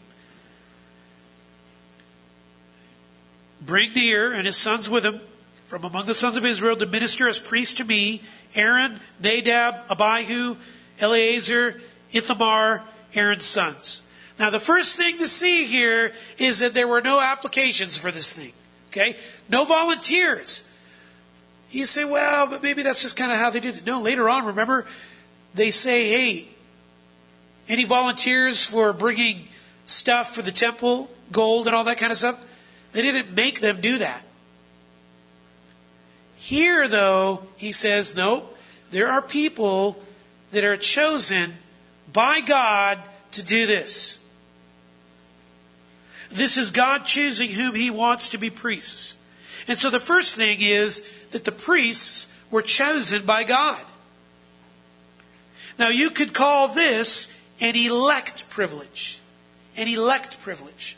Bring 3.61 3.93
near 3.93 4.33
and 4.33 4.47
his 4.47 4.57
sons 4.57 4.89
with 4.89 5.05
him 5.05 5.21
from 5.67 5.85
among 5.85 6.07
the 6.07 6.15
sons 6.15 6.37
of 6.37 6.45
Israel 6.45 6.77
to 6.77 6.87
minister 6.87 7.29
as 7.29 7.39
priests 7.39 7.75
to 7.75 7.85
me 7.85 8.23
Aaron, 8.55 8.99
Nadab, 9.21 9.85
Abihu, 9.89 10.57
Eleazar, 10.99 11.81
Ithamar, 12.13 12.83
Aaron's 13.15 13.45
sons. 13.45 14.03
Now, 14.41 14.51
the 14.51 14.59
first 14.59 14.97
thing 14.97 15.19
to 15.19 15.29
see 15.29 15.67
here 15.67 16.13
is 16.39 16.59
that 16.59 16.75
there 16.75 16.89
were 16.89 17.01
no 17.01 17.21
applications 17.21 17.97
for 17.97 18.11
this 18.11 18.33
thing. 18.33 18.53
Okay? 18.89 19.17
No 19.49 19.65
volunteers. 19.65 20.69
You 21.71 21.85
say, 21.85 22.05
well, 22.05 22.49
but 22.49 22.61
maybe 22.61 22.83
that's 22.83 23.03
just 23.03 23.17
kind 23.17 23.31
of 23.31 23.39
how 23.39 23.51
they 23.51 23.61
did 23.61 23.77
it. 23.77 23.87
No, 23.87 24.01
later 24.01 24.29
on, 24.29 24.47
remember, 24.47 24.87
they 25.55 25.71
say, 25.71 26.09
hey, 26.09 26.49
any 27.69 27.85
volunteers 27.85 28.65
for 28.65 28.93
bringing 28.93 29.47
stuff 29.87 30.35
for 30.35 30.43
the 30.43 30.51
temple? 30.51 31.09
gold 31.33 31.67
and 31.67 31.77
all 31.77 31.85
that 31.85 31.99
kind 31.99 32.13
of 32.13 32.19
stuff. 32.19 32.43
They 32.93 33.03
didn't 33.03 33.35
make 33.35 33.61
them 33.61 33.81
do 33.81 33.99
that. 33.99 34.23
Here, 36.37 36.89
though, 36.89 37.43
he 37.57 37.73
says, 37.73 38.17
nope, 38.17 38.57
there 38.91 39.09
are 39.09 39.23
people 39.23 40.03
that 40.53 40.65
are 40.65 40.77
chosen 40.77 41.55
by 42.13 42.41
God 42.41 42.99
to 43.33 43.43
do 43.43 43.67
this. 43.67 44.19
This 46.31 46.57
is 46.57 46.71
God 46.71 47.05
choosing 47.05 47.51
whom 47.51 47.75
he 47.75 47.91
wants 47.91 48.29
to 48.29 48.39
be 48.39 48.51
priests. 48.51 49.17
And 49.67 49.77
so 49.77 49.91
the 49.91 50.01
first 50.01 50.37
thing 50.37 50.59
is 50.61 51.11
that 51.33 51.45
the 51.45 51.53
priests 51.53 52.33
were 52.51 52.63
chosen 52.63 53.25
by 53.25 53.45
God. 53.45 53.81
Now 55.79 55.89
you 55.89 56.11
could 56.11 56.33
call 56.33 56.69
this 56.69 57.35
an 57.61 57.77
elect 57.77 58.49
privilege. 58.51 59.19
An 59.77 59.89
elect 59.89 60.41
privilege. 60.41 60.97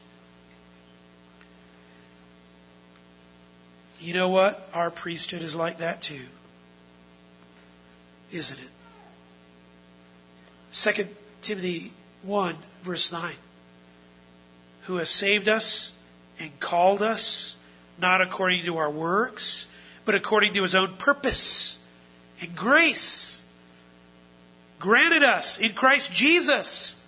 You 4.01 4.15
know 4.15 4.29
what? 4.29 4.69
Our 4.75 4.91
priesthood 4.91 5.43
is 5.43 5.55
like 5.55 5.79
that 5.79 6.03
too. 6.03 6.25
Isn't 8.33 8.59
it? 8.59 8.69
2 10.73 11.07
Timothy 11.43 11.93
1, 12.23 12.57
verse 12.83 13.13
9. 13.13 13.35
Who 14.83 14.97
has 14.97 15.11
saved 15.11 15.49
us 15.49 15.93
and 16.39 16.59
called 16.61 17.03
us, 17.03 17.57
not 17.99 18.21
according 18.21 18.65
to 18.65 18.79
our 18.79 18.91
works, 18.91 19.67
but 20.05 20.15
according 20.15 20.55
to 20.55 20.63
his 20.63 20.75
own 20.75 20.95
purpose 20.97 21.79
and 22.41 22.57
grace 22.57 23.45
granted 24.81 25.23
us 25.23 25.59
in 25.59 25.73
Christ 25.73 26.11
Jesus 26.11 27.01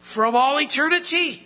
from 0.00 0.36
all 0.36 0.60
eternity. 0.60 1.44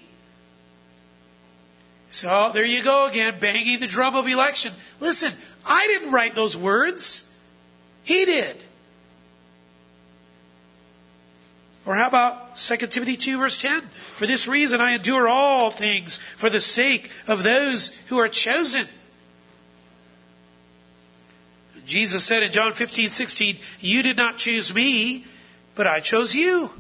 So 2.11 2.51
there 2.53 2.65
you 2.65 2.83
go 2.83 3.07
again, 3.09 3.37
banging 3.41 3.81
the 3.81 3.87
drum 3.87 4.15
of 4.17 4.27
election. 4.27 4.73
Listen, 5.01 5.33
I 5.67 5.87
didn't 5.87 6.13
write 6.13 6.35
those 6.35 6.57
words. 6.57 7.33
He 8.05 8.27
did. 8.27 8.57
Or 11.87 11.95
how 11.95 12.09
about 12.09 12.57
2 12.57 12.77
Timothy 12.89 13.17
2 13.17 13.39
verse 13.39 13.57
10? 13.59 13.83
For 13.83 14.27
this 14.27 14.49
reason 14.49 14.81
I 14.81 14.95
endure 14.95 15.29
all 15.29 15.71
things 15.71 16.19
for 16.19 16.51
the 16.51 16.61
sake 16.61 17.11
of 17.29 17.45
those 17.45 17.97
who 18.09 18.19
are 18.19 18.29
chosen. 18.29 18.87
Jesus 21.87 22.25
said 22.25 22.43
in 22.43 22.51
John 22.51 22.73
15, 22.73 23.09
16, 23.09 23.59
You 23.79 24.03
did 24.03 24.17
not 24.17 24.37
choose 24.37 24.75
me, 24.75 25.25
but 25.77 25.87
I 25.87 26.01
chose 26.01 26.35
you. 26.35 26.73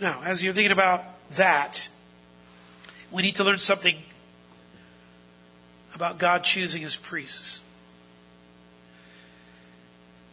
Now, 0.00 0.22
as 0.24 0.44
you're 0.44 0.52
thinking 0.52 0.70
about 0.70 1.04
that, 1.32 1.88
we 3.10 3.22
need 3.22 3.34
to 3.36 3.44
learn 3.44 3.58
something 3.58 3.96
about 5.94 6.18
God 6.18 6.44
choosing 6.44 6.82
his 6.82 6.94
priests. 6.94 7.60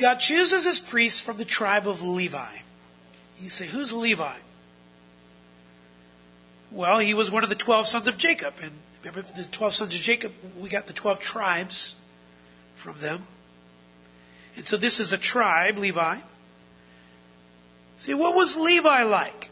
God 0.01 0.15
chooses 0.15 0.65
his 0.65 0.79
priests 0.79 1.21
from 1.21 1.37
the 1.37 1.45
tribe 1.45 1.87
of 1.87 2.01
Levi. 2.01 2.57
You 3.39 3.49
say, 3.49 3.67
who's 3.67 3.93
Levi? 3.93 4.37
Well, 6.71 6.97
he 6.97 7.13
was 7.13 7.29
one 7.29 7.43
of 7.43 7.49
the 7.49 7.55
12 7.55 7.85
sons 7.85 8.07
of 8.07 8.17
Jacob. 8.17 8.55
And 8.63 8.71
remember, 9.03 9.21
the 9.21 9.43
12 9.43 9.73
sons 9.75 9.95
of 9.95 10.01
Jacob, 10.01 10.33
we 10.59 10.69
got 10.69 10.87
the 10.87 10.93
12 10.93 11.19
tribes 11.19 11.95
from 12.75 12.97
them. 12.97 13.27
And 14.55 14.65
so 14.65 14.75
this 14.75 14.99
is 14.99 15.13
a 15.13 15.17
tribe, 15.17 15.77
Levi. 15.77 16.17
See, 17.97 18.15
what 18.15 18.35
was 18.35 18.57
Levi 18.57 19.03
like? 19.03 19.51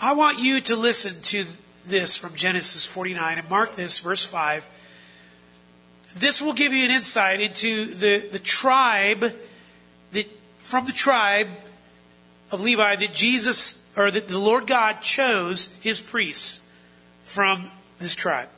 I 0.00 0.12
want 0.12 0.38
you 0.38 0.60
to 0.60 0.76
listen 0.76 1.22
to 1.22 1.46
this 1.86 2.18
from 2.18 2.34
Genesis 2.34 2.84
49 2.84 3.38
and 3.38 3.48
mark 3.48 3.76
this, 3.76 3.98
verse 3.98 4.26
5. 4.26 4.68
This 6.18 6.42
will 6.42 6.52
give 6.52 6.72
you 6.72 6.84
an 6.84 6.90
insight 6.90 7.40
into 7.40 7.94
the, 7.94 8.18
the 8.18 8.38
tribe 8.40 9.32
that, 10.12 10.26
from 10.58 10.84
the 10.84 10.92
tribe 10.92 11.48
of 12.50 12.60
Levi 12.60 12.96
that 12.96 13.14
Jesus, 13.14 13.86
or 13.96 14.10
that 14.10 14.26
the 14.26 14.38
Lord 14.38 14.66
God 14.66 15.00
chose 15.00 15.78
his 15.80 16.00
priests 16.00 16.62
from 17.22 17.70
this 18.00 18.14
tribe. 18.14 18.48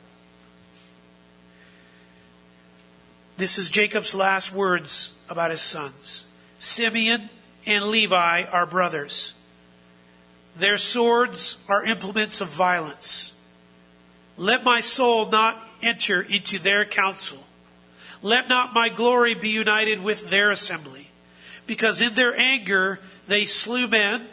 This 3.37 3.57
is 3.57 3.69
Jacob's 3.69 4.15
last 4.15 4.53
words 4.53 5.15
about 5.29 5.51
his 5.51 5.61
sons. 5.61 6.25
Simeon 6.57 7.29
and 7.67 7.85
Levi 7.85 8.43
are 8.43 8.65
brothers. 8.65 9.33
Their 10.55 10.77
swords 10.77 11.57
are 11.67 11.85
implements 11.85 12.41
of 12.41 12.49
violence. 12.49 13.33
Let 14.37 14.63
my 14.63 14.79
soul 14.79 15.29
not 15.29 15.61
enter 15.83 16.21
into 16.21 16.57
their 16.57 16.85
counsel. 16.85 17.39
Let 18.21 18.49
not 18.49 18.73
my 18.73 18.89
glory 18.89 19.33
be 19.33 19.49
united 19.49 20.01
with 20.03 20.29
their 20.29 20.51
assembly. 20.51 21.09
Because 21.67 22.01
in 22.01 22.13
their 22.13 22.37
anger 22.37 22.99
they 23.27 23.45
slew 23.45 23.87
men, 23.87 24.27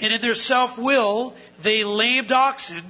and 0.00 0.12
in 0.12 0.20
their 0.20 0.34
self 0.34 0.78
will 0.78 1.34
they 1.60 1.84
lamed 1.84 2.32
oxen. 2.32 2.82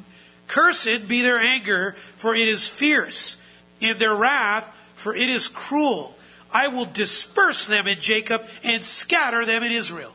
Cursed 0.49 1.09
be 1.09 1.23
their 1.23 1.39
anger, 1.39 1.93
for 2.17 2.35
it 2.35 2.49
is 2.49 2.67
fierce. 2.67 3.41
In 3.81 3.99
their 3.99 4.15
wrath 4.15 4.73
for 4.97 5.15
it 5.15 5.29
is 5.29 5.47
cruel. 5.47 6.17
I 6.53 6.69
will 6.69 6.87
disperse 6.87 7.67
them 7.67 7.87
in 7.87 8.01
Jacob 8.01 8.45
and 8.65 8.83
scatter 8.83 9.45
them 9.45 9.63
in 9.63 9.71
Israel. 9.71 10.13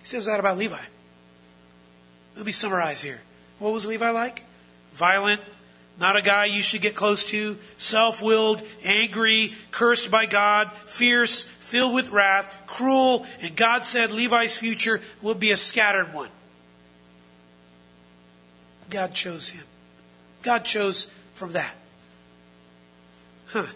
He 0.00 0.06
says 0.06 0.26
that 0.26 0.40
about 0.40 0.58
Levi. 0.58 0.80
Let 2.36 2.46
me 2.46 2.52
summarize 2.52 3.02
here. 3.02 3.20
What 3.58 3.72
was 3.72 3.86
Levi 3.86 4.10
like? 4.10 4.42
Violent, 4.94 5.40
not 5.98 6.16
a 6.16 6.22
guy 6.22 6.46
you 6.46 6.62
should 6.62 6.80
get 6.80 6.96
close 6.96 7.24
to, 7.26 7.56
self 7.78 8.20
willed, 8.20 8.62
angry, 8.82 9.52
cursed 9.70 10.10
by 10.10 10.26
God, 10.26 10.72
fierce, 10.72 11.44
filled 11.44 11.94
with 11.94 12.10
wrath, 12.10 12.62
cruel, 12.66 13.24
and 13.40 13.54
God 13.54 13.84
said 13.84 14.10
Levi's 14.10 14.56
future 14.56 15.00
will 15.22 15.34
be 15.34 15.52
a 15.52 15.56
scattered 15.56 16.12
one. 16.12 16.30
God 18.90 19.14
chose 19.14 19.50
him. 19.50 19.64
God 20.42 20.64
chose 20.64 21.10
from 21.34 21.52
that. 21.52 21.74
Huh. 23.46 23.66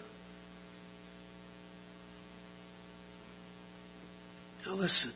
Now 4.65 4.73
listen. 4.75 5.11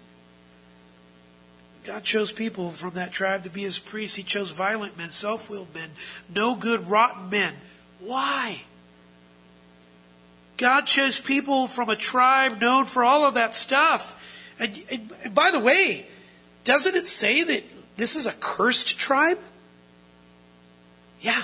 God 1.84 2.04
chose 2.04 2.32
people 2.32 2.72
from 2.72 2.92
that 2.92 3.12
tribe 3.12 3.44
to 3.44 3.50
be 3.50 3.64
his 3.64 3.80
priests. 3.80 4.16
He 4.16 4.24
chose 4.24 4.52
violent 4.52 4.98
men, 4.98 5.10
self 5.10 5.50
willed 5.50 5.74
men, 5.74 5.90
no 6.34 6.56
good, 6.56 6.90
rotten 6.90 7.30
men. 7.30 7.54
Why? 8.00 8.62
God 10.58 10.86
chose 10.86 11.20
people 11.20 11.68
from 11.68 11.90
a 11.90 11.96
tribe 11.96 12.62
known 12.62 12.86
for 12.86 13.04
all 13.04 13.26
of 13.26 13.34
that 13.34 13.54
stuff. 13.56 14.54
And, 14.60 14.82
and, 14.90 15.14
and 15.24 15.36
by 15.36 15.52
the 15.52 15.60
way, 15.60 16.06
doesn't 16.64 16.96
it 16.96 17.08
say 17.08 17.44
that 17.44 17.64
this 17.98 18.16
is 18.16 18.28
a 18.28 18.34
cursed 18.34 18.98
tribe? 18.98 19.40
Yeah. 21.22 21.42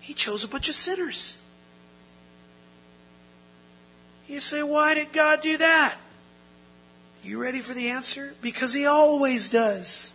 He 0.00 0.12
chose 0.12 0.44
a 0.44 0.48
bunch 0.48 0.68
of 0.68 0.74
sinners. 0.74 1.38
You 4.26 4.40
say, 4.40 4.62
why 4.62 4.94
did 4.94 5.12
God 5.12 5.40
do 5.40 5.56
that? 5.58 5.96
You 7.24 7.40
ready 7.40 7.60
for 7.60 7.72
the 7.72 7.88
answer? 7.88 8.34
Because 8.42 8.74
He 8.74 8.86
always 8.86 9.48
does. 9.48 10.12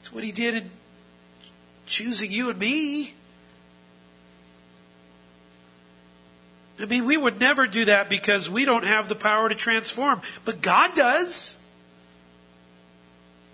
It's 0.00 0.12
what 0.12 0.22
He 0.22 0.32
did 0.32 0.54
in 0.54 0.70
choosing 1.86 2.30
you 2.30 2.50
and 2.50 2.58
me. 2.58 3.14
I 6.78 6.84
mean, 6.84 7.06
we 7.06 7.16
would 7.16 7.40
never 7.40 7.66
do 7.66 7.86
that 7.86 8.10
because 8.10 8.50
we 8.50 8.66
don't 8.66 8.84
have 8.84 9.08
the 9.08 9.14
power 9.14 9.48
to 9.48 9.54
transform, 9.54 10.20
but 10.44 10.60
God 10.60 10.94
does. 10.94 11.58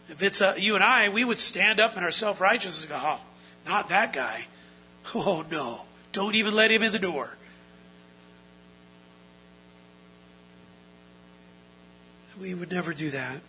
If 0.08 0.22
it's 0.22 0.40
a, 0.40 0.56
you 0.58 0.74
and 0.74 0.82
I, 0.82 1.08
we 1.08 1.24
would 1.24 1.38
stand 1.38 1.78
up 1.78 1.96
in 1.96 2.02
our 2.02 2.10
self 2.10 2.40
righteousness 2.40 2.82
and 2.82 2.90
go, 2.90 3.00
oh, 3.00 3.20
not 3.66 3.88
that 3.90 4.12
guy. 4.12 4.46
Oh, 5.16 5.44
no. 5.50 5.80
Don't 6.12 6.36
even 6.36 6.54
let 6.54 6.70
him 6.70 6.82
in 6.82 6.92
the 6.92 6.98
door. 6.98 7.36
We 12.42 12.54
would 12.54 12.72
never 12.72 12.92
do 12.92 13.10
that. 13.10 13.40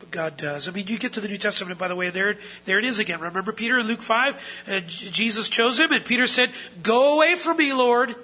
But 0.00 0.10
God 0.10 0.36
does. 0.36 0.66
I 0.66 0.72
mean, 0.72 0.88
you 0.88 0.98
get 0.98 1.12
to 1.12 1.20
the 1.20 1.28
New 1.28 1.38
Testament, 1.38 1.78
by 1.78 1.86
the 1.86 1.94
way, 1.94 2.10
there, 2.10 2.36
there 2.64 2.80
it 2.80 2.84
is 2.84 2.98
again. 2.98 3.20
Remember 3.20 3.52
Peter 3.52 3.78
in 3.78 3.86
Luke 3.86 4.02
5? 4.02 4.64
Uh, 4.66 4.80
Jesus 4.80 5.48
chose 5.48 5.78
him, 5.78 5.92
and 5.92 6.04
Peter 6.04 6.26
said, 6.26 6.50
Go 6.82 7.14
away 7.14 7.36
from 7.36 7.56
me, 7.56 7.72
Lord. 7.72 8.16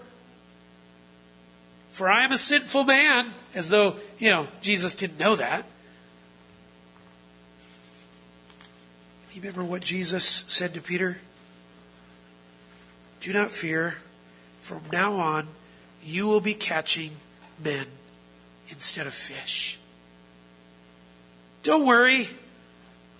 For 1.92 2.10
I 2.10 2.24
am 2.24 2.32
a 2.32 2.36
sinful 2.36 2.82
man. 2.82 3.32
As 3.54 3.70
though, 3.70 3.94
you 4.18 4.30
know, 4.30 4.48
Jesus 4.60 4.96
didn't 4.96 5.20
know 5.20 5.36
that. 5.36 5.64
You 9.32 9.40
remember 9.40 9.62
what 9.62 9.84
Jesus 9.84 10.24
said 10.48 10.74
to 10.74 10.80
Peter? 10.80 11.18
Do 13.20 13.32
not 13.32 13.52
fear. 13.52 13.98
from 14.62 14.82
now 14.92 15.14
on, 15.14 15.46
you 16.02 16.26
will 16.26 16.40
be 16.40 16.54
catching 16.54 17.12
men 17.62 17.86
instead 18.68 19.06
of 19.06 19.14
fish. 19.14 19.78
Don't 21.68 21.84
worry. 21.84 22.26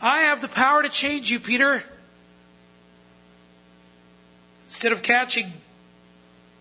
I 0.00 0.20
have 0.20 0.40
the 0.40 0.48
power 0.48 0.82
to 0.82 0.88
change 0.88 1.30
you, 1.30 1.38
Peter. 1.38 1.84
Instead 4.64 4.90
of 4.90 5.02
catching 5.02 5.52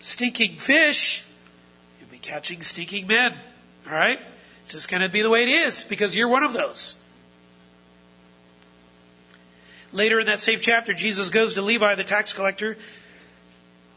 stinking 0.02 0.58
fish, 0.58 1.24
you'll 1.98 2.10
be 2.10 2.18
catching 2.18 2.62
stinking 2.62 3.08
men. 3.08 3.34
All 3.86 3.94
right? 3.94 4.20
It's 4.64 4.74
just 4.74 4.92
going 4.92 5.02
to 5.02 5.08
be 5.08 5.22
the 5.22 5.30
way 5.30 5.44
it 5.44 5.48
is 5.48 5.86
because 5.86 6.14
you're 6.14 6.28
one 6.28 6.44
of 6.44 6.52
those. 6.52 7.02
Later 9.94 10.20
in 10.20 10.26
that 10.26 10.42
same 10.42 10.60
chapter, 10.60 10.94
Jesus 10.94 11.30
goes 11.30 11.54
to 11.54 11.62
Levi, 11.62 11.96
the 11.96 12.04
tax 12.04 12.34
collector, 12.34 12.78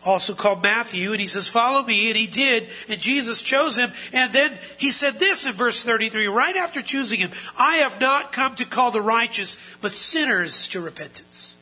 also 0.04 0.34
called 0.34 0.62
Matthew, 0.62 1.12
and 1.12 1.20
he 1.20 1.26
says, 1.26 1.48
Follow 1.48 1.82
me. 1.82 2.08
And 2.08 2.18
he 2.18 2.26
did, 2.26 2.68
and 2.88 3.00
Jesus 3.00 3.42
chose 3.42 3.76
him. 3.76 3.92
And 4.12 4.32
then 4.32 4.58
he 4.78 4.90
said 4.90 5.14
this 5.14 5.46
in 5.46 5.52
verse 5.52 5.84
33, 5.84 6.26
right 6.26 6.56
after 6.56 6.82
choosing 6.82 7.20
him 7.20 7.30
I 7.58 7.76
have 7.76 8.00
not 8.00 8.32
come 8.32 8.54
to 8.56 8.64
call 8.64 8.90
the 8.90 9.02
righteous, 9.02 9.58
but 9.80 9.92
sinners 9.92 10.68
to 10.68 10.80
repentance. 10.80 11.58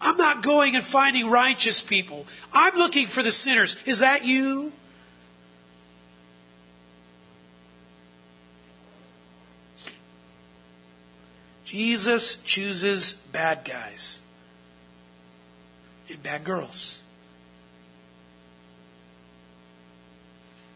I'm 0.00 0.16
not 0.16 0.42
going 0.42 0.76
and 0.76 0.84
finding 0.84 1.30
righteous 1.30 1.80
people. 1.80 2.26
I'm 2.52 2.76
looking 2.76 3.06
for 3.06 3.22
the 3.22 3.32
sinners. 3.32 3.76
Is 3.86 4.00
that 4.00 4.24
you? 4.24 4.72
Jesus 11.64 12.36
chooses 12.44 13.14
bad 13.32 13.64
guys 13.64 14.20
bad 16.22 16.44
girls. 16.44 17.00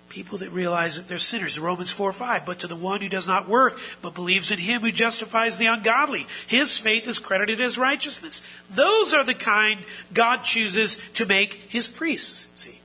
People 0.08 0.38
that 0.38 0.50
realize 0.50 0.96
that 0.96 1.06
they're 1.06 1.18
sinners. 1.18 1.58
Romans 1.58 1.92
4 1.92 2.12
5. 2.12 2.46
But 2.46 2.60
to 2.60 2.66
the 2.66 2.74
one 2.74 3.02
who 3.02 3.10
does 3.10 3.28
not 3.28 3.48
work, 3.48 3.78
but 4.00 4.14
believes 4.14 4.50
in 4.50 4.58
him 4.58 4.80
who 4.80 4.90
justifies 4.90 5.58
the 5.58 5.66
ungodly, 5.66 6.26
his 6.46 6.78
faith 6.78 7.06
is 7.06 7.18
credited 7.18 7.60
as 7.60 7.76
righteousness. 7.76 8.42
Those 8.70 9.12
are 9.12 9.24
the 9.24 9.34
kind 9.34 9.80
God 10.14 10.44
chooses 10.44 10.98
to 11.14 11.26
make 11.26 11.54
his 11.68 11.88
priests. 11.88 12.48
See? 12.56 12.80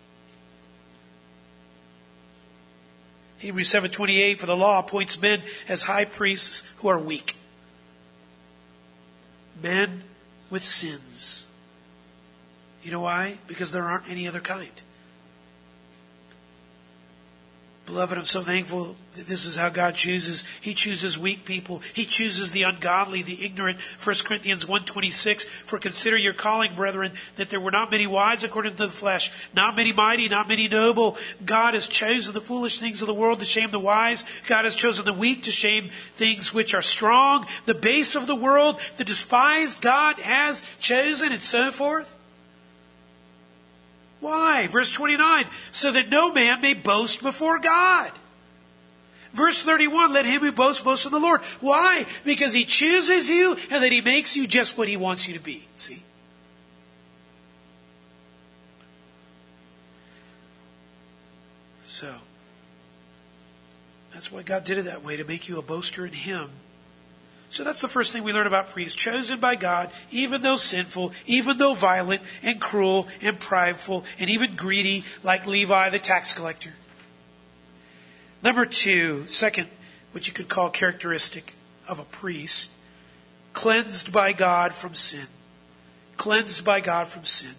Hebrews 3.44 3.70
7:28 3.70 4.38
for 4.38 4.46
the 4.46 4.56
law 4.56 4.80
appoints 4.80 5.22
men 5.22 5.44
as 5.68 5.84
high 5.84 6.06
priests 6.06 6.64
who 6.78 6.88
are 6.88 7.00
weak. 7.00 7.36
Men 9.62 10.04
with 10.50 10.64
sins. 10.64 11.46
You 12.84 12.92
know 12.92 13.02
why? 13.02 13.38
Because 13.48 13.72
there 13.72 13.86
aren't 13.86 14.10
any 14.10 14.28
other 14.28 14.42
kind. 14.42 14.70
Beloved, 17.86 18.18
I'm 18.18 18.26
so 18.26 18.42
thankful 18.42 18.96
that 19.16 19.28
this 19.28 19.46
is 19.46 19.58
how 19.58 19.68
God 19.68 19.96
chooses. 19.96 20.46
He 20.62 20.74
chooses 20.74 21.20
weak 21.20 21.44
people. 21.44 21.82
He 21.94 22.06
chooses 22.06 22.54
the 22.54 22.64
ungodly, 22.64 23.22
the 23.22 23.44
ignorant. 23.44 23.80
1 23.82 24.16
Corinthians 24.24 24.64
1.26, 24.64 25.44
For 25.44 25.78
consider 25.80 26.16
your 26.16 26.32
calling, 26.32 26.76
brethren, 26.76 27.12
that 27.36 27.50
there 27.50 27.60
were 27.60 27.72
not 27.72 27.92
many 27.92 28.08
wise 28.08 28.42
according 28.42 28.76
to 28.76 28.86
the 28.86 28.88
flesh, 28.88 29.32
not 29.54 29.76
many 29.76 29.92
mighty, 29.92 30.30
not 30.30 30.48
many 30.48 30.70
noble. 30.70 31.18
God 31.46 31.74
has 31.74 31.88
chosen 31.88 32.34
the 32.34 32.40
foolish 32.40 32.80
things 32.80 33.02
of 33.02 33.08
the 33.08 33.14
world 33.14 33.40
to 33.40 33.46
shame 33.46 33.72
the 33.72 33.80
wise. 33.80 34.26
God 34.48 34.64
has 34.64 34.76
chosen 34.76 35.04
the 35.04 35.12
weak 35.12 35.44
to 35.44 35.52
shame 35.52 35.90
things 36.16 36.54
which 36.54 36.74
are 36.74 36.82
strong. 36.82 37.46
The 37.66 37.74
base 37.74 38.16
of 38.16 38.28
the 38.28 38.36
world, 38.36 38.80
the 38.96 39.04
despised, 39.04 39.82
God 39.82 40.20
has 40.20 40.64
chosen, 40.80 41.34
and 41.34 41.42
so 41.42 41.70
forth. 41.70 42.16
Why? 44.24 44.68
Verse 44.68 44.90
29, 44.90 45.46
so 45.74 45.92
that 45.92 46.08
no 46.08 46.32
man 46.32 46.62
may 46.62 46.74
boast 46.74 47.22
before 47.22 47.60
God. 47.60 48.10
Verse 49.34 49.62
31, 49.64 50.14
let 50.14 50.26
him 50.26 50.40
who 50.40 50.54
boasts 50.54 50.82
boast 50.82 51.06
in 51.06 51.12
the 51.12 51.20
Lord. 51.20 51.42
Why? 51.60 52.06
Because 52.24 52.54
he 52.54 52.64
chooses 52.64 53.30
you 53.30 53.58
and 53.70 53.84
that 53.84 53.92
he 53.92 54.00
makes 54.00 54.38
you 54.38 54.48
just 54.48 54.78
what 54.78 54.88
he 54.88 54.96
wants 54.96 55.28
you 55.28 55.34
to 55.34 55.42
be. 55.42 55.68
See? 55.76 56.02
So, 61.86 62.16
that's 64.14 64.32
why 64.32 64.44
God 64.44 64.64
did 64.64 64.78
it 64.78 64.86
that 64.86 65.04
way, 65.04 65.18
to 65.18 65.26
make 65.26 65.50
you 65.50 65.60
a 65.60 65.62
boaster 65.62 66.06
in 66.06 66.14
him 66.14 66.50
so 67.54 67.64
that's 67.64 67.82
the 67.82 67.88
first 67.88 68.12
thing 68.12 68.24
we 68.24 68.34
learn 68.34 68.48
about 68.48 68.72
priests. 68.72 68.96
Chosen 68.96 69.40
by 69.40 69.56
God, 69.56 69.92
even 70.10 70.42
though 70.42 70.56
sinful, 70.56 71.12
even 71.28 71.60
though 71.60 71.76
violent 71.76 72.24
and 72.42 72.60
cruel 72.60 73.08
and 73.22 73.40
prideful 73.40 74.06
and 74.18 74.28
even 74.28 74.56
greedy, 74.56 75.04
like 75.22 75.46
Levi 75.46 75.90
the 75.90 76.00
tax 76.00 76.34
collector. 76.34 76.72
Number 78.42 78.66
two, 78.66 79.28
second, 79.28 79.68
what 80.14 80.26
you 80.26 80.34
could 80.34 80.50
call 80.50 80.72
characteristic 80.72 81.54
of 81.88 82.00
a 82.00 82.06
priest, 82.06 82.72
cleansed 83.54 84.12
by 84.12 84.34
God 84.34 84.74
from 84.74 84.96
sin. 84.96 85.28
Cleansed 86.18 86.66
by 86.66 86.80
God 86.80 87.08
from 87.08 87.24
sin. 87.24 87.54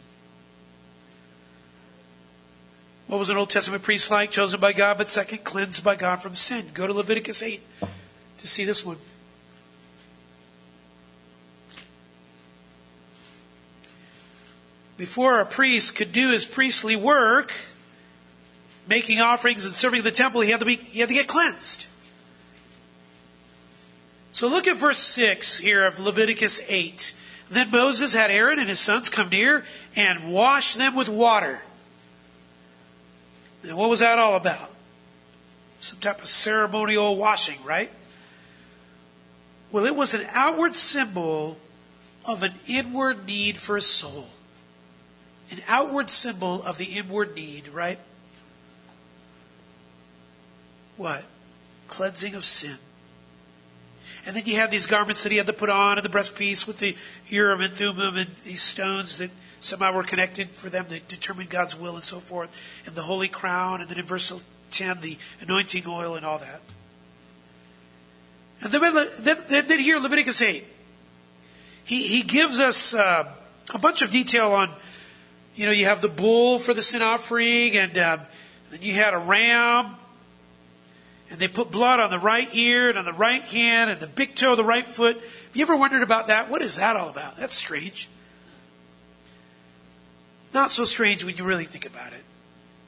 What 3.07 3.19
was 3.19 3.31
an 3.31 3.37
Old 3.37 3.51
Testament 3.51 3.85
priest 3.85 4.11
like? 4.11 4.33
Chosen 4.33 4.59
by 4.59 4.73
God, 4.73 4.99
but 4.99 5.09
second, 5.09 5.45
cleansed 5.45 5.85
by 5.85 5.95
God 5.95 6.21
from 6.21 6.35
sin. 6.35 6.71
Go 6.75 6.89
to 6.89 6.93
Leviticus 6.93 7.45
8 7.45 7.63
to 8.39 8.49
see 8.49 8.65
this 8.65 8.85
one. 8.85 8.97
Before 14.97 15.41
a 15.41 15.47
priest 15.47 15.97
could 15.97 16.13
do 16.13 16.31
his 16.31 16.45
priestly 16.45 16.97
work, 16.97 17.53
making 18.87 19.21
offerings 19.21 19.65
and 19.65 19.75
serving 19.75 20.03
the 20.03 20.13
temple, 20.13 20.41
he 20.41 20.51
had 20.51 20.61
to 20.61 20.67
be, 20.67 20.77
he 20.77 21.01
had 21.01 21.09
to 21.09 21.15
get 21.15 21.27
cleansed. 21.27 21.87
So 24.33 24.49
look 24.49 24.67
at 24.67 24.77
verse 24.77 24.99
6 24.99 25.59
here 25.59 25.85
of 25.85 26.01
Leviticus 26.01 26.61
8. 26.69 27.15
Then 27.51 27.71
Moses 27.71 28.15
had 28.15 28.31
Aaron 28.31 28.59
and 28.59 28.69
his 28.69 28.81
sons 28.81 29.09
come 29.09 29.29
near 29.29 29.65
and 29.95 30.33
wash 30.33 30.75
them 30.75 30.95
with 30.95 31.09
water. 31.09 31.63
Now, 33.63 33.77
what 33.77 33.91
was 33.91 34.01
that 34.01 34.19
all 34.19 34.37
about? 34.37 34.71
Some 35.81 36.01
type 36.01 36.21
of 36.21 36.29
ceremonial 36.29 37.17
washing, 37.17 37.63
right? 37.65 37.91
Well, 39.71 39.87
it 39.87 39.97
was 39.97 40.15
an 40.15 40.27
outward 40.33 40.77
symbol 40.77 41.59
of 42.25 42.43
an 42.43 42.55
inward 42.67 43.27
need 43.27 43.57
for 43.57 43.77
a 43.77 43.81
soul 43.81 44.29
an 45.51 45.61
outward 45.69 46.11
symbol 46.11 46.63
of 46.63 46.79
the 46.79 46.85
inward 46.85 47.35
need, 47.35 47.69
right? 47.69 47.99
What? 50.97 51.25
Cleansing 51.89 52.35
of 52.35 52.45
sin. 52.45 52.77
And 54.27 54.35
then 54.35 54.47
you 54.47 54.57
have 54.57 54.71
these 54.71 54.87
garments 54.87 55.23
that 55.23 55.33
he 55.33 55.39
had 55.39 55.47
to 55.47 55.53
put 55.53 55.69
on 55.69 55.99
and 55.99 56.05
the 56.05 56.09
breastpiece 56.09 56.67
with 56.67 56.79
the 56.79 56.97
Urim 57.29 57.61
and 57.61 57.75
Thummim 57.75 58.17
and 58.17 58.31
these 58.45 58.63
stones 58.63 59.19
that 59.19 59.31
somehow 59.61 59.93
were 59.93 60.03
connected 60.03 60.49
for 60.51 60.71
them 60.71 60.87
to 60.87 61.01
determine 61.01 61.47
God's 61.47 61.79
will 61.79 61.95
and 61.95 62.05
so 62.05 62.21
forth. 62.21 62.83
And 62.87 62.95
the 62.95 63.03
holy 63.03 63.29
crown. 63.29 63.81
And 63.81 63.91
then 63.91 63.99
in 63.99 64.07
verse 64.07 64.33
10, 64.71 65.01
the 65.01 65.19
anointing 65.41 65.85
oil 65.87 66.15
and 66.15 66.25
all 66.25 66.39
that. 66.39 66.61
And 68.63 68.73
then, 68.73 69.09
then, 69.19 69.67
then 69.67 69.79
here, 69.79 69.99
Leviticus 69.99 70.41
8. 70.41 70.65
He, 71.85 72.07
he 72.07 72.23
gives 72.23 72.61
us 72.61 72.95
uh, 72.95 73.31
a 73.75 73.79
bunch 73.79 74.01
of 74.01 74.11
detail 74.11 74.53
on 74.53 74.71
you 75.55 75.67
know, 75.67 75.73
you 75.73 75.87
have 75.87 76.01
the 76.01 76.09
bull 76.09 76.59
for 76.59 76.75
the 76.75 76.83
sin 76.83 77.03
offering, 77.03 77.77
and 77.77 77.97
um, 77.99 78.21
then 78.71 78.83
you 78.83 78.95
had 78.95 79.15
a 79.15 79.19
ram, 79.19 79.95
and 81.31 81.39
they 81.39 81.49
put 81.49 81.71
blood 81.71 82.01
on 82.01 82.11
the 82.11 82.19
right 82.19 82.49
ear 82.55 82.89
and 82.89 82.99
on 82.99 83.05
the 83.05 83.13
right 83.13 83.43
hand 83.43 83.91
and 83.91 84.01
the 84.01 84.07
big 84.07 84.35
toe 84.35 84.53
of 84.53 84.57
the 84.57 84.65
right 84.65 84.85
foot. 84.85 85.17
Have 85.17 85.57
you 85.57 85.63
ever 85.63 85.77
wondered 85.77 86.03
about 86.03 86.27
that? 86.27 86.51
What 86.51 86.63
is 86.63 86.77
that 86.77 86.97
all 86.97 87.09
about? 87.09 87.37
That's 87.37 87.55
strange. 87.55 88.09
Not 90.53 90.71
so 90.71 90.85
strange 90.85 91.25
when 91.25 91.37
you 91.37 91.45
really 91.45 91.65
think 91.65 91.87
about 91.87 92.13
it. 92.13 92.23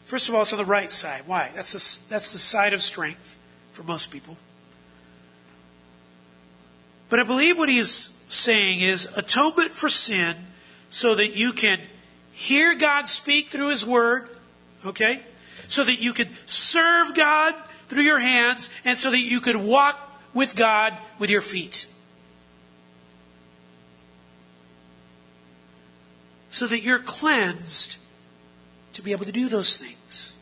First 0.04 0.28
of 0.28 0.34
all, 0.34 0.42
it's 0.42 0.52
on 0.52 0.58
the 0.58 0.64
right 0.64 0.90
side. 0.90 1.22
Why? 1.26 1.50
That's 1.54 1.72
the, 1.72 2.10
that's 2.10 2.32
the 2.32 2.38
side 2.38 2.72
of 2.72 2.80
strength 2.80 3.36
for 3.72 3.82
most 3.82 4.12
people. 4.12 4.36
But 7.08 7.20
I 7.20 7.24
believe 7.24 7.58
what 7.58 7.68
he's 7.68 8.16
saying 8.28 8.80
is 8.80 9.06
atonement 9.16 9.70
for 9.70 9.88
sin 9.88 10.36
so 10.90 11.14
that 11.16 11.36
you 11.36 11.52
can 11.52 11.80
hear 12.36 12.76
God 12.76 13.08
speak 13.08 13.48
through 13.48 13.70
His 13.70 13.84
Word, 13.84 14.28
okay? 14.84 15.22
So 15.68 15.82
that 15.82 16.02
you 16.02 16.12
could 16.12 16.28
serve 16.44 17.14
God 17.14 17.54
through 17.88 18.02
your 18.02 18.20
hands 18.20 18.70
and 18.84 18.98
so 18.98 19.10
that 19.10 19.20
you 19.20 19.40
could 19.40 19.56
walk 19.56 19.98
with 20.34 20.54
God 20.54 20.94
with 21.18 21.30
your 21.30 21.40
feet. 21.40 21.86
So 26.50 26.66
that 26.66 26.82
you're 26.82 26.98
cleansed 26.98 27.96
to 28.92 29.02
be 29.02 29.12
able 29.12 29.24
to 29.24 29.32
do 29.32 29.48
those 29.48 29.78
things. 29.78 30.36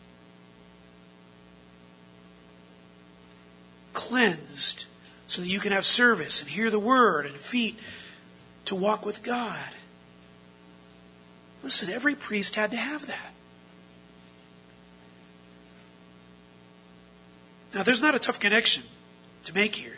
Cleansed 3.93 4.87
so 5.29 5.43
that 5.43 5.49
you 5.49 5.61
can 5.61 5.71
have 5.71 5.85
service 5.85 6.43
and 6.43 6.51
hear 6.51 6.71
the 6.71 6.81
Word 6.81 7.25
and 7.25 7.37
feet 7.37 7.79
to 8.65 8.75
walk 8.75 9.07
with 9.07 9.23
God. 9.23 9.69
Listen, 11.65 11.89
every 11.89 12.15
priest 12.15 12.57
had 12.57 12.71
to 12.73 12.77
have 12.77 13.07
that. 13.07 13.33
Now, 17.75 17.83
there's 17.83 18.03
not 18.03 18.15
a 18.15 18.19
tough 18.19 18.39
connection 18.39 18.85
to 19.47 19.55
make 19.55 19.75
here. 19.75 19.97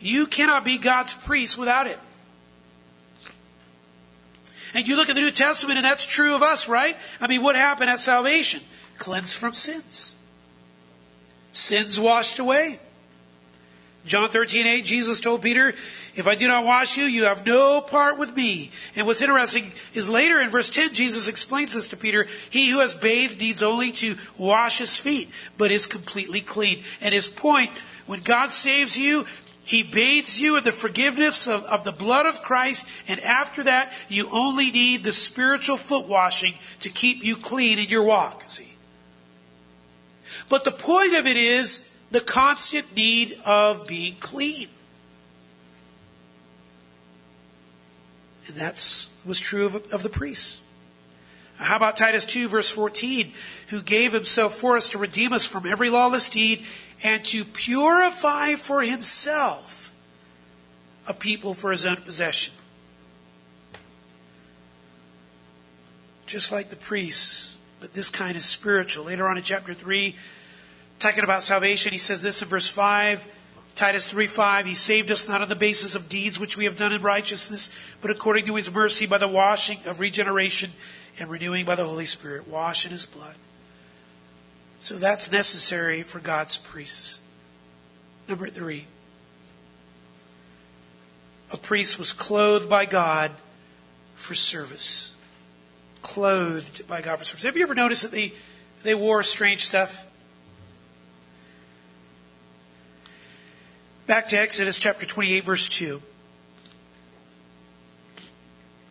You 0.00 0.26
cannot 0.26 0.64
be 0.64 0.78
God's 0.78 1.12
priest 1.12 1.58
without 1.58 1.86
it. 1.86 1.98
And 4.72 4.88
you 4.88 4.96
look 4.96 5.10
at 5.10 5.14
the 5.14 5.20
New 5.20 5.30
Testament, 5.30 5.76
and 5.76 5.84
that's 5.84 6.04
true 6.04 6.34
of 6.34 6.42
us, 6.42 6.66
right? 6.66 6.96
I 7.20 7.26
mean, 7.28 7.42
what 7.42 7.56
happened 7.56 7.90
at 7.90 8.00
salvation? 8.00 8.62
Cleansed 8.96 9.36
from 9.36 9.52
sins. 9.52 10.14
Sins 11.52 12.00
washed 12.00 12.38
away. 12.38 12.80
John 14.06 14.30
13, 14.30 14.66
8, 14.66 14.84
Jesus 14.84 15.20
told 15.20 15.42
Peter, 15.42 15.74
if 16.16 16.26
I 16.26 16.34
do 16.34 16.48
not 16.48 16.64
wash 16.64 16.96
you, 16.96 17.04
you 17.04 17.24
have 17.24 17.44
no 17.44 17.80
part 17.82 18.18
with 18.18 18.34
me. 18.34 18.70
And 18.94 19.06
what's 19.06 19.20
interesting 19.20 19.70
is 19.92 20.08
later 20.08 20.40
in 20.40 20.48
verse 20.48 20.70
10, 20.70 20.94
Jesus 20.94 21.28
explains 21.28 21.74
this 21.74 21.88
to 21.88 21.96
Peter. 21.96 22.26
He 22.50 22.70
who 22.70 22.80
has 22.80 22.94
bathed 22.94 23.38
needs 23.38 23.62
only 23.62 23.92
to 23.92 24.16
wash 24.38 24.78
his 24.78 24.96
feet, 24.96 25.30
but 25.58 25.70
is 25.70 25.86
completely 25.86 26.40
clean. 26.40 26.82
And 27.02 27.14
his 27.14 27.28
point, 27.28 27.70
when 28.06 28.20
God 28.20 28.50
saves 28.50 28.96
you, 28.96 29.26
he 29.62 29.82
bathes 29.82 30.40
you 30.40 30.56
in 30.56 30.64
the 30.64 30.72
forgiveness 30.72 31.46
of, 31.46 31.64
of 31.64 31.84
the 31.84 31.92
blood 31.92 32.24
of 32.24 32.40
Christ, 32.40 32.86
and 33.08 33.20
after 33.20 33.64
that, 33.64 33.92
you 34.08 34.30
only 34.30 34.70
need 34.70 35.02
the 35.02 35.12
spiritual 35.12 35.76
foot 35.76 36.06
washing 36.06 36.54
to 36.80 36.88
keep 36.88 37.24
you 37.24 37.36
clean 37.36 37.78
in 37.78 37.88
your 37.88 38.04
walk, 38.04 38.44
see? 38.46 38.74
But 40.48 40.64
the 40.64 40.70
point 40.70 41.14
of 41.14 41.26
it 41.26 41.36
is 41.36 41.92
the 42.12 42.20
constant 42.20 42.94
need 42.94 43.38
of 43.44 43.86
being 43.86 44.14
clean. 44.20 44.68
That 48.54 49.08
was 49.24 49.40
true 49.40 49.66
of, 49.66 49.92
of 49.92 50.02
the 50.02 50.08
priests. 50.08 50.60
How 51.58 51.76
about 51.76 51.96
Titus 51.96 52.26
2 52.26 52.48
verse 52.48 52.70
14, 52.70 53.32
who 53.68 53.82
gave 53.82 54.12
himself 54.12 54.56
for 54.56 54.76
us 54.76 54.90
to 54.90 54.98
redeem 54.98 55.32
us 55.32 55.44
from 55.44 55.66
every 55.66 55.88
lawless 55.88 56.28
deed 56.28 56.64
and 57.02 57.24
to 57.26 57.44
purify 57.44 58.54
for 58.54 58.82
himself 58.82 59.92
a 61.06 61.14
people 61.14 61.54
for 61.54 61.70
his 61.70 61.86
own 61.86 61.96
possession. 61.96 62.54
Just 66.26 66.50
like 66.50 66.70
the 66.70 66.76
priests, 66.76 67.56
but 67.80 67.94
this 67.94 68.10
kind 68.10 68.36
is 68.36 68.44
spiritual. 68.44 69.04
Later 69.04 69.28
on 69.28 69.36
in 69.36 69.42
chapter 69.42 69.74
3, 69.74 70.16
talking 70.98 71.22
about 71.22 71.42
salvation, 71.42 71.92
he 71.92 71.98
says 71.98 72.22
this 72.22 72.42
in 72.42 72.48
verse 72.48 72.68
5. 72.68 73.28
Titus 73.76 74.08
3 74.08 74.26
5, 74.26 74.66
He 74.66 74.74
saved 74.74 75.10
us 75.10 75.28
not 75.28 75.42
on 75.42 75.50
the 75.50 75.54
basis 75.54 75.94
of 75.94 76.08
deeds 76.08 76.40
which 76.40 76.56
we 76.56 76.64
have 76.64 76.78
done 76.78 76.92
in 76.92 77.02
righteousness, 77.02 77.70
but 78.00 78.10
according 78.10 78.46
to 78.46 78.56
His 78.56 78.72
mercy 78.72 79.06
by 79.06 79.18
the 79.18 79.28
washing 79.28 79.78
of 79.84 80.00
regeneration 80.00 80.70
and 81.20 81.30
renewing 81.30 81.66
by 81.66 81.74
the 81.74 81.84
Holy 81.84 82.06
Spirit, 82.06 82.48
wash 82.48 82.86
in 82.86 82.92
His 82.92 83.04
blood. 83.04 83.34
So 84.80 84.96
that's 84.96 85.30
necessary 85.30 86.02
for 86.02 86.20
God's 86.20 86.56
priests. 86.56 87.20
Number 88.28 88.48
three, 88.48 88.86
a 91.52 91.56
priest 91.58 91.98
was 91.98 92.12
clothed 92.12 92.68
by 92.68 92.86
God 92.86 93.30
for 94.16 94.34
service. 94.34 95.14
Clothed 96.00 96.88
by 96.88 97.02
God 97.02 97.18
for 97.18 97.24
service. 97.24 97.44
Have 97.44 97.56
you 97.56 97.62
ever 97.62 97.74
noticed 97.74 98.02
that 98.02 98.10
they, 98.10 98.32
they 98.82 98.94
wore 98.94 99.22
strange 99.22 99.66
stuff? 99.66 100.05
Back 104.06 104.28
to 104.28 104.38
Exodus 104.38 104.78
chapter 104.78 105.04
28, 105.04 105.42
verse 105.42 105.68
2. 105.68 106.00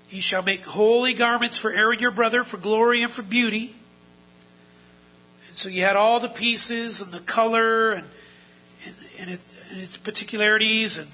You 0.09 0.22
shall 0.22 0.43
make 0.43 0.66
holy 0.66 1.13
garments 1.13 1.57
for 1.57 1.72
Aaron 1.72 1.99
your 1.99 2.11
brother 2.11 2.43
for 2.43 2.57
glory 2.57 3.01
and 3.01 3.09
for 3.09 3.22
beauty. 3.22 3.76
And 5.47 5.55
So 5.55 5.70
you 5.70 5.84
had 5.84 5.95
all 5.95 6.20
the 6.20 6.28
pieces 6.28 7.01
and 7.01 7.13
the 7.13 7.22
color 7.22 7.91
and, 7.93 8.05
and, 8.86 8.95
and, 9.18 9.30
it, 9.30 9.39
and 9.72 9.80
its 9.80 9.95
particularities 9.95 10.97
and 10.97 11.07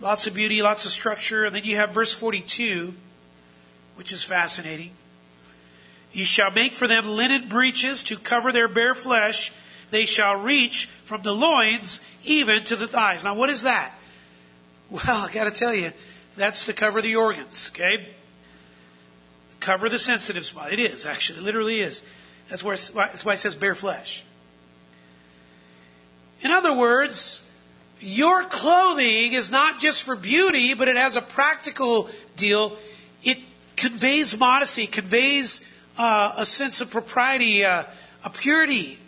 lots 0.00 0.26
of 0.26 0.32
beauty, 0.32 0.62
lots 0.62 0.86
of 0.86 0.90
structure. 0.90 1.44
And 1.44 1.54
then 1.54 1.64
you 1.64 1.76
have 1.76 1.90
verse 1.90 2.14
42, 2.14 2.94
which 3.96 4.10
is 4.10 4.24
fascinating. 4.24 4.92
You 6.14 6.24
shall 6.24 6.50
make 6.50 6.72
for 6.72 6.86
them 6.86 7.08
linen 7.08 7.48
breeches 7.48 8.02
to 8.04 8.16
cover 8.16 8.52
their 8.52 8.68
bare 8.68 8.94
flesh. 8.94 9.52
They 9.90 10.06
shall 10.06 10.36
reach 10.36 10.86
from 10.86 11.20
the 11.20 11.34
loins 11.34 12.02
even 12.24 12.64
to 12.64 12.76
the 12.76 12.86
thighs. 12.86 13.24
Now, 13.24 13.34
what 13.34 13.50
is 13.50 13.62
that? 13.62 13.92
Well, 14.90 15.02
I 15.06 15.30
got 15.32 15.44
to 15.44 15.50
tell 15.50 15.74
you, 15.74 15.92
that's 16.36 16.66
to 16.66 16.72
cover 16.72 17.00
the 17.00 17.16
organs, 17.16 17.70
okay? 17.72 18.06
Cover 19.60 19.88
the 19.88 19.98
sensitive 19.98 20.44
spot. 20.44 20.72
It 20.72 20.78
is, 20.78 21.06
actually. 21.06 21.38
It 21.38 21.44
literally 21.44 21.80
is. 21.80 22.04
That's, 22.48 22.62
where, 22.62 22.76
that's 22.76 23.24
why 23.24 23.34
it 23.34 23.38
says 23.38 23.54
bare 23.54 23.74
flesh. 23.74 24.24
In 26.42 26.50
other 26.50 26.76
words, 26.76 27.50
your 28.00 28.44
clothing 28.48 29.32
is 29.32 29.50
not 29.50 29.80
just 29.80 30.02
for 30.02 30.14
beauty, 30.14 30.74
but 30.74 30.88
it 30.88 30.96
has 30.96 31.16
a 31.16 31.22
practical 31.22 32.10
deal. 32.36 32.76
It 33.22 33.38
conveys 33.76 34.38
modesty, 34.38 34.86
conveys 34.86 35.72
uh, 35.96 36.34
a 36.36 36.44
sense 36.44 36.80
of 36.80 36.90
propriety, 36.90 37.64
uh, 37.64 37.84
a 38.24 38.30
purity. 38.30 38.98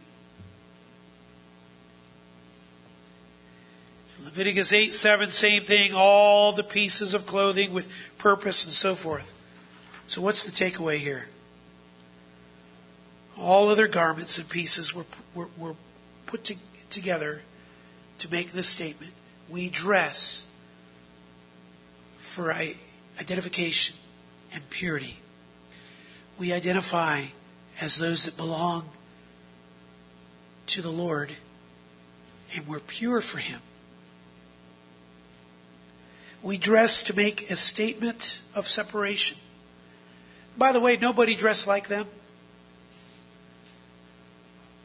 Leviticus 4.27 4.72
8, 4.72 4.93
7, 4.93 5.31
same 5.31 5.62
thing, 5.62 5.93
all 5.95 6.53
the 6.53 6.64
pieces 6.64 7.14
of 7.14 7.27
clothing 7.27 7.72
with 7.72 7.89
purpose 8.18 8.64
and 8.64 8.72
so 8.72 8.97
forth. 8.97 9.33
So, 10.09 10.20
what's 10.20 10.45
the 10.45 10.51
takeaway 10.51 10.97
here? 10.97 11.29
All 13.39 13.68
other 13.68 13.87
garments 13.87 14.37
and 14.37 14.49
pieces 14.49 14.93
were, 14.93 15.05
were, 15.33 15.49
were 15.57 15.74
put 16.27 16.43
to, 16.45 16.57
together 16.91 17.43
to 18.18 18.31
make 18.31 18.51
this 18.51 18.66
statement. 18.66 19.12
We 19.49 19.68
dress 19.68 20.49
for 22.18 22.53
identification 23.20 23.95
and 24.53 24.68
purity. 24.70 25.18
We 26.37 26.53
identify 26.53 27.27
as 27.81 27.99
those 27.99 28.24
that 28.24 28.37
belong 28.37 28.89
to 30.66 30.83
the 30.83 30.91
Lord 30.91 31.31
and 32.57 32.66
we're 32.66 32.81
pure 32.81 33.20
for 33.20 33.39
Him. 33.39 33.61
We 36.47 36.59
dress 36.59 37.03
to 37.03 37.16
make 37.16 37.51
a 37.51 37.57
statement 37.57 38.40
of 38.55 38.68
separation. 38.68 39.36
By 40.57 40.70
the 40.70 40.78
way, 40.78 40.97
nobody 40.97 41.34
dressed 41.34 41.66
like 41.66 41.88
them. 41.88 42.07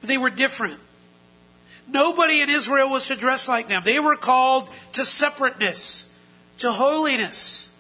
They 0.02 0.18
were 0.18 0.32
different. 0.32 0.80
Nobody 1.88 2.42
in 2.42 2.50
Israel 2.50 2.90
was 2.90 3.06
to 3.10 3.16
dress 3.16 3.48
like 3.48 3.68
them. 3.68 3.84
They 3.86 4.00
were 4.00 4.16
called 4.16 4.72
to 4.94 5.06
separateness, 5.06 6.12
to 6.58 6.72
holiness. 6.72 7.72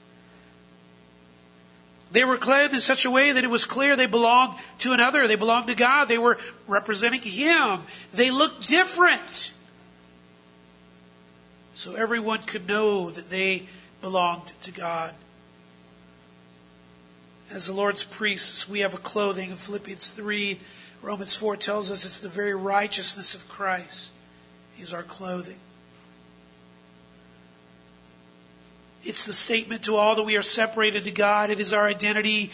They 2.11 2.23
were 2.23 2.37
clothed 2.37 2.75
in 2.75 2.81
such 2.81 3.05
a 3.05 3.09
way 3.09 3.31
that 3.31 3.43
it 3.43 3.49
was 3.49 3.65
clear 3.65 3.95
they 3.95 4.05
belonged 4.05 4.59
to 4.79 4.91
another. 4.91 5.27
They 5.27 5.37
belonged 5.37 5.69
to 5.69 5.75
God. 5.75 6.05
They 6.05 6.19
were 6.19 6.37
representing 6.67 7.21
Him. 7.21 7.81
They 8.13 8.29
looked 8.29 8.67
different. 8.67 9.53
So 11.73 11.95
everyone 11.95 12.41
could 12.43 12.67
know 12.67 13.09
that 13.09 13.29
they 13.29 13.67
belonged 14.01 14.51
to 14.63 14.71
God. 14.71 15.13
As 17.49 17.67
the 17.67 17.73
Lord's 17.73 18.03
priests, 18.03 18.67
we 18.67 18.79
have 18.79 18.93
a 18.93 18.97
clothing 18.97 19.51
in 19.51 19.57
Philippians 19.57 20.11
3 20.11 20.59
Romans 21.01 21.35
4 21.35 21.57
tells 21.57 21.89
us 21.89 22.05
it's 22.05 22.19
the 22.19 22.29
very 22.29 22.53
righteousness 22.53 23.33
of 23.33 23.49
Christ 23.49 24.11
is 24.79 24.93
our 24.93 25.03
clothing. 25.03 25.57
It's 29.03 29.25
the 29.25 29.33
statement 29.33 29.83
to 29.83 29.95
all 29.95 30.15
that 30.15 30.23
we 30.23 30.37
are 30.37 30.43
separated 30.43 31.05
to 31.05 31.11
God. 31.11 31.49
It 31.49 31.59
is 31.59 31.73
our 31.73 31.87
identity. 31.87 32.51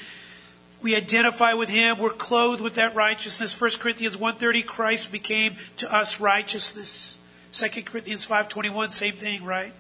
We 0.82 0.96
identify 0.96 1.54
with 1.54 1.68
Him. 1.68 1.98
We're 1.98 2.12
clothed 2.12 2.62
with 2.62 2.76
that 2.76 2.96
righteousness. 2.96 3.60
1 3.60 3.72
Corinthians 3.80 4.16
1.30, 4.16 4.66
Christ 4.66 5.12
became 5.12 5.58
to 5.78 5.94
us 5.94 6.22
righteousness. 6.22 7.20
2 7.52 7.84
Corinthians 7.84 8.28
5.21, 8.28 8.92
same 8.92 9.14
thing, 9.14 9.44
right? 9.44 9.74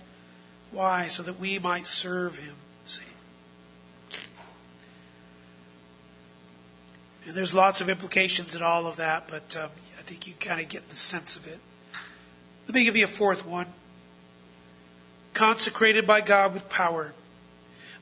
Why? 0.71 1.07
So 1.07 1.23
that 1.23 1.39
we 1.39 1.59
might 1.59 1.85
serve 1.85 2.37
Him. 2.37 2.55
See? 2.85 3.03
And 7.25 7.35
there's 7.35 7.53
lots 7.53 7.81
of 7.81 7.89
implications 7.89 8.55
in 8.55 8.61
all 8.61 8.87
of 8.87 8.95
that, 8.97 9.27
but 9.27 9.57
um, 9.57 9.69
I 9.97 10.01
think 10.01 10.27
you 10.27 10.33
kind 10.39 10.61
of 10.61 10.69
get 10.69 10.89
the 10.89 10.95
sense 10.95 11.35
of 11.35 11.47
it. 11.47 11.59
Let 12.67 12.75
me 12.75 12.83
give 12.83 12.95
you 12.95 13.05
a 13.05 13.07
fourth 13.07 13.45
one. 13.45 13.67
Consecrated 15.33 16.07
by 16.07 16.21
God 16.21 16.53
with 16.53 16.69
power. 16.69 17.13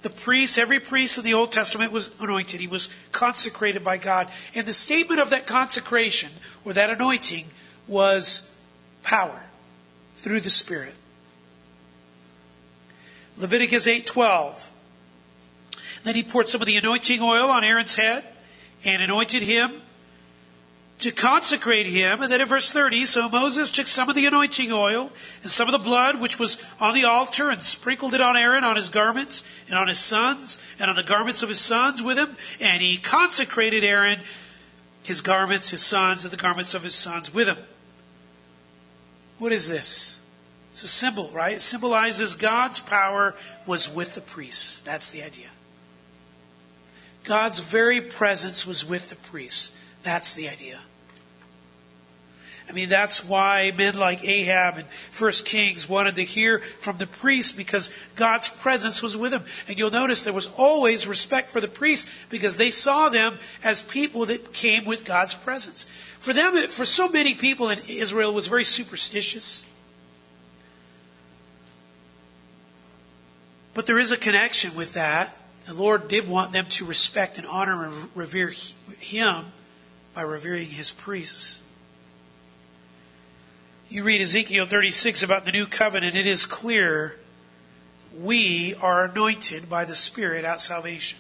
The 0.01 0.09
priest, 0.09 0.59
every 0.59 0.79
priest 0.79 1.17
in 1.17 1.23
the 1.23 1.33
Old 1.33 1.51
Testament 1.51 1.91
was 1.91 2.11
anointed. 2.19 2.59
He 2.59 2.67
was 2.67 2.89
consecrated 3.11 3.83
by 3.83 3.97
God. 3.97 4.27
And 4.53 4.67
the 4.67 4.73
statement 4.73 5.19
of 5.19 5.31
that 5.31 5.47
consecration 5.47 6.29
or 6.63 6.73
that 6.73 6.91
anointing 6.91 7.47
was 7.87 8.51
power 9.01 9.44
through 10.25 10.41
the 10.41 10.49
Spirit. 10.49 10.95
Leviticus 13.37 13.85
8:12 13.85 14.71
Then 16.03 16.15
he 16.15 16.23
poured 16.23 16.49
some 16.49 16.61
of 16.61 16.65
the 16.65 16.77
anointing 16.77 17.21
oil 17.21 17.47
on 17.47 17.63
Aaron's 17.63 17.93
head 17.93 18.25
and 18.83 19.03
anointed 19.03 19.43
him 19.43 19.83
to 20.97 21.11
consecrate 21.11 21.85
him. 21.85 22.23
And 22.23 22.31
then 22.31 22.41
in 22.41 22.47
verse 22.47 22.71
30, 22.71 23.05
so 23.05 23.29
Moses 23.29 23.69
took 23.69 23.85
some 23.85 24.09
of 24.09 24.15
the 24.15 24.25
anointing 24.25 24.71
oil 24.71 25.11
and 25.43 25.51
some 25.51 25.67
of 25.67 25.73
the 25.73 25.77
blood 25.77 26.19
which 26.19 26.39
was 26.39 26.57
on 26.79 26.95
the 26.95 27.03
altar 27.03 27.51
and 27.51 27.61
sprinkled 27.61 28.15
it 28.15 28.21
on 28.21 28.35
Aaron, 28.35 28.63
on 28.63 28.77
his 28.77 28.89
garments, 28.89 29.43
and 29.67 29.77
on 29.77 29.87
his 29.87 29.99
sons, 29.99 30.59
and 30.79 30.89
on 30.89 30.95
the 30.95 31.03
garments 31.03 31.43
of 31.43 31.49
his 31.49 31.59
sons 31.59 32.01
with 32.01 32.17
him. 32.17 32.35
And 32.59 32.81
he 32.81 32.97
consecrated 32.97 33.83
Aaron, 33.83 34.21
his 35.03 35.21
garments, 35.21 35.69
his 35.69 35.85
sons, 35.85 36.25
and 36.25 36.33
the 36.33 36.37
garments 36.37 36.73
of 36.73 36.81
his 36.81 36.95
sons 36.95 37.31
with 37.31 37.47
him. 37.47 37.57
What 39.37 39.51
is 39.51 39.67
this? 39.67 40.21
It's 40.71 40.83
a 40.83 40.87
symbol, 40.87 41.29
right? 41.31 41.55
It 41.55 41.61
symbolizes 41.61 42.35
God's 42.35 42.79
power 42.79 43.35
was 43.65 43.89
with 43.89 44.15
the 44.15 44.21
priests. 44.21 44.81
That's 44.81 45.11
the 45.11 45.23
idea. 45.23 45.47
God's 47.23 47.59
very 47.59 48.01
presence 48.01 48.67
was 48.67 48.85
with 48.85 49.09
the 49.09 49.15
priests. 49.15 49.75
That's 50.03 50.35
the 50.35 50.49
idea. 50.49 50.81
I 52.67 52.71
mean, 52.71 52.89
that's 52.89 53.23
why 53.23 53.71
men 53.77 53.95
like 53.95 54.23
Ahab 54.23 54.77
and 54.77 54.87
First 54.87 55.45
Kings 55.45 55.87
wanted 55.87 56.15
to 56.15 56.23
hear 56.23 56.59
from 56.79 56.97
the 56.97 57.05
priests 57.05 57.51
because 57.51 57.93
God's 58.15 58.49
presence 58.49 59.03
was 59.03 59.15
with 59.15 59.31
them. 59.31 59.43
And 59.67 59.77
you'll 59.77 59.91
notice 59.91 60.23
there 60.23 60.33
was 60.33 60.49
always 60.57 61.07
respect 61.07 61.51
for 61.51 61.61
the 61.61 61.67
priests 61.67 62.11
because 62.29 62.57
they 62.57 62.71
saw 62.71 63.09
them 63.09 63.37
as 63.63 63.81
people 63.81 64.25
that 64.27 64.53
came 64.53 64.85
with 64.85 65.05
God's 65.05 65.35
presence. 65.35 65.85
For 66.19 66.33
them, 66.33 66.55
for 66.69 66.85
so 66.85 67.07
many 67.07 67.35
people 67.35 67.69
in 67.69 67.79
Israel, 67.87 68.33
was 68.33 68.47
very 68.47 68.63
superstitious. 68.63 69.65
But 73.75 73.85
there 73.85 73.99
is 73.99 74.11
a 74.11 74.17
connection 74.17 74.73
with 74.75 74.93
that. 74.93 75.37
The 75.65 75.73
Lord 75.73 76.07
did 76.07 76.27
want 76.27 76.51
them 76.51 76.65
to 76.67 76.85
respect 76.85 77.37
and 77.37 77.45
honor 77.45 77.85
and 77.85 78.09
revere 78.15 78.53
Him 78.99 79.45
by 80.15 80.21
revering 80.21 80.67
his 80.67 80.91
priests. 80.91 81.61
You 83.87 84.03
read 84.03 84.19
Ezekiel 84.19 84.65
36 84.65 85.21
about 85.21 85.45
the 85.45 85.51
new 85.51 85.67
covenant, 85.67 86.15
it 86.15 86.25
is 86.25 86.45
clear 86.45 87.17
we 88.19 88.73
are 88.75 89.05
anointed 89.05 89.69
by 89.69 89.85
the 89.85 89.95
Spirit 89.95 90.43
at 90.43 90.59
salvation. 90.59 91.19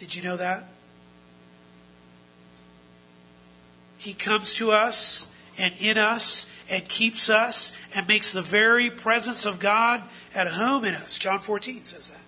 Did 0.00 0.14
you 0.14 0.22
know 0.22 0.36
that? 0.36 0.64
He 3.98 4.14
comes 4.14 4.54
to 4.54 4.72
us 4.72 5.28
and 5.58 5.74
in 5.78 5.96
us 5.96 6.46
and 6.68 6.88
keeps 6.88 7.30
us 7.30 7.78
and 7.94 8.08
makes 8.08 8.32
the 8.32 8.42
very 8.42 8.90
presence 8.90 9.44
of 9.44 9.60
God 9.60 10.02
at 10.34 10.48
home 10.48 10.84
in 10.84 10.94
us. 10.94 11.18
John 11.18 11.38
14 11.38 11.84
says 11.84 12.10
that. 12.10 12.20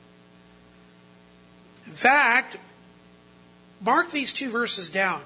In 1.86 1.92
fact, 1.92 2.58
mark 3.80 4.10
these 4.10 4.32
two 4.32 4.50
verses 4.50 4.88
down. 4.88 5.22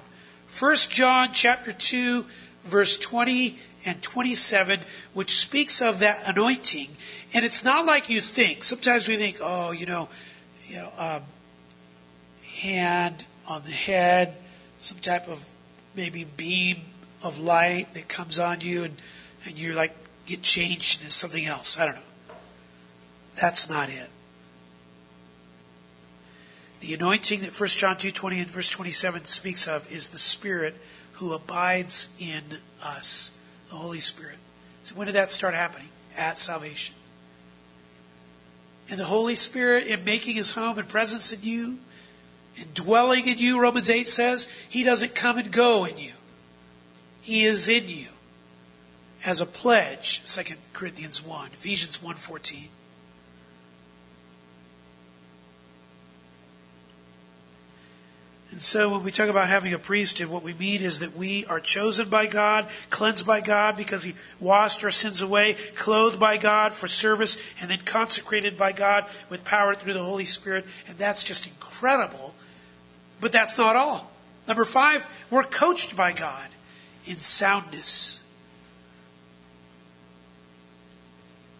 1 0.57 0.75
John 0.89 1.29
chapter 1.33 1.71
2 1.71 2.25
verse 2.67 2.97
20 2.97 3.57
and 3.87 4.01
27 4.01 4.81
which 5.13 5.37
speaks 5.37 5.81
of 5.81 5.99
that 5.99 6.21
anointing. 6.27 6.89
And 7.33 7.45
it's 7.45 7.63
not 7.63 7.85
like 7.85 8.09
you 8.09 8.21
think 8.21 8.63
sometimes 8.63 9.07
we 9.07 9.17
think 9.17 9.37
oh 9.41 9.71
you 9.71 9.85
know 9.85 10.09
you 10.67 10.77
know 10.77 10.91
um, 10.97 11.21
hand 12.59 13.25
on 13.47 13.63
the 13.63 13.71
head 13.71 14.35
some 14.77 14.99
type 14.99 15.27
of 15.27 15.47
maybe 15.95 16.23
beam 16.23 16.81
of 17.23 17.39
light 17.39 17.93
that 17.93 18.07
comes 18.07 18.37
on 18.37 18.61
you 18.61 18.83
and 18.83 18.95
and 19.45 19.57
you're 19.57 19.75
like 19.75 19.95
get 20.25 20.41
changed 20.41 21.01
into 21.01 21.11
something 21.11 21.45
else. 21.45 21.79
I 21.79 21.85
don't 21.85 21.95
know. 21.95 22.35
That's 23.35 23.69
not 23.69 23.89
it. 23.89 24.09
The 26.79 26.93
anointing 26.93 27.41
that 27.41 27.59
1 27.59 27.69
John 27.69 27.95
2:20 27.95 28.41
and 28.41 28.51
verse 28.51 28.69
27 28.69 29.25
speaks 29.25 29.67
of 29.67 29.91
is 29.91 30.09
the 30.09 30.19
Spirit 30.19 30.75
who 31.13 31.33
abides 31.33 32.09
in 32.19 32.59
us, 32.81 33.31
the 33.69 33.75
Holy 33.75 33.99
Spirit. 33.99 34.37
So 34.83 34.95
when 34.95 35.07
did 35.07 35.15
that 35.15 35.29
start 35.29 35.53
happening? 35.53 35.89
At 36.15 36.37
salvation. 36.37 36.95
And 38.89 38.99
the 38.99 39.05
Holy 39.05 39.35
Spirit 39.35 39.87
in 39.87 40.03
making 40.03 40.35
his 40.35 40.51
home 40.51 40.77
and 40.77 40.87
presence 40.87 41.31
in 41.33 41.43
you, 41.43 41.79
and 42.57 42.73
dwelling 42.73 43.27
in 43.27 43.37
you, 43.37 43.61
Romans 43.61 43.89
8 43.89 44.07
says, 44.07 44.49
he 44.67 44.83
doesn't 44.83 45.13
come 45.13 45.37
and 45.37 45.51
go 45.51 45.85
in 45.85 45.97
you. 45.97 46.13
He 47.21 47.43
is 47.43 47.67
in 47.67 47.89
you 47.89 48.07
as 49.25 49.41
a 49.41 49.45
pledge, 49.45 50.23
2 50.25 50.55
Corinthians 50.73 51.23
1, 51.23 51.49
Ephesians 51.53 51.97
1:14. 51.97 52.67
So 58.57 58.89
when 58.89 59.03
we 59.03 59.11
talk 59.11 59.29
about 59.29 59.49
having 59.49 59.73
a 59.73 59.79
priesthood, 59.79 60.27
what 60.27 60.43
we 60.43 60.53
mean 60.53 60.81
is 60.81 60.99
that 60.99 61.15
we 61.15 61.45
are 61.45 61.59
chosen 61.59 62.09
by 62.09 62.25
God, 62.25 62.67
cleansed 62.89 63.25
by 63.25 63.41
God 63.41 63.77
because 63.77 64.03
we 64.03 64.15
washed 64.39 64.83
our 64.83 64.91
sins 64.91 65.21
away, 65.21 65.55
clothed 65.75 66.19
by 66.19 66.37
God 66.37 66.73
for 66.73 66.87
service, 66.87 67.37
and 67.61 67.69
then 67.69 67.79
consecrated 67.79 68.57
by 68.57 68.71
God 68.71 69.05
with 69.29 69.43
power 69.43 69.75
through 69.75 69.93
the 69.93 70.03
Holy 70.03 70.25
Spirit. 70.25 70.65
And 70.87 70.97
that's 70.97 71.23
just 71.23 71.45
incredible. 71.45 72.33
But 73.19 73.31
that's 73.31 73.57
not 73.57 73.75
all. 73.75 74.11
Number 74.47 74.65
five, 74.65 75.07
we're 75.29 75.43
coached 75.43 75.95
by 75.95 76.13
God 76.13 76.47
in 77.05 77.17
soundness. 77.17 78.23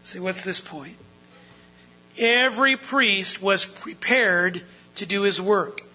See, 0.04 0.20
what's 0.20 0.44
this 0.44 0.62
point? 0.62 0.96
Every 2.18 2.78
priest 2.78 3.42
was 3.42 3.66
prepared 3.66 4.64
to 4.96 5.06
do 5.06 5.24
his 5.24 5.42
work. 5.42 5.87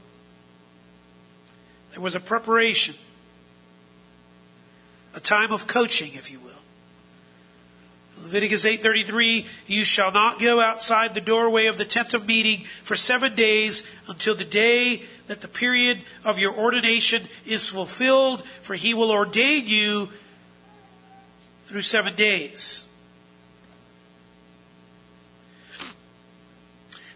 There 1.93 2.01
was 2.01 2.14
a 2.14 2.20
preparation, 2.20 2.95
a 5.14 5.20
time 5.20 5.53
of 5.53 5.66
coaching, 5.66 6.14
if 6.14 6.30
you 6.30 6.40
will. 6.40 6.51
Leviticus 8.22 8.64
8:33 8.64 9.47
You 9.66 9.84
shall 9.84 10.11
not 10.11 10.40
go 10.40 10.61
outside 10.61 11.14
the 11.14 11.20
doorway 11.20 11.66
of 11.66 11.76
the 11.76 11.84
tent 11.84 12.14
of 12.14 12.26
meeting 12.26 12.64
for 12.64 12.97
7 12.97 13.34
days 13.34 13.84
until 14.09 14.34
the 14.34 14.45
day 14.45 15.03
that 15.26 15.43
the 15.43 15.49
period 15.49 16.03
of 16.24 16.38
your 16.38 16.55
ordination 16.55 17.28
is 17.45 17.68
fulfilled 17.68 18.47
for 18.62 18.74
he 18.74 18.95
will 18.95 19.11
ordain 19.11 19.66
you 19.66 20.11
through 21.66 21.82
7 21.82 22.14
days. 22.14 22.86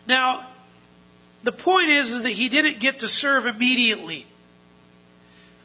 Now, 0.07 0.47
the 1.43 1.53
point 1.53 1.89
is, 1.89 2.11
is 2.13 2.23
that 2.23 2.31
he 2.31 2.49
didn't 2.49 2.81
get 2.81 3.01
to 3.01 3.09
serve 3.09 3.47
immediately 3.47 4.27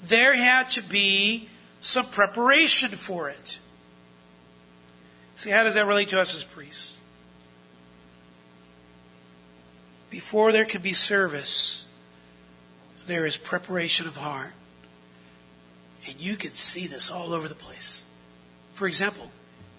there 0.03 0.35
had 0.35 0.69
to 0.71 0.81
be 0.81 1.47
some 1.79 2.05
preparation 2.05 2.89
for 2.89 3.29
it. 3.29 3.59
See, 5.35 5.49
how 5.49 5.63
does 5.63 5.73
that 5.75 5.87
relate 5.87 6.09
to 6.09 6.19
us 6.19 6.35
as 6.35 6.43
priests? 6.43 6.97
Before 10.09 10.51
there 10.51 10.65
can 10.65 10.81
be 10.81 10.93
service, 10.93 11.87
there 13.05 13.25
is 13.25 13.37
preparation 13.37 14.07
of 14.07 14.17
heart. 14.17 14.53
And 16.07 16.19
you 16.19 16.35
can 16.35 16.53
see 16.53 16.87
this 16.87 17.09
all 17.09 17.33
over 17.33 17.47
the 17.47 17.55
place. 17.55 18.05
For 18.73 18.87
example, 18.87 19.31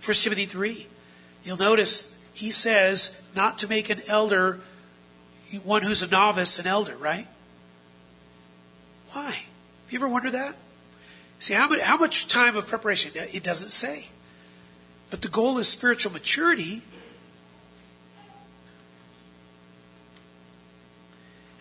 1 0.05 0.15
Timothy 0.17 0.47
3, 0.47 0.87
you'll 1.45 1.57
notice 1.57 2.19
he 2.33 2.51
says 2.51 3.21
not 3.35 3.59
to 3.59 3.69
make 3.69 3.91
an 3.91 4.01
elder, 4.07 4.61
one 5.65 5.83
who's 5.83 6.03
a 6.03 6.09
novice, 6.09 6.59
an 6.59 6.67
elder, 6.67 6.97
right? 6.97 7.27
Why? 9.13 9.45
You 9.93 9.99
ever 9.99 10.09
wonder 10.09 10.31
that? 10.31 10.55
See, 11.39 11.53
how 11.53 11.69
much, 11.69 11.81
how 11.81 11.99
much 11.99 12.27
time 12.27 12.57
of 12.57 12.67
preparation? 12.67 13.13
It 13.15 13.43
doesn't 13.43 13.69
say. 13.69 14.07
But 15.11 15.21
the 15.21 15.29
goal 15.29 15.59
is 15.59 15.69
spiritual 15.69 16.13
maturity. 16.13 16.81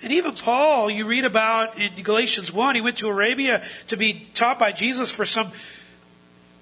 And 0.01 0.13
even 0.13 0.31
Paul, 0.31 0.89
you 0.89 1.05
read 1.05 1.25
about 1.25 1.77
in 1.77 1.91
Galatians 2.01 2.53
1, 2.53 2.75
he 2.75 2.81
went 2.81 2.99
to 2.99 3.09
Arabia 3.09 3.63
to 3.87 3.97
be 3.97 4.27
taught 4.33 4.57
by 4.57 4.71
Jesus 4.71 5.11
for 5.11 5.25
some, 5.25 5.51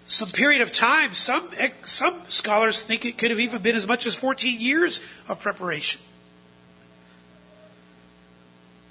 some 0.08 0.30
period 0.30 0.62
of 0.62 0.72
time. 0.72 1.14
Some, 1.14 1.50
some 1.84 2.20
scholars 2.30 2.82
think 2.82 3.06
it 3.06 3.20
could 3.20 3.30
have 3.30 3.40
even 3.40 3.62
been 3.62 3.76
as 3.76 3.86
much 3.86 4.08
as 4.08 4.16
14 4.16 4.60
years 4.60 5.02
of 5.28 5.40
preparation. 5.40 6.02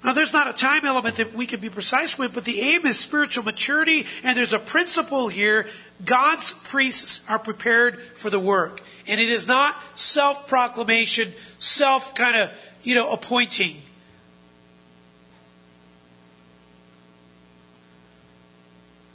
Now, 0.03 0.13
there's 0.13 0.31
not 0.31 0.49
a 0.49 0.53
time 0.53 0.85
element 0.85 1.17
that 1.17 1.33
we 1.33 1.45
can 1.45 1.59
be 1.59 1.69
precise 1.69 2.17
with, 2.17 2.33
but 2.33 2.45
the 2.45 2.61
aim 2.61 2.85
is 2.85 2.97
spiritual 2.97 3.43
maturity, 3.43 4.05
and 4.23 4.37
there's 4.37 4.53
a 4.53 4.59
principle 4.59 5.27
here. 5.27 5.67
God's 6.05 6.53
priests 6.53 7.21
are 7.27 7.37
prepared 7.37 8.01
for 8.01 8.29
the 8.29 8.39
work. 8.39 8.81
And 9.07 9.19
it 9.19 9.27
is 9.27 9.47
not 9.47 9.75
self 9.95 10.47
proclamation, 10.47 11.33
self 11.57 12.15
kind 12.15 12.37
of, 12.37 12.51
you 12.81 12.95
know, 12.95 13.11
appointing. 13.11 13.81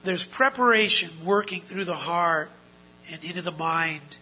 There's 0.03 0.26
preparation 0.26 1.11
working 1.24 1.62
through 1.62 1.87
the 1.87 1.95
heart 1.95 2.51
and 3.11 3.24
into 3.24 3.41
the 3.41 3.53
mind. 3.53 4.18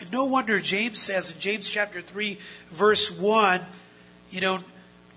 And 0.00 0.10
no 0.10 0.24
wonder 0.24 0.60
James 0.60 0.98
says 0.98 1.30
in 1.30 1.38
James 1.38 1.68
chapter 1.68 2.00
3, 2.00 2.38
verse 2.70 3.10
1, 3.10 3.60
you 4.30 4.40
know, 4.40 4.60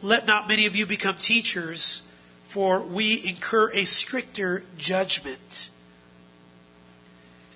let 0.02 0.26
not 0.26 0.47
many 0.47 0.66
of 0.66 0.76
you 0.76 0.86
become 0.86 1.18
teachers, 1.18 2.04
for 2.43 2.82
we 2.82 3.26
incur 3.26 3.72
a 3.74 3.86
stricter 3.86 4.64
judgment. 4.78 5.70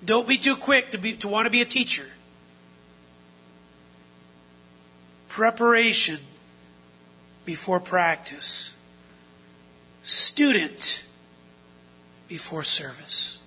Don't 0.04 0.28
be 0.28 0.36
too 0.36 0.56
quick 0.56 0.90
to, 0.90 0.98
be, 0.98 1.14
to 1.16 1.28
want 1.28 1.46
to 1.46 1.50
be 1.50 1.62
a 1.62 1.66
teacher. 1.66 2.06
Preparation 5.28 6.18
before 7.44 7.80
practice. 7.80 8.76
Student 10.02 11.04
before 12.28 12.62
service. 12.62 13.42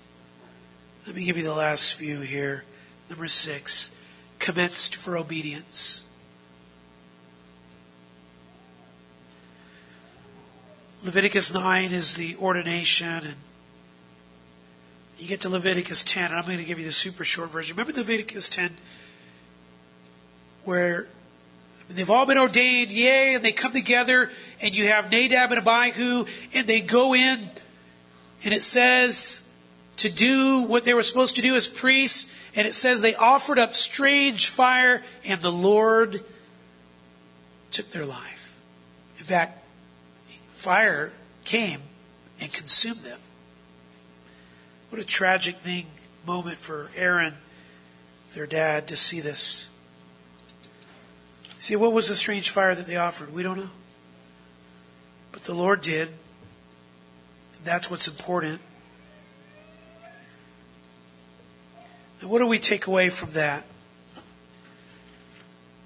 Let 1.06 1.16
me 1.16 1.24
give 1.24 1.38
you 1.38 1.44
the 1.44 1.54
last 1.54 1.94
few 1.94 2.20
here. 2.22 2.64
Number 3.10 3.28
six, 3.28 3.96
commenced 4.40 4.96
for 4.96 5.18
obedience. 5.18 6.07
Leviticus 11.04 11.54
9 11.54 11.92
is 11.92 12.16
the 12.16 12.36
ordination, 12.38 13.08
and 13.08 13.36
you 15.20 15.28
get 15.28 15.42
to 15.42 15.50
Leviticus 15.50 16.04
10, 16.04 16.26
and 16.26 16.36
I'm 16.36 16.46
going 16.46 16.58
to 16.58 16.64
give 16.64 16.80
you 16.80 16.86
the 16.86 16.92
super 16.92 17.24
short 17.24 17.52
version. 17.52 17.78
Remember 17.78 17.98
Leviticus 17.98 18.50
10, 18.50 18.76
where 20.64 21.08
they've 21.88 22.10
all 22.10 22.26
been 22.26 22.40
ordained, 22.40 22.92
yay, 22.92 23.36
and 23.36 23.46
they 23.46 23.52
come 23.52 23.74
together, 23.74 24.32
and 24.60 24.76
you 24.76 24.88
have 24.88 25.12
Nadab 25.12 25.52
and 25.52 25.60
Abihu, 25.60 26.26
and 26.54 26.66
they 26.66 26.82
go 26.82 27.14
in, 27.14 27.48
and 28.44 28.54
it 28.54 28.64
says 28.64 29.48
to 29.98 30.10
do 30.10 30.64
what 30.64 30.84
they 30.84 30.96
were 30.96 31.04
supposed 31.04 31.36
to 31.36 31.44
do 31.44 31.56
as 31.56 31.68
priests, 31.68 32.34
and 32.56 32.68
it 32.68 32.74
says 32.74 33.02
they 33.02 33.16
offered 33.16 33.60
up 33.60 33.76
strange 33.76 34.50
fire, 34.50 35.04
and 35.24 35.42
the 35.42 35.52
Lord 35.52 36.24
took 37.72 37.92
their 37.92 38.06
life. 38.06 38.60
In 39.20 39.26
fact, 39.26 39.57
fire 40.58 41.12
came 41.46 41.82
and 42.42 42.52
consumed 42.52 43.02
them. 43.02 43.20
What 44.90 45.00
a 45.00 45.06
tragic 45.06 45.58
thing, 45.58 45.86
moment 46.26 46.58
for 46.58 46.90
Aaron, 46.96 47.36
their 48.34 48.48
dad, 48.48 48.88
to 48.88 48.96
see 48.96 49.22
this. 49.22 49.70
See, 51.60 51.76
what 51.76 51.94
was 51.94 52.08
the 52.08 52.16
strange 52.16 52.50
fire 52.50 52.74
that 52.74 52.88
they 52.88 52.96
offered? 52.96 53.34
We 53.34 53.44
don't 53.44 53.58
know. 53.58 53.70
But 55.32 55.44
the 55.44 55.54
Lord 55.54 55.82
did. 55.82 56.08
And 56.08 57.64
that's 57.64 57.90
what's 57.90 58.08
important. 58.08 58.60
And 62.22 62.30
what 62.30 62.40
do 62.40 62.48
we 62.48 62.60
take 62.60 62.88
away 62.88 63.10
from 63.10 63.32
that? 63.34 63.64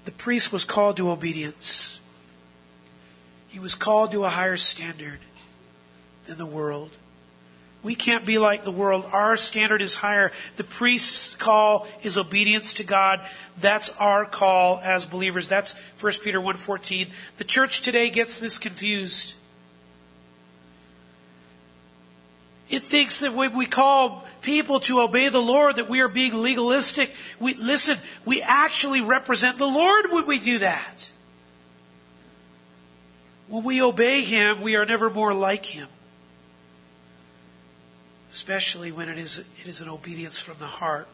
The 0.04 0.12
priest 0.12 0.52
was 0.52 0.64
called 0.64 0.96
to 0.96 1.10
obedience. 1.10 2.00
He 3.52 3.58
was 3.58 3.74
called 3.74 4.12
to 4.12 4.24
a 4.24 4.30
higher 4.30 4.56
standard 4.56 5.18
than 6.24 6.38
the 6.38 6.46
world. 6.46 6.90
We 7.82 7.94
can't 7.94 8.24
be 8.24 8.38
like 8.38 8.64
the 8.64 8.70
world. 8.70 9.04
Our 9.12 9.36
standard 9.36 9.82
is 9.82 9.96
higher. 9.96 10.32
The 10.56 10.64
priest's 10.64 11.34
call 11.34 11.86
is 12.02 12.16
obedience 12.16 12.72
to 12.74 12.82
God. 12.82 13.20
That's 13.60 13.90
our 13.98 14.24
call 14.24 14.80
as 14.82 15.04
believers. 15.04 15.50
That's 15.50 15.78
1 16.00 16.12
Peter 16.24 16.40
1.14. 16.40 17.08
The 17.36 17.44
church 17.44 17.82
today 17.82 18.08
gets 18.08 18.40
this 18.40 18.58
confused. 18.58 19.34
It 22.70 22.82
thinks 22.82 23.20
that 23.20 23.34
when 23.34 23.54
we 23.54 23.66
call 23.66 24.24
people 24.40 24.80
to 24.80 25.02
obey 25.02 25.28
the 25.28 25.40
Lord, 25.40 25.76
that 25.76 25.90
we 25.90 26.00
are 26.00 26.08
being 26.08 26.40
legalistic. 26.40 27.14
We, 27.38 27.52
listen, 27.52 27.98
we 28.24 28.40
actually 28.40 29.02
represent 29.02 29.58
the 29.58 29.66
Lord 29.66 30.06
when 30.10 30.26
we 30.26 30.38
do 30.38 30.60
that. 30.60 31.11
When 33.52 33.62
we 33.62 33.82
obey 33.82 34.22
Him, 34.22 34.62
we 34.62 34.74
are 34.74 34.86
never 34.86 35.10
more 35.10 35.32
like 35.32 35.66
Him 35.66 35.88
especially 38.32 38.90
when 38.90 39.10
it 39.10 39.18
is, 39.18 39.38
it 39.38 39.66
is 39.66 39.82
an 39.82 39.90
obedience 39.90 40.40
from 40.40 40.56
the 40.58 40.66
heart. 40.66 41.06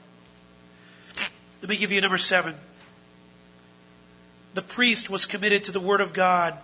Let 1.61 1.69
me 1.69 1.77
give 1.77 1.91
you 1.91 2.01
number 2.01 2.17
seven. 2.17 2.55
The 4.55 4.63
priest 4.63 5.11
was 5.11 5.27
committed 5.27 5.65
to 5.65 5.73
the 5.73 5.81
Word 5.81 6.01
of 6.01 6.13
God. 6.13 6.57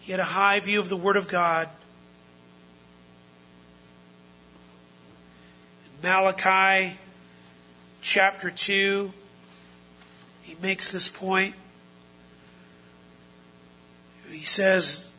He 0.00 0.12
had 0.12 0.20
a 0.20 0.24
high 0.24 0.60
view 0.60 0.80
of 0.80 0.88
the 0.88 0.96
Word 0.96 1.16
of 1.16 1.28
God. 1.28 1.68
Malachi 6.02 6.96
chapter 8.00 8.50
2, 8.50 9.12
he 10.42 10.56
makes 10.62 10.90
this 10.90 11.08
point. 11.10 11.54
He 14.30 14.44
says, 14.44 15.12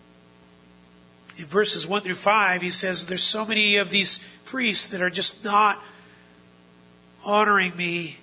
in 1.38 1.46
verses 1.46 1.88
1 1.88 2.02
through 2.02 2.16
5, 2.16 2.62
he 2.62 2.70
says, 2.70 3.06
There's 3.06 3.24
so 3.24 3.46
many 3.46 3.78
of 3.78 3.90
these 3.90 4.20
priests 4.46 4.90
that 4.90 5.02
are 5.02 5.10
just 5.10 5.44
not 5.44 5.82
honoring 7.24 7.76
me, 7.76 8.18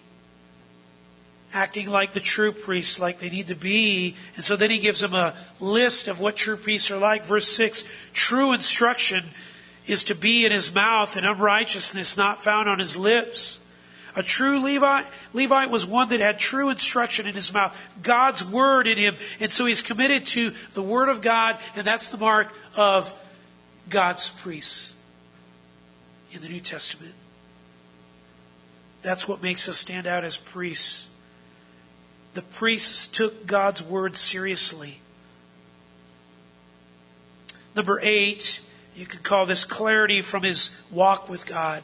acting 1.53 1.89
like 1.89 2.13
the 2.13 2.21
true 2.21 2.51
priests, 2.51 2.99
like 2.99 3.21
they 3.21 3.31
need 3.31 3.47
to 3.49 3.55
be. 3.55 4.17
And 4.35 4.45
so 4.45 4.57
then 4.57 4.71
he 4.71 4.79
gives 4.79 5.01
them 5.01 5.15
a 5.15 5.35
list 5.61 6.09
of 6.09 6.21
what 6.21 6.37
true 6.37 6.57
priests 6.57 6.91
are 6.91 6.99
like. 6.99 7.25
Verse 7.25 7.49
6 7.49 7.85
True 8.13 8.53
instruction 8.53 9.25
is 9.87 10.03
to 10.05 10.15
be 10.15 10.45
in 10.45 10.53
his 10.53 10.75
mouth, 10.75 11.17
and 11.17 11.27
unrighteousness 11.27 12.17
not 12.17 12.43
found 12.43 12.69
on 12.69 12.79
his 12.79 12.97
lips. 12.97 13.61
A 14.17 14.23
true 14.23 14.61
Levite, 14.61 15.07
Levite 15.33 15.71
was 15.71 15.85
one 15.85 16.09
that 16.11 16.21
had 16.21 16.39
true 16.39 16.71
instruction 16.71 17.27
in 17.27 17.35
his 17.35 17.53
mouth, 17.53 17.77
God's 18.03 18.45
word 18.45 18.87
in 18.87 18.97
him. 18.97 19.17
And 19.41 19.53
so 19.53 19.67
he's 19.67 19.83
committed 19.83 20.27
to 20.29 20.53
the 20.75 20.83
word 20.83 21.09
of 21.09 21.21
God, 21.21 21.59
and 21.75 21.85
that's 21.87 22.11
the 22.11 22.19
mark 22.19 22.55
of 22.77 23.13
God's 23.89 24.29
priests 24.29 24.97
in 26.33 26.41
the 26.43 26.49
New 26.49 26.61
Testament. 26.61 27.15
That's 29.03 29.27
what 29.27 29.43
makes 29.43 29.69
us 29.69 29.79
stand 29.79 30.07
out 30.07 30.25
as 30.25 30.37
priests. 30.37 31.09
The 32.35 32.43
priests 32.43 33.07
took 33.07 33.47
God's 33.47 33.83
word 33.83 34.17
seriously. 34.17 35.01
Number 37.77 38.01
eight, 38.03 38.61
you 38.95 39.07
could 39.07 39.25
call 39.25 39.47
this 39.47 39.65
clarity 39.65 40.23
from 40.23 40.45
his 40.45 40.71
walk 40.91 41.29
with 41.29 41.47
God. 41.47 41.83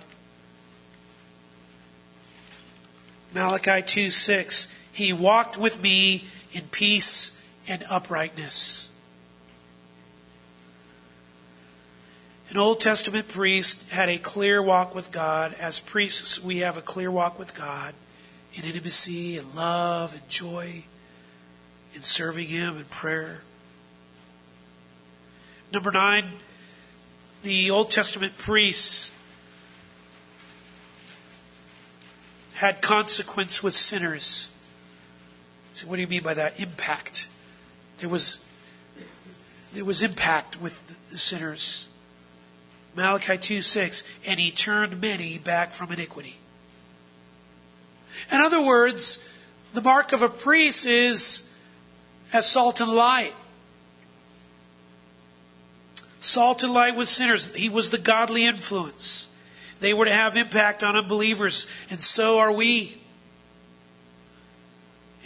Malachi 3.34 3.82
2 3.82 4.10
6. 4.10 4.68
He 4.92 5.12
walked 5.12 5.56
with 5.56 5.82
me 5.82 6.24
in 6.52 6.62
peace 6.70 7.40
and 7.68 7.84
uprightness. 7.88 8.90
An 12.50 12.56
Old 12.56 12.80
Testament 12.80 13.28
priest 13.28 13.90
had 13.90 14.08
a 14.08 14.18
clear 14.18 14.60
walk 14.60 14.92
with 14.92 15.12
God. 15.12 15.54
As 15.60 15.78
priests, 15.78 16.42
we 16.42 16.58
have 16.58 16.76
a 16.76 16.82
clear 16.82 17.10
walk 17.10 17.38
with 17.38 17.54
God 17.54 17.94
in 18.54 18.64
intimacy 18.64 19.38
and 19.38 19.54
love 19.54 20.14
and 20.14 20.28
joy 20.28 20.82
in 21.94 22.02
serving 22.02 22.48
Him 22.48 22.76
in 22.76 22.84
prayer. 22.86 23.42
Number 25.72 25.92
nine, 25.92 26.32
the 27.44 27.70
Old 27.70 27.92
Testament 27.92 28.36
priests 28.36 29.12
had 32.60 32.82
consequence 32.82 33.62
with 33.62 33.74
sinners. 33.74 34.50
So 35.72 35.86
what 35.86 35.96
do 35.96 36.02
you 36.02 36.08
mean 36.08 36.22
by 36.22 36.34
that? 36.34 36.60
Impact. 36.60 37.26
There 37.98 38.08
was 38.08 38.44
there 39.72 39.84
was 39.84 40.02
impact 40.02 40.60
with 40.60 41.10
the 41.10 41.16
sinners. 41.16 41.88
Malachi 42.94 43.38
2 43.38 43.62
6, 43.62 44.04
and 44.26 44.38
he 44.38 44.50
turned 44.50 45.00
many 45.00 45.38
back 45.38 45.72
from 45.72 45.90
iniquity. 45.90 46.36
In 48.30 48.42
other 48.42 48.62
words, 48.62 49.26
the 49.72 49.80
mark 49.80 50.12
of 50.12 50.20
a 50.20 50.28
priest 50.28 50.86
is 50.86 51.50
as 52.30 52.46
salt 52.46 52.82
and 52.82 52.92
light. 52.92 53.34
Salt 56.20 56.62
and 56.62 56.74
light 56.74 56.94
with 56.94 57.08
sinners. 57.08 57.54
He 57.54 57.70
was 57.70 57.90
the 57.90 57.96
godly 57.96 58.44
influence. 58.44 59.28
They 59.80 59.94
were 59.94 60.04
to 60.04 60.12
have 60.12 60.36
impact 60.36 60.82
on 60.82 60.94
unbelievers, 60.94 61.66
and 61.90 62.00
so 62.00 62.38
are 62.38 62.52
we. 62.52 62.98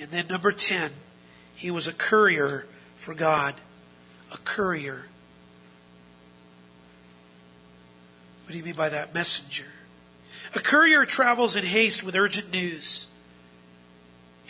And 0.01 0.11
then 0.11 0.29
number 0.29 0.53
10, 0.53 0.91
he 1.57 1.71
was 1.71 1.87
a 1.87 1.93
courier 1.93 2.67
for 2.97 3.15
God. 3.15 3.55
A 4.33 4.39
courier. 4.39 5.07
What 8.45 8.53
do 8.53 8.59
you 8.59 8.65
mean 8.65 8.75
by 8.75 8.89
that? 8.89 9.15
Messenger. 9.15 9.67
A 10.55 10.61
courier 10.61 11.05
travels 11.05 11.57
in 11.57 11.65
haste 11.65 12.03
with 12.03 12.15
urgent 12.15 12.53
news. 12.53 13.09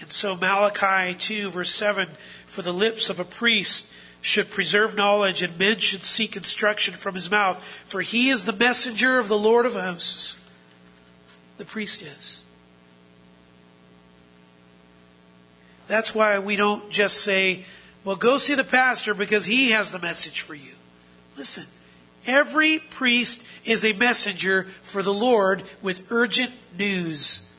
And 0.00 0.10
so 0.10 0.36
Malachi 0.36 1.14
2 1.14 1.50
verse 1.50 1.74
7, 1.74 2.08
for 2.46 2.62
the 2.62 2.72
lips 2.72 3.08
of 3.08 3.20
a 3.20 3.24
priest 3.24 3.90
should 4.24 4.50
preserve 4.50 4.96
knowledge 4.96 5.42
and 5.42 5.58
men 5.58 5.78
should 5.78 6.02
seek 6.02 6.34
instruction 6.34 6.94
from 6.94 7.14
his 7.14 7.30
mouth, 7.30 7.62
for 7.62 8.00
he 8.00 8.30
is 8.30 8.46
the 8.46 8.54
messenger 8.54 9.18
of 9.18 9.28
the 9.28 9.36
Lord 9.36 9.66
of 9.66 9.74
hosts. 9.74 10.38
The 11.58 11.66
priest 11.66 12.00
is. 12.00 12.42
That's 15.88 16.14
why 16.14 16.38
we 16.38 16.56
don't 16.56 16.88
just 16.88 17.20
say 17.20 17.66
Well, 18.02 18.16
go 18.16 18.38
see 18.38 18.54
the 18.54 18.64
pastor 18.64 19.12
because 19.12 19.44
he 19.44 19.72
has 19.72 19.92
the 19.92 19.98
message 19.98 20.40
for 20.40 20.54
you. 20.54 20.72
Listen, 21.36 21.64
every 22.26 22.78
priest 22.78 23.46
is 23.66 23.84
a 23.84 23.92
messenger 23.92 24.62
for 24.84 25.02
the 25.02 25.12
Lord 25.12 25.64
with 25.82 26.10
urgent 26.10 26.52
news. 26.78 27.52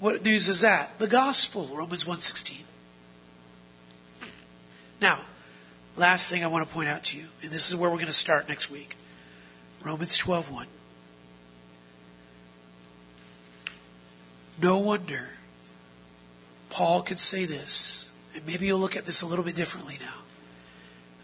What 0.00 0.24
news 0.24 0.48
is 0.48 0.62
that? 0.62 0.98
The 0.98 1.06
gospel, 1.06 1.68
Romans 1.72 2.04
1:16. 2.04 2.64
Now, 5.02 5.20
last 5.96 6.30
thing 6.30 6.44
I 6.44 6.46
want 6.46 6.66
to 6.66 6.72
point 6.72 6.88
out 6.88 7.02
to 7.04 7.18
you, 7.18 7.24
and 7.42 7.50
this 7.50 7.68
is 7.68 7.74
where 7.74 7.90
we're 7.90 7.96
going 7.96 8.06
to 8.06 8.12
start 8.12 8.48
next 8.48 8.70
week. 8.70 8.96
Romans 9.84 10.16
12:1. 10.16 10.66
No 14.60 14.78
wonder 14.78 15.30
Paul 16.70 17.02
could 17.02 17.18
say 17.18 17.46
this, 17.46 18.10
and 18.32 18.46
maybe 18.46 18.66
you'll 18.66 18.78
look 18.78 18.94
at 18.94 19.04
this 19.04 19.22
a 19.22 19.26
little 19.26 19.44
bit 19.44 19.56
differently 19.56 19.98
now. 20.00 20.20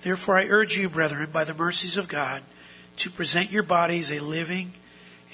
Therefore, 0.02 0.36
I 0.36 0.46
urge 0.48 0.76
you, 0.76 0.88
brethren, 0.88 1.30
by 1.30 1.44
the 1.44 1.54
mercies 1.54 1.96
of 1.96 2.08
God, 2.08 2.42
to 2.96 3.10
present 3.10 3.52
your 3.52 3.62
bodies 3.62 4.10
a 4.10 4.18
living 4.18 4.72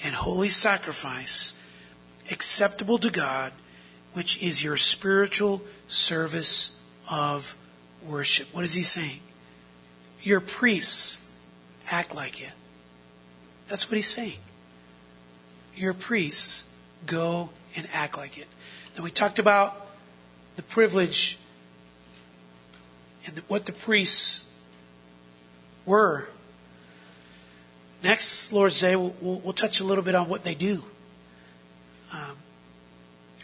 and 0.03 0.13
holy 0.13 0.49
sacrifice, 0.49 1.55
acceptable 2.29 2.99
to 2.99 3.09
God, 3.09 3.53
which 4.13 4.39
is 4.39 4.63
your 4.63 4.77
spiritual 4.77 5.63
service 5.87 6.79
of 7.09 7.55
worship. 8.07 8.47
What 8.53 8.63
is 8.63 8.73
he 8.73 8.83
saying? 8.83 9.19
Your 10.21 10.39
priests 10.39 11.29
act 11.91 12.15
like 12.15 12.41
it. 12.41 12.51
That's 13.67 13.89
what 13.89 13.95
he's 13.95 14.07
saying. 14.07 14.37
Your 15.75 15.93
priests 15.93 16.71
go 17.05 17.49
and 17.75 17.87
act 17.93 18.17
like 18.17 18.37
it. 18.37 18.47
Then 18.95 19.03
we 19.03 19.11
talked 19.11 19.39
about 19.39 19.87
the 20.55 20.63
privilege 20.63 21.37
and 23.25 23.37
what 23.47 23.65
the 23.65 23.71
priests 23.71 24.51
were. 25.85 26.29
Next 28.03 28.53
Lord's 28.53 28.79
Day, 28.79 28.95
we'll, 28.95 29.15
we'll, 29.19 29.39
we'll 29.39 29.53
touch 29.53 29.79
a 29.79 29.83
little 29.83 30.03
bit 30.03 30.15
on 30.15 30.29
what 30.29 30.43
they 30.43 30.55
do. 30.55 30.83
Um, 32.13 32.37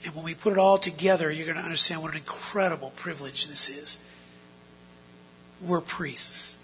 and 0.06 0.16
when 0.16 0.24
we 0.24 0.36
put 0.36 0.54
it 0.54 0.60
all 0.60 0.78
together, 0.78 1.32
you're 1.32 1.46
going 1.46 1.58
to 1.58 1.64
understand 1.64 2.02
what 2.02 2.12
an 2.12 2.18
incredible 2.18 2.92
privilege 2.96 3.48
this 3.48 3.70
is. 3.70 4.00
We're 5.66 5.82
priests. 5.82 6.58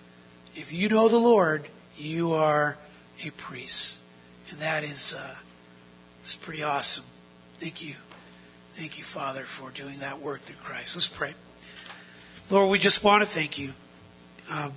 If 0.56 0.74
you 0.74 0.89
know 0.89 1.08
the 1.08 1.20
Lord, 1.20 1.66
you 1.98 2.34
are 2.34 2.78
a 3.26 3.30
priest. 3.32 4.02
And 4.50 4.60
that 4.60 4.84
is, 4.84 5.14
uh, 5.14 5.36
it's 6.22 6.36
pretty 6.36 6.64
awesome. 6.64 7.06
Thank 7.60 7.84
you. 7.84 7.95
Thank 8.76 8.98
you, 8.98 9.04
Father, 9.04 9.43
for 9.43 9.72
doing 9.72 10.00
that 10.00 10.22
work 10.22 10.41
through 10.41 10.58
Christ. 10.64 10.95
Let's 10.95 11.08
pray. 11.08 11.34
Lord, 12.50 12.70
we 12.70 12.80
just 12.80 13.04
want 13.04 13.24
to 13.24 13.30
thank 13.30 13.58
you. 13.58 13.74
Um, 14.52 14.74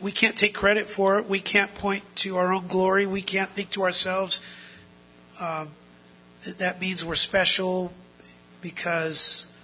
we 0.00 0.10
can't 0.10 0.36
take 0.36 0.54
credit 0.54 0.88
for 0.88 1.18
it. 1.18 1.28
We 1.28 1.38
can't 1.38 1.74
point 1.74 2.02
to 2.16 2.36
our 2.36 2.52
own 2.52 2.66
glory. 2.66 3.06
We 3.06 3.22
can't 3.22 3.50
think 3.50 3.70
to 3.70 3.84
ourselves 3.84 4.42
um, 5.38 5.68
that 6.44 6.58
that 6.58 6.80
means 6.80 7.04
we're 7.04 7.14
special 7.14 7.92
because 8.60 9.54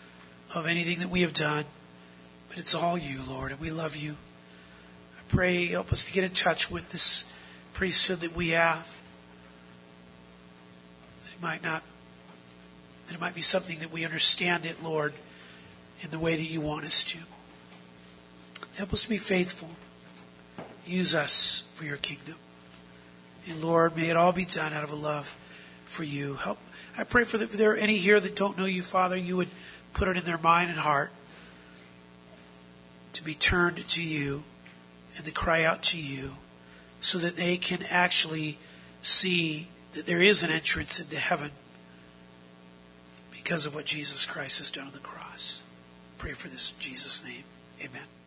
of 0.54 0.66
anything 0.66 1.00
that 1.00 1.08
we 1.08 1.22
have 1.22 1.32
done. 1.32 1.64
It's 2.58 2.74
all 2.74 2.98
you, 2.98 3.20
Lord, 3.22 3.52
and 3.52 3.60
we 3.60 3.70
love 3.70 3.94
you. 3.96 4.16
I 5.16 5.22
pray, 5.28 5.66
help 5.66 5.92
us 5.92 6.04
to 6.04 6.12
get 6.12 6.24
in 6.24 6.30
touch 6.30 6.68
with 6.68 6.90
this 6.90 7.24
priesthood 7.72 8.18
that 8.20 8.34
we 8.34 8.48
have. 8.48 8.98
That 11.22 11.32
it 11.34 11.40
might 11.40 11.62
not, 11.62 11.84
that 13.06 13.14
it 13.14 13.20
might 13.20 13.36
be 13.36 13.42
something 13.42 13.78
that 13.78 13.92
we 13.92 14.04
understand 14.04 14.66
it, 14.66 14.82
Lord, 14.82 15.14
in 16.00 16.10
the 16.10 16.18
way 16.18 16.34
that 16.34 16.50
you 16.50 16.60
want 16.60 16.84
us 16.84 17.04
to. 17.04 17.18
Help 18.76 18.92
us 18.92 19.04
to 19.04 19.08
be 19.08 19.18
faithful. 19.18 19.70
Use 20.84 21.14
us 21.14 21.62
for 21.76 21.84
your 21.84 21.96
kingdom. 21.96 22.34
And 23.48 23.62
Lord, 23.62 23.94
may 23.94 24.10
it 24.10 24.16
all 24.16 24.32
be 24.32 24.44
done 24.44 24.72
out 24.72 24.82
of 24.82 24.90
a 24.90 24.96
love 24.96 25.36
for 25.84 26.02
you. 26.02 26.34
Help. 26.34 26.58
I 26.96 27.04
pray 27.04 27.22
for 27.22 27.38
that 27.38 27.44
if 27.44 27.52
there 27.52 27.70
are 27.70 27.76
any 27.76 27.98
here 27.98 28.18
that 28.18 28.34
don't 28.34 28.58
know 28.58 28.64
you, 28.64 28.82
Father, 28.82 29.16
you 29.16 29.36
would 29.36 29.48
put 29.92 30.08
it 30.08 30.16
in 30.16 30.24
their 30.24 30.38
mind 30.38 30.70
and 30.70 30.78
heart 30.80 31.12
to 33.12 33.24
be 33.24 33.34
turned 33.34 33.88
to 33.88 34.02
you 34.02 34.44
and 35.16 35.24
to 35.24 35.30
cry 35.30 35.64
out 35.64 35.82
to 35.82 36.00
you 36.00 36.36
so 37.00 37.18
that 37.18 37.36
they 37.36 37.56
can 37.56 37.82
actually 37.88 38.58
see 39.02 39.68
that 39.92 40.06
there 40.06 40.22
is 40.22 40.42
an 40.42 40.50
entrance 40.50 41.00
into 41.00 41.16
heaven 41.16 41.50
because 43.30 43.66
of 43.66 43.74
what 43.74 43.84
Jesus 43.84 44.26
Christ 44.26 44.58
has 44.58 44.70
done 44.70 44.86
on 44.86 44.92
the 44.92 44.98
cross. 44.98 45.62
Pray 46.18 46.32
for 46.32 46.48
this 46.48 46.72
in 46.72 46.80
Jesus' 46.80 47.24
name. 47.24 47.44
Amen. 47.80 48.17